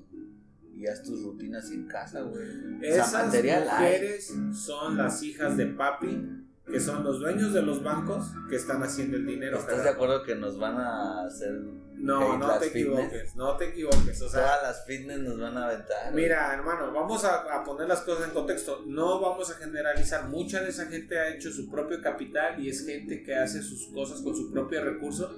y 0.80 0.86
haz 0.86 1.02
tus 1.02 1.22
rutinas 1.22 1.70
en 1.70 1.86
casa, 1.86 2.22
güey. 2.22 2.48
O 2.48 2.80
sea, 2.80 3.04
Esas 3.04 3.26
material 3.26 3.68
hay. 3.70 3.84
mujeres 3.84 4.34
son 4.54 4.96
las 4.96 5.22
hijas 5.22 5.56
de 5.56 5.66
papi, 5.66 6.46
que 6.70 6.80
son 6.80 7.04
los 7.04 7.20
dueños 7.20 7.52
de 7.52 7.62
los 7.62 7.82
bancos 7.82 8.30
que 8.48 8.56
están 8.56 8.82
haciendo 8.82 9.16
el 9.16 9.26
dinero. 9.26 9.58
¿Estás 9.58 9.70
de 9.76 9.82
Gerardo. 9.82 9.94
acuerdo 10.04 10.22
que 10.24 10.34
nos 10.36 10.56
van 10.58 10.76
a 10.78 11.24
hacer 11.26 11.52
No, 11.96 12.38
no 12.38 12.58
te 12.58 12.70
fitness? 12.70 12.98
equivoques, 13.00 13.36
no 13.36 13.56
te 13.56 13.68
equivoques. 13.70 14.22
O 14.22 14.28
sea, 14.28 14.40
Todas 14.42 14.62
las 14.62 14.86
fitness 14.86 15.18
nos 15.18 15.38
van 15.38 15.56
a 15.58 15.66
aventar. 15.66 16.14
Mira, 16.14 16.54
hermano, 16.54 16.92
vamos 16.94 17.24
a, 17.24 17.40
a 17.60 17.62
poner 17.64 17.88
las 17.88 18.00
cosas 18.02 18.28
en 18.28 18.30
contexto. 18.34 18.84
No 18.86 19.20
vamos 19.20 19.50
a 19.50 19.54
generalizar. 19.54 20.28
Mucha 20.28 20.62
de 20.62 20.70
esa 20.70 20.86
gente 20.86 21.18
ha 21.18 21.28
hecho 21.28 21.50
su 21.50 21.68
propio 21.68 22.00
capital 22.00 22.58
y 22.58 22.70
es 22.70 22.86
gente 22.86 23.22
que 23.22 23.34
hace 23.34 23.60
sus 23.62 23.88
cosas 23.88 24.22
con 24.22 24.34
su 24.34 24.50
propio 24.52 24.82
recurso. 24.84 25.36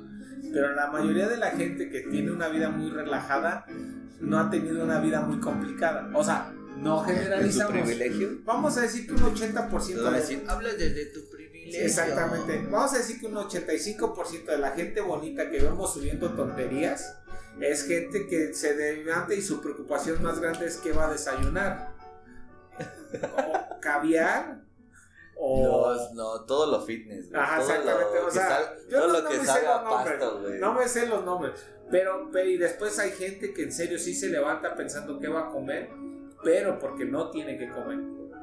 Pero 0.53 0.75
la 0.75 0.91
mayoría 0.91 1.29
de 1.29 1.39
la 1.39 1.51
gente 1.53 1.89
que 1.89 2.01
tiene 2.03 2.31
una 2.31 2.49
vida 2.49 2.69
muy 2.69 2.91
relajada 2.91 3.65
no 4.23 4.39
ha 4.39 4.51
tenido 4.51 4.83
una 4.85 5.01
vida 5.01 5.21
muy 5.21 5.39
complicada. 5.39 6.11
O 6.15 6.25
sea, 6.25 6.53
no 6.77 7.05
¿Es 7.05 7.09
su 7.09 7.15
generalizamos. 7.15 7.73
privilegio? 7.73 8.31
Vamos 8.45 8.77
a 8.77 8.83
decir 8.83 9.07
que 9.07 9.13
un 9.15 9.21
80% 9.21 9.87
Te 9.87 9.95
van 10.01 10.07
a 10.07 10.11
de... 10.17 10.21
decir, 10.21 10.45
hablas 10.49 10.79
desde 10.79 11.07
tu 11.07 11.29
privilegio. 11.31 11.85
Exactamente. 11.85 12.67
Vamos 12.71 12.93
a 12.95 12.99
decir 12.99 13.21
que 13.21 13.27
un 13.27 13.35
85% 13.35 14.45
de 14.47 14.59
la 14.59 14.71
gente 14.73 15.01
bonita 15.01 15.51
que 15.51 15.61
vemos 15.61 15.93
subiendo 15.93 16.31
tonterías 16.33 17.19
es 17.61 17.85
gente 17.87 18.27
que 18.27 18.55
se 18.55 18.75
levanta 18.75 19.35
y 19.35 19.43
su 19.43 19.61
preocupación 19.61 20.23
más 20.23 20.41
grande 20.41 20.67
es 20.67 20.77
qué 20.79 20.93
va 20.93 21.09
a 21.09 21.13
desayunar. 21.13 21.93
O 23.37 23.81
caviar. 23.81 24.63
O... 25.53 25.95
No, 25.95 26.13
no, 26.15 26.41
todo 26.45 26.71
lo 26.71 26.81
fitness, 26.85 27.29
güey. 27.31 27.41
Ajá, 27.41 27.61
todo 27.61 27.71
exactamente. 27.71 28.15
Lo 28.15 28.23
O 28.23 28.27
que 28.27 28.33
sea, 28.33 28.49
sal- 28.49 28.77
yo 28.89 28.99
todo 28.99 29.07
no, 29.09 29.13
lo 29.15 29.23
no 29.23 29.29
que 29.29 29.35
me 29.35 29.41
sé 29.41 29.47
sabe 29.47 29.63
los 29.67 29.83
nombres. 29.85 30.19
pasto, 30.19 30.41
güey. 30.41 30.61
No 30.61 30.75
me 30.75 30.89
sé 30.89 31.07
los 31.07 31.25
nombres. 31.25 31.53
Pero, 31.91 32.29
pero, 32.33 32.49
y 32.49 32.57
después 32.57 32.99
hay 32.99 33.11
gente 33.11 33.53
que 33.53 33.65
en 33.65 33.73
serio 33.73 33.99
sí 33.99 34.15
se 34.15 34.29
levanta 34.29 34.75
pensando 34.75 35.19
qué 35.19 35.29
va 35.29 35.49
a 35.49 35.51
comer, 35.51 35.91
pero 36.43 36.79
porque 36.79 37.05
no 37.05 37.31
tiene 37.31 37.59
que 37.59 37.69
comer. 37.71 37.99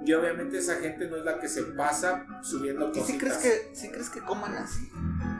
Y 0.05 0.13
obviamente 0.13 0.59
esa 0.59 0.75
gente 0.75 1.07
no 1.09 1.17
es 1.17 1.25
la 1.25 1.39
que 1.39 1.49
se 1.49 1.63
pasa 1.63 2.25
subiendo 2.41 2.85
¿Y 2.87 2.99
cositas. 2.99 3.07
si 3.07 3.17
crees 3.17 3.37
que, 3.37 3.75
sí 3.75 3.89
crees 3.89 4.09
que 4.09 4.21
coman 4.21 4.55
así? 4.55 4.87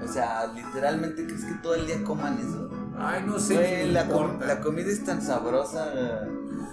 O 0.04 0.08
sea, 0.08 0.48
literalmente 0.48 1.26
crees 1.26 1.46
que 1.46 1.54
todo 1.62 1.76
el 1.76 1.86
día 1.86 2.04
coman 2.04 2.38
eso. 2.40 2.70
Ay, 2.98 3.24
no 3.26 3.40
sé. 3.40 3.54
Güey, 3.54 3.92
la, 3.94 4.08
com- 4.08 4.32
importa. 4.32 4.46
la 4.48 4.60
comida 4.60 4.90
es 4.90 5.06
tan 5.06 5.22
sabrosa 5.22 5.94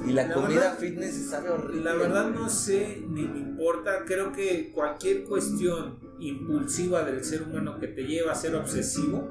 y 0.07 0.13
la, 0.13 0.27
La 0.29 0.35
comida 0.35 0.49
verdad- 0.61 0.79
fitness 0.79 1.29
sabe 1.31 1.51
horrible. 1.51 1.83
La 1.85 1.95
verdad 1.95 2.31
no 2.31 2.49
sé 2.49 3.03
ni 3.09 3.23
me 3.27 3.39
importa. 3.39 4.05
Creo 4.07 4.33
que 4.33 4.71
cualquier 4.73 5.25
cuestión 5.25 5.99
impulsiva 6.21 7.05
del 7.05 7.25
ser 7.25 7.43
humano 7.43 7.79
que 7.79 7.89
te 7.89 8.05
lleva 8.05 8.33
a 8.33 8.35
ser 8.35 8.55
obsesivo, 8.55 9.29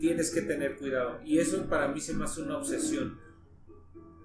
tienes 0.00 0.30
que 0.30 0.42
tener 0.42 0.76
cuidado. 0.76 1.20
Y 1.24 1.38
eso 1.38 1.66
para 1.68 1.88
mí 1.88 2.00
se 2.00 2.14
me 2.14 2.24
hace 2.24 2.42
una 2.42 2.58
obsesión. 2.58 3.18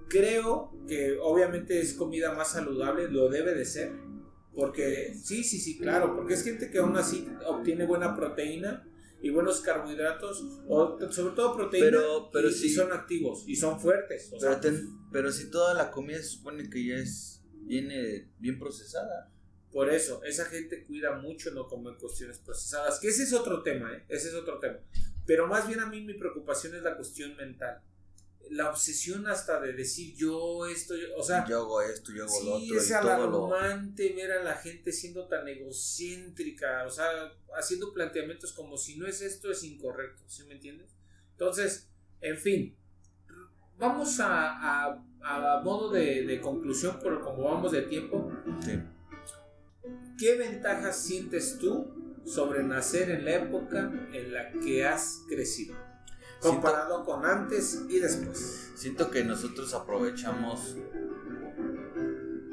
Creo 0.07 0.71
que 0.87 1.17
obviamente 1.21 1.79
es 1.79 1.93
comida 1.93 2.33
más 2.33 2.51
saludable, 2.53 3.09
lo 3.09 3.29
debe 3.29 3.53
de 3.53 3.65
ser. 3.65 3.91
Porque 4.55 5.13
sí, 5.13 5.43
sí, 5.43 5.59
sí, 5.59 5.77
claro. 5.77 6.15
Porque 6.15 6.33
es 6.33 6.43
gente 6.43 6.71
que 6.71 6.79
aún 6.79 6.97
así 6.97 7.29
obtiene 7.47 7.85
buena 7.85 8.15
proteína 8.15 8.85
y 9.21 9.29
buenos 9.31 9.61
carbohidratos, 9.61 10.43
o 10.67 10.97
sobre 11.11 11.35
todo 11.35 11.55
proteína, 11.55 11.87
Pero- 11.87 12.29
pero 12.31 12.49
y, 12.49 12.51
y 12.53 12.69
son 12.69 12.91
activos 12.93 13.43
y 13.47 13.55
son 13.55 13.79
fuertes. 13.79 14.31
O 14.33 14.39
sea, 14.39 14.59
Pero, 14.59 14.61
ten- 14.61 14.87
pero 15.11 15.31
si 15.31 15.49
toda 15.51 15.73
la 15.73 15.91
comida 15.91 16.17
se 16.17 16.23
supone 16.23 16.69
que 16.69 16.85
ya 16.85 16.95
es 16.95 17.43
viene 17.65 18.31
bien 18.39 18.57
procesada. 18.57 19.31
Por 19.71 19.89
eso, 19.93 20.23
esa 20.23 20.45
gente 20.45 20.83
cuida 20.83 21.19
mucho 21.19 21.51
no 21.51 21.67
comer 21.67 21.95
cuestiones 21.99 22.39
procesadas, 22.39 22.99
que 22.99 23.09
ese 23.09 23.21
es 23.23 23.33
otro 23.33 23.61
tema, 23.61 23.93
¿eh? 23.93 24.03
Ese 24.09 24.29
es 24.29 24.33
otro 24.33 24.57
tema. 24.57 24.79
Pero 25.27 25.45
más 25.47 25.67
bien 25.67 25.79
a 25.79 25.85
mí 25.85 26.01
mi 26.01 26.15
preocupación 26.15 26.73
es 26.75 26.81
la 26.81 26.95
cuestión 26.95 27.35
mental. 27.37 27.79
La 28.49 28.69
obsesión 28.69 29.27
hasta 29.27 29.59
de 29.61 29.73
decir 29.73 30.15
yo 30.15 30.65
esto, 30.65 30.95
yo- 30.95 31.15
o 31.15 31.23
sea, 31.23 31.45
yo 31.47 31.59
hago 31.59 31.81
esto, 31.81 32.11
yo 32.11 32.23
hago 32.25 32.33
lo 32.43 32.57
sí, 32.59 32.65
otro 32.65 32.77
es 32.81 32.89
y 32.89 32.91
lo... 32.93 32.97
alarmante 32.97 34.13
ver 34.13 34.31
a 34.31 34.43
la 34.43 34.55
gente 34.55 34.91
siendo 34.91 35.27
tan 35.27 35.47
egocéntrica, 35.47 36.83
o 36.85 36.89
sea, 36.89 37.07
haciendo 37.55 37.93
planteamientos 37.93 38.51
como 38.53 38.77
si 38.77 38.97
no 38.97 39.05
es 39.07 39.21
esto, 39.21 39.51
es 39.51 39.63
incorrecto, 39.63 40.23
¿sí 40.27 40.43
me 40.45 40.53
entiendes? 40.55 40.89
Entonces, 41.31 41.87
en 42.21 42.37
fin, 42.37 42.75
vamos 43.77 44.19
a, 44.19 44.87
a- 44.89 45.03
a 45.21 45.61
modo 45.61 45.91
de, 45.91 46.25
de 46.25 46.41
conclusión, 46.41 46.97
por 46.99 47.21
como 47.21 47.43
vamos 47.43 47.71
de 47.71 47.83
tiempo, 47.83 48.31
Sí. 48.65 48.79
¿Qué 50.17 50.35
ventajas 50.35 50.97
sientes 51.01 51.57
tú 51.59 51.93
sobre 52.25 52.61
nacer 52.63 53.09
en 53.09 53.23
la 53.25 53.35
época 53.35 53.91
en 54.11 54.33
la 54.33 54.51
que 54.51 54.85
has 54.85 55.21
crecido? 55.29 55.75
Comparado 56.41 57.03
con 57.03 57.25
antes 57.25 57.83
y 57.89 57.99
después. 57.99 58.71
Siento 58.75 59.11
que 59.11 59.23
nosotros 59.23 59.73
aprovechamos 59.73 60.75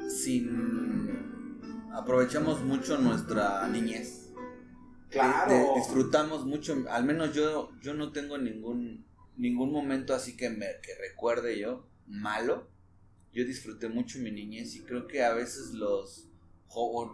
sin 0.09 1.87
aprovechamos 1.93 2.61
mucho 2.61 2.97
nuestra 2.97 3.67
niñez. 3.67 4.29
De- 5.47 5.53
de- 5.53 5.65
disfrutamos 5.77 6.45
mucho, 6.45 6.75
al 6.89 7.05
menos 7.05 7.33
yo 7.33 7.71
yo 7.81 7.93
no 7.93 8.11
tengo 8.11 8.37
ningún 8.37 9.05
ningún 9.37 9.71
momento 9.71 10.13
así 10.13 10.35
que 10.35 10.49
me 10.49 10.65
que 10.81 10.95
recuerde 10.99 11.59
yo 11.59 11.87
malo. 12.07 12.67
Yo 13.33 13.45
disfruté 13.45 13.87
mucho 13.89 14.19
mi 14.19 14.31
niñez 14.31 14.75
y 14.75 14.83
creo 14.83 15.07
que 15.07 15.23
a 15.23 15.33
veces 15.33 15.71
los 15.73 16.25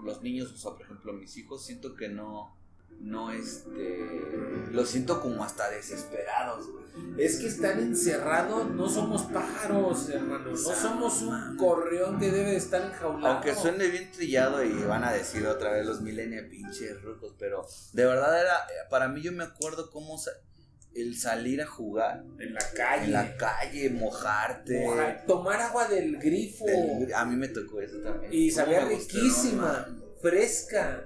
los 0.04 0.22
niños, 0.24 0.52
o 0.52 0.58
sea, 0.58 0.72
por 0.72 0.82
ejemplo, 0.82 1.14
mis 1.14 1.38
hijos 1.38 1.66
siento 1.66 1.96
que 1.96 2.10
no 2.10 2.58
no 3.04 3.32
este 3.32 4.22
los 4.72 4.90
siento 4.90 5.22
como 5.22 5.44
hasta 5.44 5.70
desesperados, 5.70 6.68
güey. 6.72 6.84
Es 7.18 7.38
que 7.38 7.48
estar 7.48 7.78
encerrado 7.80 8.66
no 8.66 8.90
somos 8.90 9.24
pájaros, 9.24 10.10
hermano. 10.10 10.50
No 10.52 10.56
somos 10.58 11.22
un 11.22 11.58
correón 11.58 12.20
que 12.20 12.32
debe 12.32 12.52
de 12.52 12.58
estar 12.58 12.82
enjaulado. 12.82 13.36
Aunque 13.36 13.54
suene 13.56 13.88
bien 13.88 14.12
trillado 14.12 14.64
y 14.64 14.72
van 14.84 15.04
a 15.04 15.12
decir 15.12 15.46
otra 15.46 15.72
vez 15.74 15.86
los 15.86 16.02
millennials 16.02 16.50
pinches 16.50 17.02
rucos, 17.04 17.36
pero 17.38 17.66
de 17.94 18.06
verdad 18.06 18.40
era, 18.42 18.56
para 18.90 19.08
mí 19.10 19.22
yo 19.22 19.32
me 19.32 19.44
acuerdo 19.44 19.92
cómo 19.92 20.20
el 20.96 21.18
salir 21.18 21.62
a 21.62 21.68
jugar 21.68 22.24
en 22.40 22.54
la 22.54 22.62
calle. 22.76 23.06
en 23.06 23.12
la 23.14 23.36
calle, 23.38 23.90
mojarte. 23.90 24.86
Mojar- 24.86 25.26
tomar 25.26 25.62
agua 25.62 25.88
del 25.88 26.18
grifo. 26.18 26.66
del- 26.66 27.14
a 27.14 27.26
mí 27.26 27.36
me 27.36 27.48
tocó 27.50 27.82
eso 27.82 27.98
también. 28.00 28.32
y 28.34 28.52
¿Cómo 28.52 28.64
sabía 28.66 28.86
riquísima, 28.86 29.88
fresca. 30.22 31.06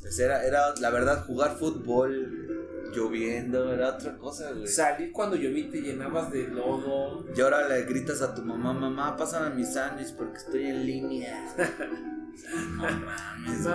Pues 0.00 0.18
era, 0.18 0.44
era, 0.44 0.74
la 0.80 0.90
verdad, 0.90 1.24
jugar 1.26 1.56
fútbol 1.56 2.56
lloviendo 2.92 3.72
era 3.72 3.90
otra 3.90 4.16
cosa, 4.16 4.52
güey. 4.52 4.66
Salir 4.66 5.12
cuando 5.12 5.36
lloví 5.36 5.64
te 5.64 5.80
llenabas 5.80 6.30
de 6.32 6.48
lodo. 6.48 7.26
Y 7.34 7.40
ahora 7.40 7.68
le 7.68 7.82
gritas 7.84 8.22
a 8.22 8.34
tu 8.34 8.42
mamá, 8.42 8.72
mamá, 8.72 9.16
pásame 9.16 9.54
mi 9.54 9.64
sándwich 9.64 10.14
porque 10.16 10.38
estoy 10.38 10.66
en 10.66 10.86
línea. 10.86 11.54
Mamá, 12.52 13.34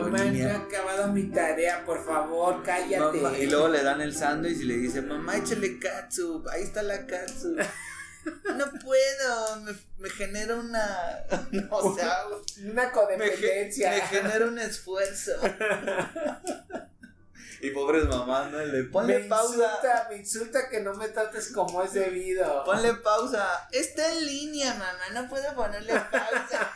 güey, 0.10 0.32
no 0.32 0.38
he 0.38 0.52
acabado 0.52 1.12
mi 1.12 1.24
tarea, 1.24 1.84
por 1.84 2.06
favor, 2.06 2.62
cállate. 2.64 3.20
Mamá, 3.20 3.38
y 3.38 3.48
luego 3.48 3.68
le 3.70 3.82
dan 3.84 4.02
el 4.02 4.14
sándwich 4.14 4.60
y 4.62 4.66
le 4.66 4.78
dice, 4.78 5.02
mamá, 5.02 5.38
échale 5.38 5.80
katsup, 5.80 6.48
ahí 6.48 6.62
está 6.62 6.84
la 6.84 7.08
katsup. 7.08 7.58
No 8.56 8.66
puedo, 8.84 9.56
me, 9.62 9.74
me 9.98 10.10
genera 10.10 10.56
una... 10.56 11.24
No, 11.52 11.68
o 11.78 11.96
sea, 11.98 12.26
Una 12.64 12.86
me, 12.86 12.92
codependencia. 12.92 13.90
me 13.92 14.02
genera 14.02 14.46
un 14.46 14.60
esfuerzo. 14.60 15.32
y 17.62 17.70
pobres 17.72 18.06
mamás, 18.06 18.52
¿no? 18.52 18.60
Le 18.60 18.84
ponle 18.86 19.20
me 19.20 19.26
pausa. 19.26 19.54
Insulta, 19.56 20.08
me 20.10 20.18
insulta 20.18 20.70
que 20.70 20.82
no 20.82 20.94
me 20.96 21.08
trates 21.10 21.52
como 21.52 21.82
es 21.84 21.94
debido. 21.94 22.64
Ponle 22.64 22.94
pausa. 22.96 23.68
Está 23.72 24.12
en 24.12 24.26
línea, 24.26 24.74
mamá, 24.74 25.10
no 25.14 25.28
puedo 25.30 25.54
ponerle 25.56 25.94
pausa. 26.12 26.72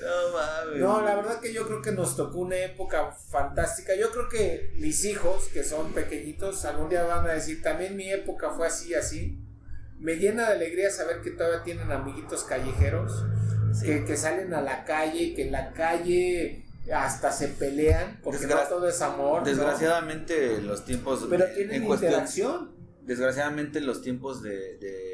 no 0.00 0.32
mames. 0.32 0.80
No, 0.80 1.00
la 1.02 1.14
verdad 1.16 1.40
que 1.40 1.52
yo 1.52 1.66
creo 1.82 1.94
que 1.94 2.00
nos 2.00 2.16
tocó 2.16 2.38
una 2.38 2.56
época 2.56 3.12
fantástica. 3.12 3.92
Yo 3.98 4.10
creo 4.10 4.28
que 4.28 4.72
mis 4.76 5.04
hijos, 5.04 5.48
que 5.52 5.64
son 5.64 5.92
pequeñitos, 5.92 6.64
algún 6.64 6.88
día 6.88 7.02
van 7.04 7.26
a 7.28 7.32
decir, 7.34 7.62
también 7.62 7.96
mi 7.96 8.10
época 8.10 8.50
fue 8.50 8.66
así, 8.66 8.94
así. 8.94 9.38
Me 9.98 10.16
llena 10.16 10.48
de 10.48 10.54
alegría 10.54 10.90
saber 10.90 11.20
que 11.20 11.30
todavía 11.30 11.62
tienen 11.62 11.90
amiguitos 11.92 12.44
callejeros, 12.44 13.24
Sí. 13.74 13.86
que, 13.86 14.04
que 14.04 14.16
salen 14.16 14.52
a 14.54 14.60
la 14.60 14.84
calle, 14.84 15.34
que 15.34 15.46
en 15.46 15.52
la 15.52 15.72
calle 15.72 16.64
hasta 16.92 17.30
se 17.32 17.48
pelean, 17.48 18.18
porque 18.22 18.40
Desgra- 18.46 18.64
no 18.64 18.68
todo 18.68 18.88
es 18.88 19.00
amor. 19.00 19.40
¿no? 19.42 19.46
Desgraciadamente 19.48 20.60
los 20.60 20.84
tiempos 20.84 21.26
Pero 21.30 21.46
tienen 21.54 21.82
en 21.84 21.88
interacción. 21.90 22.72
desgraciadamente 23.02 23.80
los 23.80 24.02
tiempos 24.02 24.42
de, 24.42 24.76
de, 24.78 25.11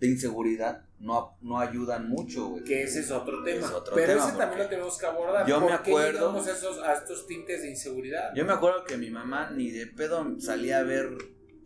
de 0.00 0.06
inseguridad 0.08 0.82
no, 0.98 1.36
no 1.42 1.58
ayudan 1.58 2.08
mucho, 2.08 2.48
güey. 2.48 2.64
Que 2.64 2.82
ese 2.82 3.00
es 3.00 3.10
otro 3.10 3.42
tema. 3.42 3.66
Es 3.66 3.72
otro 3.72 3.94
Pero 3.94 4.14
tema, 4.14 4.28
ese 4.28 4.36
también 4.36 4.62
lo 4.62 4.68
tenemos 4.68 4.98
que 4.98 5.06
abordar. 5.06 5.46
yo 5.46 5.60
me 5.60 5.68
¿Por 5.68 5.82
qué 5.82 5.90
acuerdo- 5.90 6.30
a, 6.36 6.40
esos, 6.50 6.78
a 6.82 6.92
estos 6.94 7.26
tintes 7.26 7.62
de 7.62 7.70
inseguridad? 7.70 8.32
Yo 8.34 8.44
me 8.44 8.52
acuerdo 8.52 8.84
que 8.84 8.96
mi 8.96 9.10
mamá 9.10 9.50
ni 9.50 9.70
de 9.70 9.86
pedo 9.86 10.38
salía 10.40 10.78
a 10.78 10.82
ver 10.82 11.10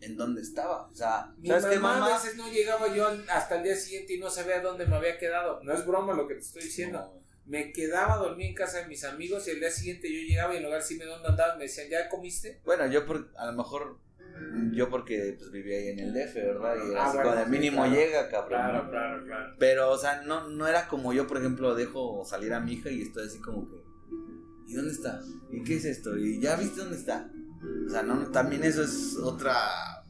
en 0.01 0.17
dónde 0.17 0.41
estaba. 0.41 0.87
O 0.87 0.95
sea, 0.95 1.33
Mi 1.37 1.49
¿sabes 1.49 1.63
mamá, 1.63 1.73
qué, 1.73 1.79
mamá? 1.79 2.05
a 2.07 2.17
veces 2.21 2.35
no 2.37 2.49
llegaba 2.51 2.93
yo 2.93 3.07
hasta 3.29 3.57
el 3.57 3.63
día 3.63 3.75
siguiente 3.75 4.13
y 4.15 4.19
no 4.19 4.29
sabía 4.29 4.61
dónde 4.61 4.85
me 4.85 4.95
había 4.95 5.17
quedado. 5.17 5.61
No 5.63 5.73
es 5.73 5.85
broma 5.85 6.13
lo 6.13 6.27
que 6.27 6.35
te 6.35 6.41
estoy 6.41 6.63
diciendo. 6.63 6.99
No. 6.99 7.21
Me 7.45 7.71
quedaba 7.73 8.13
a 8.13 8.17
dormir 8.17 8.47
en 8.47 8.55
casa 8.55 8.79
de 8.79 8.87
mis 8.87 9.03
amigos 9.03 9.47
y 9.47 9.51
el 9.51 9.59
día 9.59 9.71
siguiente 9.71 10.07
yo 10.11 10.21
llegaba 10.27 10.53
y 10.53 10.57
en 10.57 10.63
lugar 10.63 10.79
de 10.79 10.83
decirme 10.83 11.05
dónde 11.05 11.27
andabas 11.27 11.57
me 11.57 11.63
decían, 11.63 11.89
¿ya 11.89 12.07
comiste? 12.07 12.61
Bueno, 12.63 12.87
yo 12.87 13.05
por, 13.05 13.31
a 13.35 13.45
lo 13.47 13.53
mejor, 13.53 13.97
yo 14.73 14.89
porque 14.89 15.35
pues 15.37 15.51
vivía 15.51 15.77
ahí 15.77 15.87
en 15.89 15.99
el 15.99 16.13
DF, 16.13 16.35
¿verdad? 16.35 16.75
Y 16.85 16.91
era 16.91 17.03
Ah, 17.03 17.07
así 17.09 17.17
bueno, 17.17 17.35
de 17.35 17.43
sí, 17.45 17.49
mínimo 17.51 17.77
claro. 17.83 17.91
llega, 17.95 18.29
cabrón. 18.29 18.73
¿no? 18.73 18.89
claro, 18.89 19.25
claro. 19.25 19.55
Pero, 19.59 19.91
o 19.91 19.97
sea, 19.97 20.21
no, 20.23 20.49
no 20.49 20.67
era 20.67 20.87
como 20.87 21.13
yo, 21.13 21.27
por 21.27 21.37
ejemplo, 21.37 21.75
dejo 21.75 22.23
salir 22.25 22.53
a 22.53 22.59
mi 22.59 22.73
hija 22.73 22.89
y 22.89 23.01
estoy 23.01 23.27
así 23.27 23.39
como 23.39 23.69
que, 23.69 23.77
¿y 24.67 24.73
dónde 24.73 24.91
está? 24.91 25.21
¿Y 25.51 25.63
qué 25.63 25.77
es 25.77 25.85
esto? 25.85 26.17
¿Y 26.17 26.39
ya 26.39 26.55
viste 26.55 26.81
dónde 26.81 26.97
está? 26.97 27.29
O 27.87 27.89
sea, 27.89 28.01
no, 28.03 28.31
también 28.31 28.63
eso 28.63 28.83
es 28.83 29.17
otra, 29.17 29.55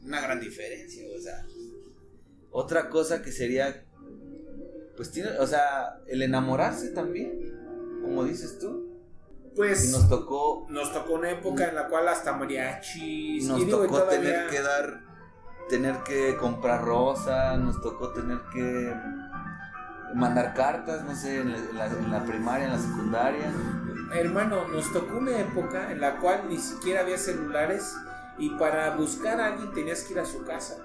una 0.02 0.20
gran 0.20 0.40
diferencia, 0.40 1.04
o 1.16 1.20
sea. 1.20 1.44
Otra 2.50 2.88
cosa 2.90 3.22
que 3.22 3.32
sería, 3.32 3.84
pues 4.96 5.10
tiene, 5.10 5.30
o 5.38 5.46
sea, 5.46 6.00
el 6.06 6.22
enamorarse 6.22 6.90
también, 6.90 7.32
como 8.02 8.24
dices 8.24 8.58
tú. 8.58 8.91
Pues 9.56 9.88
Y 9.88 9.92
nos 9.92 10.08
tocó, 10.08 10.66
nos 10.70 10.92
tocó 10.92 11.14
una 11.14 11.30
época 11.30 11.68
en 11.68 11.74
la 11.74 11.88
cual 11.88 12.08
hasta 12.08 12.32
mariachis 12.32 13.46
nos 13.46 13.60
y 13.60 13.64
digo, 13.66 13.84
y 13.84 13.88
tocó 13.88 14.00
todavía- 14.00 14.20
tener 14.20 14.50
que 14.50 14.62
dar, 14.62 15.00
tener 15.68 15.96
que 16.04 16.36
comprar 16.36 16.82
rosa, 16.84 17.56
nos 17.58 17.80
tocó 17.82 18.12
tener 18.12 18.40
que 18.52 18.94
mandar 20.14 20.54
cartas, 20.54 21.04
no 21.04 21.14
sé, 21.14 21.40
en 21.40 21.52
la, 21.76 21.86
en 21.86 22.10
la- 22.10 22.24
primaria, 22.24 22.66
en 22.66 22.72
la 22.72 22.78
secundaria. 22.78 23.52
Hermano, 24.14 24.68
nos 24.68 24.92
tocó 24.92 25.16
una 25.18 25.38
época 25.38 25.90
en 25.90 26.00
la 26.00 26.18
cual 26.18 26.42
ni 26.48 26.58
siquiera 26.58 27.00
había 27.00 27.16
celulares 27.16 27.94
y 28.38 28.50
para 28.50 28.90
buscar 28.96 29.40
a 29.40 29.46
alguien 29.46 29.72
tenías 29.72 30.02
que 30.02 30.12
ir 30.14 30.20
a 30.20 30.24
su 30.26 30.44
casa. 30.44 30.76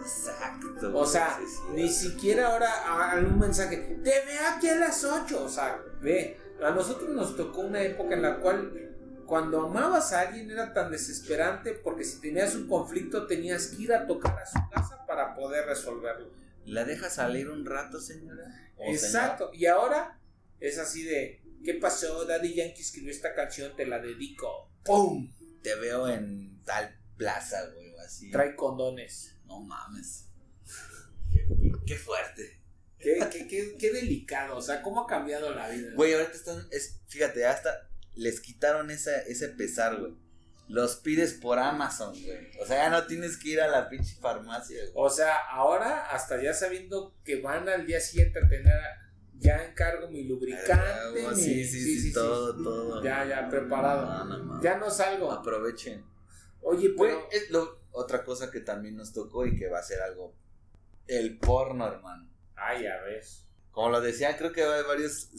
Exacto. 0.00 0.96
O 0.96 1.04
sea, 1.04 1.38
ni 1.74 1.88
siquiera 1.88 2.52
ahora 2.52 2.68
algún 3.12 3.38
mensaje, 3.40 3.76
te 4.04 4.10
veo 4.10 4.40
aquí 4.56 4.68
a 4.68 4.76
las 4.76 5.02
8. 5.04 5.42
O 5.44 5.48
sea, 5.48 5.76
ve, 6.00 6.38
a 6.62 6.70
nosotros 6.70 7.10
nos 7.10 7.36
tocó 7.36 7.60
una 7.62 7.82
época 7.82 8.14
en 8.14 8.22
la 8.22 8.40
cual 8.40 8.72
cuando 9.26 9.66
amabas 9.66 10.12
a 10.12 10.20
alguien 10.22 10.50
era 10.50 10.72
tan 10.72 10.90
desesperante 10.90 11.72
porque 11.72 12.04
si 12.04 12.20
tenías 12.20 12.54
un 12.54 12.66
conflicto 12.66 13.26
tenías 13.26 13.68
que 13.68 13.82
ir 13.82 13.92
a 13.92 14.06
tocar 14.06 14.38
a 14.38 14.46
su 14.46 14.58
casa 14.72 15.04
para 15.06 15.34
poder 15.34 15.66
resolverlo. 15.66 16.30
¿La 16.64 16.84
deja 16.84 17.08
salir 17.10 17.48
un 17.48 17.64
rato, 17.64 18.00
señora? 18.00 18.44
Exacto. 18.78 19.50
Y 19.54 19.66
ahora 19.66 20.18
es 20.60 20.78
así 20.78 21.02
de, 21.02 21.42
¿qué 21.64 21.74
pasó? 21.74 22.24
Daddy 22.24 22.54
Yankee 22.54 22.82
escribió 22.82 23.10
esta 23.10 23.34
canción, 23.34 23.74
te 23.76 23.86
la 23.86 23.98
dedico. 24.00 24.70
¡Pum! 24.84 25.32
Te 25.62 25.74
veo 25.76 26.08
en 26.08 26.62
tal 26.64 26.98
plaza, 27.16 27.58
güey, 27.74 27.90
o 27.94 28.00
así. 28.00 28.30
Trae 28.30 28.54
condones. 28.54 29.36
No 29.46 29.60
mames. 29.60 30.26
Qué- 31.32 31.46
qué 31.86 31.96
fuerte. 31.96 32.57
Qué, 32.98 33.18
qué, 33.30 33.46
qué, 33.46 33.76
qué 33.78 33.92
delicado, 33.92 34.56
o 34.56 34.62
sea, 34.62 34.82
cómo 34.82 35.02
ha 35.02 35.06
cambiado 35.06 35.54
la 35.54 35.68
vida. 35.68 35.92
Güey, 35.94 36.14
ahorita 36.14 36.32
están, 36.32 36.66
es, 36.70 37.00
fíjate, 37.08 37.46
hasta 37.46 37.88
les 38.14 38.40
quitaron 38.40 38.90
esa, 38.90 39.20
ese 39.22 39.48
pesar, 39.50 39.98
güey. 40.00 40.14
Los 40.66 40.96
pides 40.96 41.32
por 41.34 41.58
Amazon, 41.58 42.10
güey. 42.12 42.50
O 42.60 42.66
sea, 42.66 42.76
ya 42.84 42.90
no 42.90 43.06
tienes 43.06 43.36
que 43.38 43.50
ir 43.50 43.60
a 43.60 43.68
la 43.68 43.88
pinche 43.88 44.16
farmacia, 44.20 44.78
güey. 44.80 44.92
O 44.94 45.08
sea, 45.08 45.36
ahora 45.48 46.10
hasta 46.10 46.42
ya 46.42 46.52
sabiendo 46.52 47.14
que 47.24 47.40
van 47.40 47.68
al 47.68 47.86
día 47.86 48.00
siguiente 48.00 48.38
a 48.44 48.48
tener 48.48 48.74
ya 49.38 49.64
encargo 49.64 50.10
mi 50.10 50.24
lubricante, 50.24 50.74
Ah, 50.74 51.10
mi- 51.14 51.40
sí, 51.40 51.64
sí, 51.64 52.00
sí, 52.00 52.12
todo, 52.12 52.54
todo. 52.60 53.02
Ya, 53.04 53.24
ya 53.24 53.48
preparado. 53.48 54.04
No, 54.06 54.24
no, 54.24 54.44
mames. 54.44 54.62
Ya 54.64 54.76
no 54.76 54.90
salgo. 54.90 55.30
Aprovechen. 55.30 56.04
Oye, 56.60 56.88
Güey, 56.94 57.12
pero 57.14 57.28
es 57.30 57.50
lo- 57.50 57.80
otra 57.92 58.24
cosa 58.24 58.50
que 58.50 58.60
también 58.60 58.96
nos 58.96 59.12
tocó 59.12 59.46
y 59.46 59.56
que 59.56 59.68
va 59.68 59.78
a 59.78 59.82
ser 59.84 60.02
algo. 60.02 60.34
El 61.06 61.38
porno, 61.38 61.86
hermano. 61.86 62.27
Ay, 62.60 62.84
ya 62.84 63.00
ves. 63.02 63.44
Como 63.70 63.90
lo 63.90 64.00
decía, 64.00 64.36
creo 64.36 64.52
que 64.52 64.64
hay 64.64 64.82
varios 64.82 65.30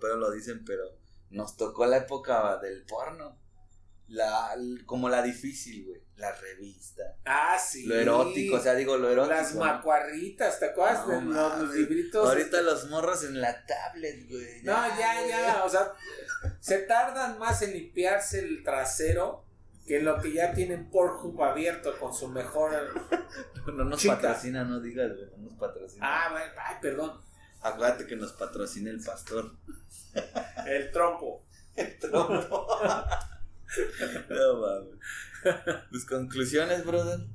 pero 0.00 0.16
lo 0.16 0.30
dicen, 0.30 0.64
pero 0.64 0.84
nos 1.30 1.56
tocó 1.56 1.86
la 1.86 1.98
época 1.98 2.58
del 2.58 2.84
porno. 2.84 3.38
La, 4.08 4.54
como 4.84 5.08
la 5.08 5.22
difícil, 5.22 5.84
güey. 5.84 6.00
La 6.16 6.32
revista. 6.32 7.02
Ah, 7.24 7.58
sí. 7.58 7.86
Lo 7.86 7.96
erótico, 7.96 8.56
o 8.56 8.60
sea, 8.60 8.74
digo 8.74 8.96
lo 8.96 9.10
erótico. 9.10 9.34
las 9.34 9.54
macuarritas, 9.54 10.58
¿te 10.60 10.66
acuerdas 10.66 11.06
No 11.06 11.12
de 11.14 11.20
los 11.22 11.34
mames. 11.34 11.74
libritos? 11.74 12.28
Ahorita 12.28 12.62
los 12.62 12.88
morros 12.88 13.24
en 13.24 13.40
la 13.40 13.66
tablet, 13.66 14.28
güey. 14.28 14.62
No, 14.62 14.74
ya, 14.98 15.26
ya, 15.26 15.64
o 15.64 15.68
sea, 15.68 15.92
se 16.60 16.78
tardan 16.80 17.38
más 17.38 17.60
en 17.62 17.72
limpiarse 17.72 18.38
el 18.38 18.62
trasero 18.62 19.45
que 19.86 20.00
lo 20.00 20.20
que 20.20 20.32
ya 20.32 20.52
tienen 20.52 20.90
Pornhub 20.90 21.42
abierto 21.42 21.98
con 21.98 22.14
su 22.14 22.28
mejor... 22.28 22.72
No 23.66 23.84
nos 23.84 24.00
Chica. 24.00 24.14
patrocina, 24.14 24.62
no 24.62 24.78
digas. 24.78 25.10
No 25.36 25.50
nos 25.50 25.54
patrocina. 25.54 26.06
Ah, 26.08 26.28
bueno, 26.30 26.52
ay, 26.56 26.76
perdón, 26.80 27.20
Acuérdate 27.66 28.06
que 28.06 28.14
nos 28.14 28.32
patrocina 28.32 28.90
el 28.90 29.00
pastor. 29.00 29.56
el 30.68 30.92
trompo. 30.92 31.44
Trompo. 32.00 32.66
no 34.30 34.60
mames. 34.60 34.94
Pues 35.90 36.04
conclusiones, 36.04 36.86
brother. 36.86 37.26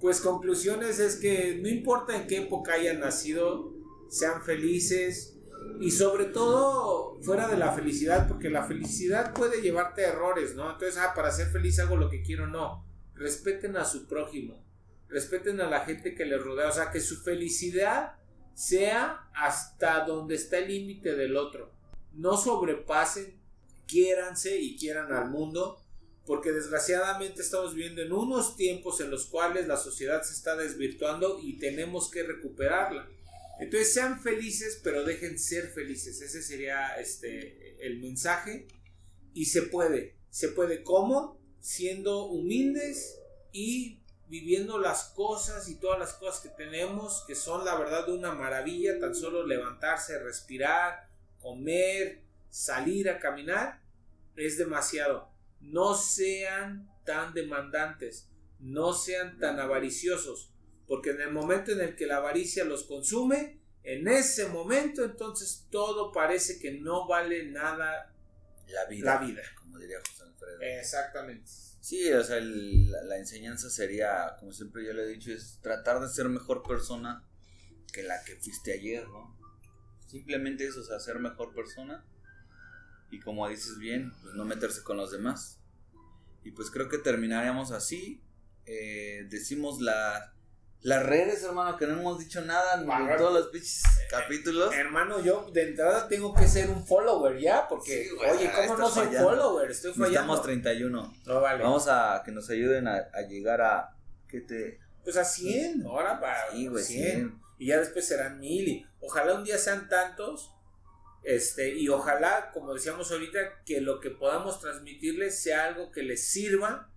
Pues 0.00 0.20
conclusiones 0.20 1.00
es 1.00 1.16
que 1.16 1.58
no 1.60 1.68
importa 1.68 2.16
en 2.16 2.28
qué 2.28 2.38
época 2.38 2.74
hayan 2.74 3.00
nacido, 3.00 3.74
sean 4.08 4.42
felices 4.42 5.36
y 5.80 5.90
sobre 5.90 6.26
todo 6.26 7.18
fuera 7.22 7.48
de 7.48 7.56
la 7.56 7.72
felicidad, 7.72 8.28
porque 8.28 8.50
la 8.50 8.64
felicidad 8.64 9.32
puede 9.32 9.62
llevarte 9.62 10.04
a 10.04 10.10
errores, 10.10 10.54
¿no? 10.54 10.70
Entonces, 10.70 10.98
ah, 10.98 11.12
para 11.14 11.30
ser 11.30 11.48
feliz 11.48 11.78
hago 11.78 11.96
lo 11.96 12.10
que 12.10 12.22
quiero, 12.22 12.46
no. 12.46 12.84
Respeten 13.14 13.76
a 13.76 13.84
su 13.84 14.06
prójimo, 14.06 14.62
respeten 15.08 15.60
a 15.60 15.70
la 15.70 15.80
gente 15.80 16.14
que 16.14 16.26
les 16.26 16.42
rodea, 16.42 16.68
o 16.68 16.72
sea, 16.72 16.90
que 16.90 17.00
su 17.00 17.22
felicidad 17.22 18.14
sea 18.54 19.30
hasta 19.34 20.04
donde 20.04 20.34
está 20.34 20.58
el 20.58 20.68
límite 20.68 21.14
del 21.14 21.36
otro. 21.36 21.72
No 22.12 22.36
sobrepasen, 22.36 23.40
quiéranse 23.86 24.58
y 24.58 24.76
quieran 24.76 25.12
al 25.12 25.30
mundo, 25.30 25.80
porque 26.26 26.52
desgraciadamente 26.52 27.42
estamos 27.42 27.74
viviendo 27.74 28.02
en 28.02 28.12
unos 28.12 28.56
tiempos 28.56 29.00
en 29.00 29.10
los 29.10 29.26
cuales 29.26 29.66
la 29.66 29.76
sociedad 29.76 30.22
se 30.22 30.34
está 30.34 30.56
desvirtuando 30.56 31.40
y 31.42 31.58
tenemos 31.58 32.10
que 32.10 32.22
recuperarla. 32.22 33.08
Entonces 33.60 33.92
sean 33.92 34.20
felices, 34.20 34.80
pero 34.82 35.04
dejen 35.04 35.38
ser 35.38 35.68
felices. 35.68 36.20
Ese 36.20 36.42
sería 36.42 36.94
este 36.96 37.86
el 37.86 38.00
mensaje. 38.00 38.66
Y 39.34 39.46
se 39.46 39.62
puede. 39.62 40.16
Se 40.30 40.48
puede 40.48 40.82
cómo? 40.82 41.38
Siendo 41.60 42.26
humildes 42.26 43.20
y 43.52 44.00
viviendo 44.28 44.78
las 44.78 45.04
cosas 45.14 45.68
y 45.68 45.74
todas 45.74 45.98
las 45.98 46.14
cosas 46.14 46.40
que 46.40 46.48
tenemos, 46.50 47.24
que 47.26 47.34
son 47.34 47.64
la 47.64 47.76
verdad 47.76 48.06
de 48.06 48.12
una 48.12 48.32
maravilla, 48.32 48.98
tan 49.00 49.14
solo 49.14 49.44
levantarse, 49.44 50.18
respirar, 50.20 51.08
comer, 51.40 52.22
salir 52.48 53.10
a 53.10 53.18
caminar, 53.18 53.82
es 54.36 54.56
demasiado. 54.56 55.28
No 55.60 55.94
sean 55.94 56.88
tan 57.04 57.34
demandantes, 57.34 58.28
no 58.60 58.92
sean 58.92 59.38
tan 59.38 59.58
avariciosos, 59.58 60.52
porque 60.90 61.10
en 61.10 61.20
el 61.20 61.30
momento 61.30 61.70
en 61.70 61.80
el 61.82 61.94
que 61.94 62.04
la 62.04 62.16
avaricia 62.16 62.64
los 62.64 62.82
consume, 62.82 63.60
en 63.84 64.08
ese 64.08 64.48
momento 64.48 65.04
entonces 65.04 65.68
todo 65.70 66.10
parece 66.10 66.58
que 66.58 66.72
no 66.80 67.06
vale 67.06 67.46
nada 67.46 68.12
La 68.66 68.84
vida. 68.86 69.14
la 69.14 69.24
vida. 69.24 69.42
Como 69.56 69.78
diría 69.78 69.98
José 70.04 70.24
Alfredo. 70.24 70.60
Exactamente. 70.60 71.48
Sí, 71.80 72.12
o 72.12 72.24
sea, 72.24 72.38
el- 72.38 72.90
la, 72.90 73.02
la 73.04 73.18
enseñanza 73.18 73.70
sería, 73.70 74.34
como 74.40 74.52
siempre 74.52 74.84
yo 74.84 74.92
le 74.92 75.04
he 75.04 75.06
dicho, 75.06 75.30
es 75.32 75.60
tratar 75.62 76.00
de 76.00 76.08
ser 76.08 76.28
mejor 76.28 76.64
persona 76.66 77.24
que 77.92 78.02
la 78.02 78.22
que 78.24 78.34
fuiste 78.34 78.72
ayer, 78.72 79.06
¿no? 79.08 79.38
Simplemente 80.08 80.66
eso, 80.66 80.80
o 80.80 80.84
sea, 80.84 80.98
ser 80.98 81.20
mejor 81.20 81.54
persona. 81.54 82.04
Y 83.12 83.20
como 83.20 83.48
dices 83.48 83.78
bien, 83.78 84.12
pues 84.22 84.34
no 84.34 84.44
meterse 84.44 84.82
con 84.82 84.96
los 84.96 85.12
demás. 85.12 85.60
Y 86.42 86.50
pues 86.50 86.68
creo 86.72 86.88
que 86.88 86.98
terminaríamos 86.98 87.70
así. 87.70 88.20
Eh, 88.66 89.26
decimos 89.30 89.80
la, 89.80 90.34
las 90.82 91.04
redes, 91.04 91.42
hermano, 91.44 91.76
que 91.76 91.86
no 91.86 92.00
hemos 92.00 92.18
dicho 92.18 92.40
nada 92.40 92.80
en 92.80 93.16
todos 93.18 93.32
los 93.34 93.48
pinches 93.48 93.82
capítulos. 94.08 94.72
Hermano, 94.74 95.20
yo 95.20 95.50
de 95.52 95.62
entrada 95.68 96.08
tengo 96.08 96.34
que 96.34 96.48
ser 96.48 96.70
un 96.70 96.86
follower 96.86 97.38
ya, 97.38 97.68
porque, 97.68 98.04
Sí, 98.04 98.10
güey, 98.16 98.30
oye, 98.30 98.50
¿cómo 98.54 98.76
no 98.78 98.88
soy 98.88 99.06
fallando. 99.06 99.28
follower? 99.30 99.70
Estoy 99.70 99.92
fallando. 99.92 100.10
Estamos 100.20 100.42
31. 100.42 101.14
No 101.26 101.40
vale. 101.40 101.62
Vamos 101.62 101.86
a 101.88 102.22
que 102.24 102.32
nos 102.32 102.48
ayuden 102.50 102.88
a, 102.88 102.96
a 103.12 103.22
llegar 103.22 103.60
a... 103.60 103.94
¿Qué 104.28 104.40
te...? 104.40 104.78
Pues 105.04 105.16
a 105.16 105.24
100, 105.24 105.84
ahora 105.86 106.20
para 106.20 106.50
Sí, 106.52 106.66
güey, 106.68 106.84
100. 106.84 107.10
100. 107.12 107.40
Y 107.58 107.66
ya 107.68 107.78
después 107.78 108.06
serán 108.06 108.38
mil. 108.38 108.68
Y 108.68 108.86
ojalá 109.00 109.34
un 109.34 109.44
día 109.44 109.58
sean 109.58 109.88
tantos. 109.88 110.52
Este, 111.22 111.74
y 111.74 111.88
ojalá, 111.88 112.50
como 112.52 112.72
decíamos 112.72 113.10
ahorita, 113.10 113.62
que 113.66 113.80
lo 113.80 114.00
que 114.00 114.10
podamos 114.10 114.60
transmitirles 114.60 115.42
sea 115.42 115.64
algo 115.64 115.90
que 115.90 116.02
les 116.02 116.26
sirva, 116.26 116.89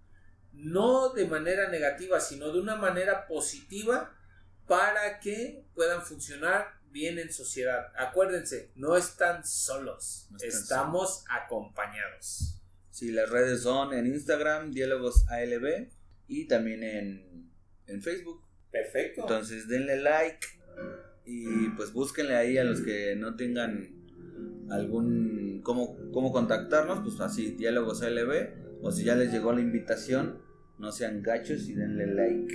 no 0.54 1.14
de 1.14 1.26
manera 1.26 1.70
negativa, 1.70 2.20
sino 2.20 2.52
de 2.52 2.60
una 2.60 2.76
manera 2.76 3.28
positiva 3.28 4.16
para 4.68 5.20
que 5.20 5.66
puedan 5.76 6.02
funcionar 6.02 6.80
bien 6.92 7.20
en 7.20 7.34
sociedad. 7.34 7.92
Acuérdense, 7.98 8.72
no 8.76 8.96
están 8.96 9.46
solos, 9.46 10.28
No 10.30 10.38
están 10.38 10.50
estamos 10.50 11.26
acompañados. 11.30 12.60
Sí, 12.92 13.12
las 13.12 13.30
redes 13.30 13.64
son 13.64 13.94
en 13.94 14.06
Instagram, 14.06 14.72
Diálogos 14.72 15.26
ALB, 15.30 15.90
y 16.28 16.46
también 16.46 16.84
en, 16.84 17.52
en 17.88 18.02
Facebook. 18.02 18.44
Perfecto. 18.72 19.22
Entonces 19.22 19.68
denle 19.68 19.98
like 19.98 20.48
y 21.26 21.70
pues 21.70 21.94
búsquenle 21.94 22.36
ahí 22.36 22.58
a 22.58 22.64
los 22.64 22.82
que 22.82 23.16
no 23.16 23.36
tengan 23.36 23.90
algún 24.70 25.62
cómo, 25.64 25.98
cómo 26.12 26.32
contactarnos, 26.32 27.00
pues 27.04 27.20
así, 27.20 27.52
Diálogos 27.52 28.02
ALB, 28.02 28.63
o 28.84 28.92
si 28.92 29.06
ya 29.06 29.16
les 29.16 29.32
llegó 29.32 29.54
la 29.54 29.62
invitación, 29.62 30.40
no 30.78 30.92
sean 30.92 31.24
gachos 31.24 31.70
y 31.70 31.74
denle 31.74 32.06
like. 32.14 32.54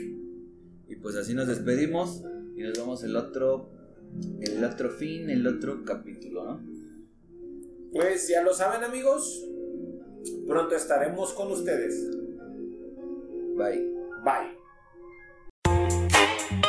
Y 0.87 0.97
pues 0.97 1.17
así 1.17 1.35
nos 1.35 1.49
despedimos 1.49 2.23
y 2.55 2.63
nos 2.63 2.79
vemos 2.79 3.03
el 3.03 3.17
otro 3.17 3.71
el 4.41 4.65
otro 4.65 4.91
fin, 4.91 5.31
el 5.31 5.47
otro 5.47 5.85
capítulo, 5.85 6.45
¿no? 6.45 6.61
Pues 7.93 8.29
ya 8.29 8.43
lo 8.43 8.53
saben 8.53 8.85
amigos, 8.85 9.45
pronto 10.47 10.75
estaremos 10.75 11.33
con 11.33 11.51
ustedes. 11.51 11.95
Bye. 13.57 13.93
Bye. 14.25 14.59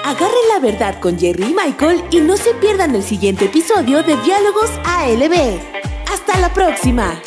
Agarren 0.06 0.48
la 0.54 0.60
verdad 0.62 1.00
con 1.02 1.20
Jerry 1.20 1.44
y 1.44 1.54
Michael 1.54 2.02
y 2.12 2.22
no 2.22 2.36
se 2.36 2.54
pierdan 2.56 2.96
el 2.96 3.04
siguiente 3.04 3.46
episodio 3.46 4.02
de 4.04 4.16
Diálogos 4.24 4.72
ALB. 4.86 5.60
¡Hasta 6.12 6.40
la 6.40 6.54
próxima! 6.54 7.22